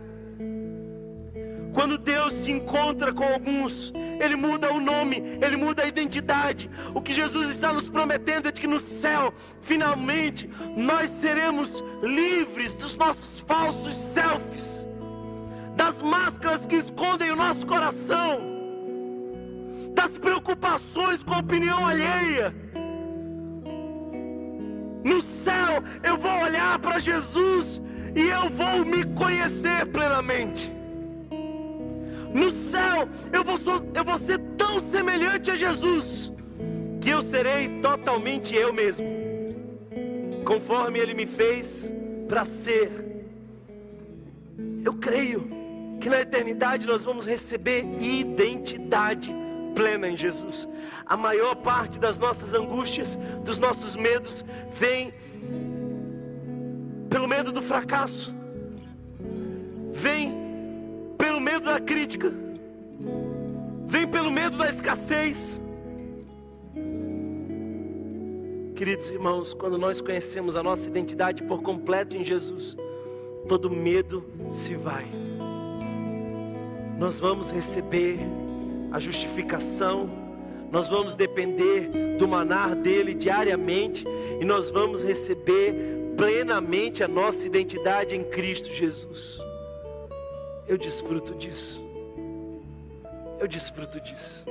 Quando 1.79 1.97
Deus 1.97 2.33
se 2.33 2.51
encontra 2.51 3.13
com 3.13 3.23
alguns, 3.23 3.93
Ele 3.95 4.35
muda 4.35 4.73
o 4.73 4.81
nome, 4.81 5.23
Ele 5.41 5.57
muda 5.57 5.85
a 5.85 5.87
identidade. 5.87 6.69
O 6.93 7.01
que 7.01 7.13
Jesus 7.13 7.51
está 7.51 7.73
nos 7.73 7.89
prometendo 7.89 8.49
é 8.49 8.51
de 8.51 8.61
que 8.61 8.67
no 8.67 8.81
céu, 8.81 9.33
finalmente, 9.61 10.51
nós 10.77 11.09
seremos 11.09 11.71
livres 12.03 12.73
dos 12.75 12.97
nossos 12.97 13.39
falsos 13.43 13.95
selfies, 13.95 14.85
das 15.77 16.03
máscaras 16.03 16.67
que 16.67 16.75
escondem 16.75 17.31
o 17.31 17.37
nosso 17.37 17.65
coração, 17.65 18.41
das 19.95 20.19
preocupações 20.19 21.23
com 21.23 21.35
a 21.35 21.39
opinião 21.39 21.87
alheia. 21.87 22.53
No 25.05 25.23
céu, 25.23 25.85
eu 26.03 26.19
vou 26.19 26.41
olhar 26.41 26.77
para 26.81 26.99
Jesus 26.99 27.81
e 28.17 28.23
eu 28.23 28.51
vou 28.51 28.85
me 28.85 29.05
conhecer 29.15 29.87
plenamente. 29.93 30.77
No 32.39 32.53
céu, 32.71 33.09
eu 33.33 33.43
vou, 33.43 33.59
eu 33.93 34.05
vou 34.05 34.17
ser 34.17 34.39
tão 34.57 34.79
semelhante 34.93 35.51
a 35.51 35.57
Jesus, 35.57 36.33
que 37.01 37.11
eu 37.11 37.21
serei 37.21 37.81
totalmente 37.81 38.55
eu 38.55 38.73
mesmo, 38.73 39.05
conforme 40.45 41.01
Ele 41.01 41.15
me 41.15 41.27
fez 41.27 41.93
para 42.29 42.45
ser. 42.45 42.93
Eu 44.85 44.95
creio 44.95 45.51
que 46.01 46.09
na 46.09 46.21
eternidade 46.21 46.87
nós 46.87 47.05
vamos 47.05 47.27
receber 47.27 47.85
identidade 48.01 49.35
plena 49.75 50.09
em 50.09 50.17
Jesus. 50.17 50.69
A 51.05 51.17
maior 51.17 51.57
parte 51.57 51.99
das 51.99 52.19
nossas 52.19 52.55
angústias, 52.55 53.19
dos 53.45 53.59
nossos 53.59 53.97
medos, 53.97 54.45
vem 54.73 55.13
pelo 57.11 57.27
medo 57.27 57.51
do 57.51 57.63
fracasso, 57.63 58.33
vem 59.93 60.48
pelo 61.19 61.41
medo 61.41 61.65
da 61.67 61.81
crítica, 61.81 62.33
vem 63.85 64.07
pelo 64.07 64.31
medo 64.31 64.57
da 64.57 64.71
escassez. 64.71 65.61
Queridos 68.77 69.11
irmãos, 69.11 69.53
quando 69.53 69.77
nós 69.77 70.01
conhecemos 70.01 70.55
a 70.55 70.63
nossa 70.63 70.89
identidade 70.89 71.43
por 71.43 71.61
completo 71.63 72.17
em 72.17 72.25
Jesus, 72.25 72.77
todo 73.49 73.69
medo 73.69 74.25
se 74.53 74.77
vai. 74.77 75.07
Nós 76.97 77.19
vamos 77.19 77.51
receber 77.51 78.21
a 78.93 79.01
justificação, 79.01 80.09
nós 80.71 80.89
vamos 80.89 81.17
depender 81.17 82.17
do 82.19 82.29
manar 82.29 82.77
dele 82.77 83.15
diariamente 83.15 84.05
e 84.41 84.45
nós 84.45 84.71
vamos 84.71 85.03
receber 85.03 85.75
plenamente 86.17 87.03
a 87.03 87.09
nossa 87.09 87.47
identidade 87.47 88.15
em 88.15 88.23
Cristo 88.23 88.73
Jesus. 88.73 89.48
Eu 90.69 90.77
desfruto 90.77 91.35
disso. 91.35 91.83
Eu 93.41 93.49
desfruto 93.49 93.99
disso. 94.01 94.45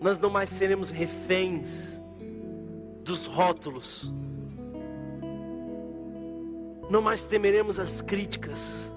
Nós 0.00 0.18
não 0.18 0.28
mais 0.28 0.50
seremos 0.50 0.90
reféns 0.90 2.00
dos 3.04 3.26
rótulos. 3.26 4.12
Não 6.90 7.00
mais 7.00 7.26
temeremos 7.26 7.78
as 7.78 8.00
críticas. 8.00 8.90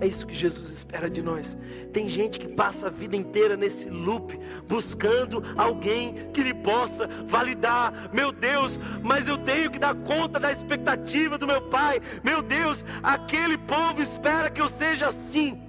É 0.00 0.06
isso 0.06 0.26
que 0.26 0.34
Jesus 0.34 0.70
espera 0.70 1.08
de 1.08 1.22
nós. 1.22 1.56
Tem 1.92 2.08
gente 2.08 2.38
que 2.38 2.48
passa 2.48 2.88
a 2.88 2.90
vida 2.90 3.16
inteira 3.16 3.56
nesse 3.56 3.88
loop, 3.88 4.38
buscando 4.68 5.42
alguém 5.56 6.30
que 6.32 6.42
lhe 6.42 6.52
possa 6.52 7.06
validar. 7.26 8.10
Meu 8.12 8.32
Deus, 8.32 8.78
mas 9.02 9.28
eu 9.28 9.38
tenho 9.38 9.70
que 9.70 9.78
dar 9.78 9.94
conta 9.94 10.38
da 10.40 10.50
expectativa 10.50 11.38
do 11.38 11.46
meu 11.46 11.62
pai. 11.62 12.00
Meu 12.22 12.42
Deus, 12.42 12.84
aquele 13.02 13.56
povo 13.56 14.02
espera 14.02 14.50
que 14.50 14.60
eu 14.60 14.68
seja 14.68 15.06
assim. 15.06 15.60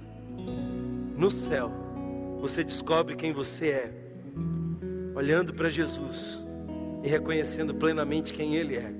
No 1.16 1.30
céu, 1.30 1.72
você 2.40 2.62
descobre 2.62 3.16
quem 3.16 3.32
você 3.32 3.68
é, 3.68 3.92
olhando 5.14 5.54
para 5.54 5.70
Jesus 5.70 6.44
e 7.02 7.08
reconhecendo 7.08 7.74
plenamente 7.74 8.34
quem 8.34 8.54
Ele 8.54 8.76
é. 8.76 8.92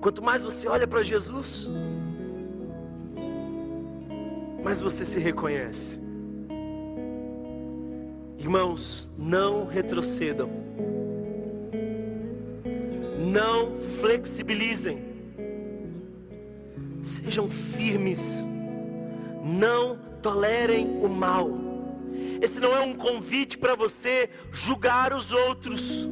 Quanto 0.00 0.22
mais 0.22 0.44
você 0.44 0.68
olha 0.68 0.86
para 0.86 1.02
Jesus, 1.02 1.68
mas 4.62 4.80
você 4.80 5.04
se 5.04 5.18
reconhece. 5.18 6.00
Irmãos, 8.38 9.08
não 9.16 9.66
retrocedam. 9.66 10.50
Não 13.18 13.78
flexibilizem. 14.00 15.02
Sejam 17.02 17.48
firmes. 17.48 18.44
Não 19.44 19.98
tolerem 20.20 20.86
o 21.02 21.08
mal. 21.08 21.50
Esse 22.40 22.58
não 22.58 22.74
é 22.74 22.80
um 22.80 22.94
convite 22.94 23.56
para 23.56 23.74
você 23.74 24.28
julgar 24.50 25.12
os 25.12 25.32
outros, 25.32 26.08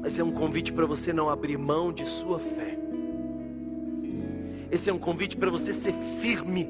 mas 0.00 0.18
é 0.18 0.22
um 0.22 0.30
convite 0.30 0.72
para 0.72 0.86
você 0.86 1.12
não 1.12 1.28
abrir 1.28 1.58
mão 1.58 1.92
de 1.92 2.06
sua 2.06 2.38
fé. 2.38 2.85
Esse 4.70 4.90
é 4.90 4.92
um 4.92 4.98
convite 4.98 5.36
para 5.36 5.50
você 5.50 5.72
ser 5.72 5.94
firme. 6.20 6.68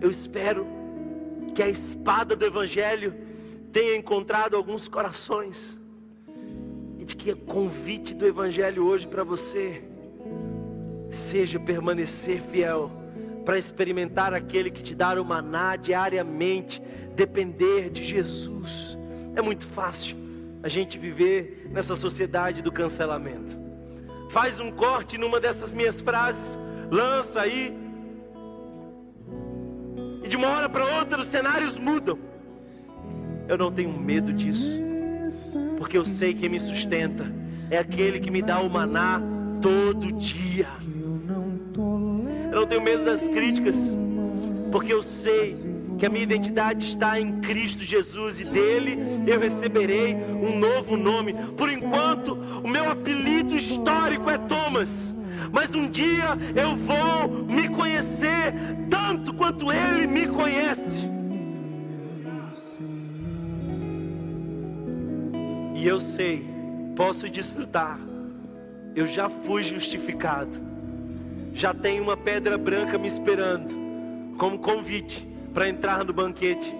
Eu 0.00 0.10
espero 0.10 0.66
que 1.54 1.62
a 1.62 1.68
espada 1.68 2.36
do 2.36 2.44
Evangelho 2.44 3.14
tenha 3.72 3.96
encontrado 3.96 4.56
alguns 4.56 4.88
corações 4.88 5.78
e 6.98 7.04
de 7.04 7.16
que 7.16 7.32
o 7.32 7.36
convite 7.36 8.14
do 8.14 8.26
Evangelho 8.26 8.84
hoje 8.84 9.06
para 9.06 9.24
você 9.24 9.82
seja 11.10 11.58
permanecer 11.58 12.42
fiel 12.42 12.90
para 13.46 13.56
experimentar 13.56 14.34
aquele 14.34 14.72
que 14.72 14.82
te 14.82 14.92
dá 14.92 15.18
o 15.22 15.24
maná 15.24 15.76
diariamente, 15.76 16.82
depender 17.14 17.90
de 17.90 18.04
Jesus. 18.04 18.98
É 19.36 19.40
muito 19.40 19.64
fácil 19.68 20.16
a 20.64 20.68
gente 20.68 20.98
viver 20.98 21.68
nessa 21.70 21.94
sociedade 21.94 22.60
do 22.60 22.72
cancelamento. 22.72 23.65
Faz 24.36 24.60
um 24.60 24.70
corte 24.70 25.16
numa 25.16 25.40
dessas 25.40 25.72
minhas 25.72 25.98
frases, 25.98 26.58
lança 26.90 27.40
aí, 27.40 27.74
e 30.22 30.28
de 30.28 30.36
uma 30.36 30.48
hora 30.48 30.68
para 30.68 30.84
outra 30.98 31.22
os 31.22 31.26
cenários 31.28 31.78
mudam. 31.78 32.18
Eu 33.48 33.56
não 33.56 33.72
tenho 33.72 33.90
medo 33.98 34.34
disso, 34.34 34.78
porque 35.78 35.96
eu 35.96 36.04
sei 36.04 36.34
que 36.34 36.50
me 36.50 36.60
sustenta 36.60 37.32
é 37.70 37.78
aquele 37.78 38.20
que 38.20 38.30
me 38.30 38.42
dá 38.42 38.60
o 38.60 38.68
maná 38.68 39.22
todo 39.62 40.12
dia. 40.12 40.68
Eu 42.52 42.60
não 42.60 42.66
tenho 42.66 42.82
medo 42.82 43.06
das 43.06 43.26
críticas, 43.26 43.96
porque 44.70 44.92
eu 44.92 45.02
sei 45.02 45.58
que 45.98 46.06
a 46.06 46.08
minha 46.08 46.22
identidade 46.22 46.84
está 46.84 47.18
em 47.20 47.40
Cristo 47.40 47.82
Jesus 47.82 48.40
e 48.40 48.44
dele 48.44 48.98
eu 49.26 49.40
receberei 49.40 50.14
um 50.14 50.58
novo 50.58 50.96
nome. 50.96 51.34
Por 51.56 51.70
enquanto, 51.70 52.34
o 52.34 52.68
meu 52.68 52.90
apelido 52.90 53.56
histórico 53.56 54.28
é 54.28 54.38
Thomas. 54.38 55.14
Mas 55.52 55.74
um 55.74 55.88
dia 55.88 56.36
eu 56.54 56.76
vou 56.76 57.46
me 57.46 57.68
conhecer 57.68 58.52
tanto 58.90 59.32
quanto 59.32 59.72
ele 59.72 60.06
me 60.06 60.26
conhece. 60.26 61.08
E 65.74 65.86
eu 65.86 66.00
sei, 66.00 66.44
posso 66.96 67.28
desfrutar. 67.28 67.98
Eu 68.94 69.06
já 69.06 69.28
fui 69.28 69.62
justificado 69.62 70.76
já 71.56 71.72
tem 71.72 72.00
uma 72.00 72.18
pedra 72.18 72.58
branca 72.58 72.98
me 72.98 73.08
esperando, 73.08 73.72
como 74.36 74.58
convite 74.58 75.26
para 75.56 75.70
entrar 75.70 76.04
no 76.04 76.12
banquete. 76.12 76.70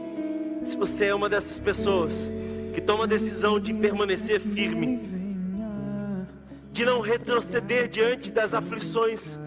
Se 0.67 0.77
você 0.77 1.07
é 1.07 1.15
uma 1.15 1.31
dessas 1.31 1.59
pessoas 1.59 2.31
que 2.75 2.81
toma 2.83 3.05
a 3.05 3.07
decisão 3.07 3.59
de 3.59 3.73
permanecer 3.73 4.39
firme, 4.39 5.01
de 6.73 6.85
não 6.85 7.01
retroceder 7.01 7.89
diante 7.89 8.31
das 8.31 8.53
aflições, 8.53 9.39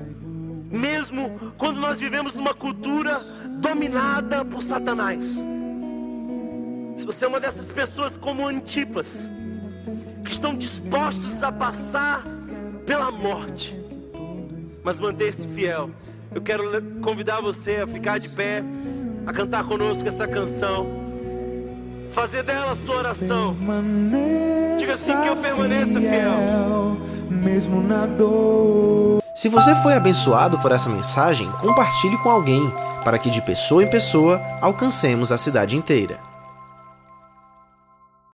mesmo 0.72 1.40
quando 1.60 1.80
nós 1.80 2.00
vivemos 2.00 2.34
numa 2.34 2.56
cultura 2.56 3.20
dominada 3.60 4.44
por 4.44 4.64
Satanás. 4.64 5.24
Se 6.98 7.06
você 7.06 7.26
é 7.26 7.28
uma 7.28 7.40
dessas 7.40 7.72
pessoas 7.72 8.18
como 8.18 8.48
Antipas, 8.48 9.32
que 10.26 10.32
estão 10.32 10.56
dispostos 10.56 11.44
a 11.44 11.52
passar 11.52 12.24
pela 12.84 13.12
morte, 13.12 13.80
mas 14.84 15.00
manter-se 15.00 15.48
fiel. 15.50 15.92
Eu 16.34 16.42
quero 16.42 16.64
convidar 17.02 17.42
você 17.42 17.76
a 17.76 17.88
ficar 17.88 18.18
de 18.18 18.30
pé, 18.30 18.64
a 19.30 19.34
cantar 19.34 19.64
conosco 19.64 20.08
essa 20.08 20.28
canção, 20.28 20.88
fazer 22.14 22.42
dela 22.42 22.72
a 22.72 22.76
sua 22.76 22.96
oração. 22.96 23.56
Diga 24.80 24.94
assim 24.94 25.16
que 25.22 25.28
eu 25.28 25.38
permaneça 25.38 26.00
fiel, 26.00 26.98
mesmo 27.30 27.80
na 27.80 28.08
dor. 28.08 29.22
Se 29.36 29.48
você 29.48 29.76
foi 29.84 29.94
abençoado 29.94 30.58
por 30.58 30.72
essa 30.72 30.90
mensagem, 30.90 31.48
compartilhe 31.62 32.18
com 32.24 32.30
alguém, 32.30 32.74
para 33.06 33.20
que 33.20 33.30
de 33.30 33.40
pessoa 33.40 33.84
em 33.84 33.88
pessoa 33.88 34.42
alcancemos 34.62 35.32
a 35.32 35.38
cidade 35.38 35.78
inteira. 35.78 36.29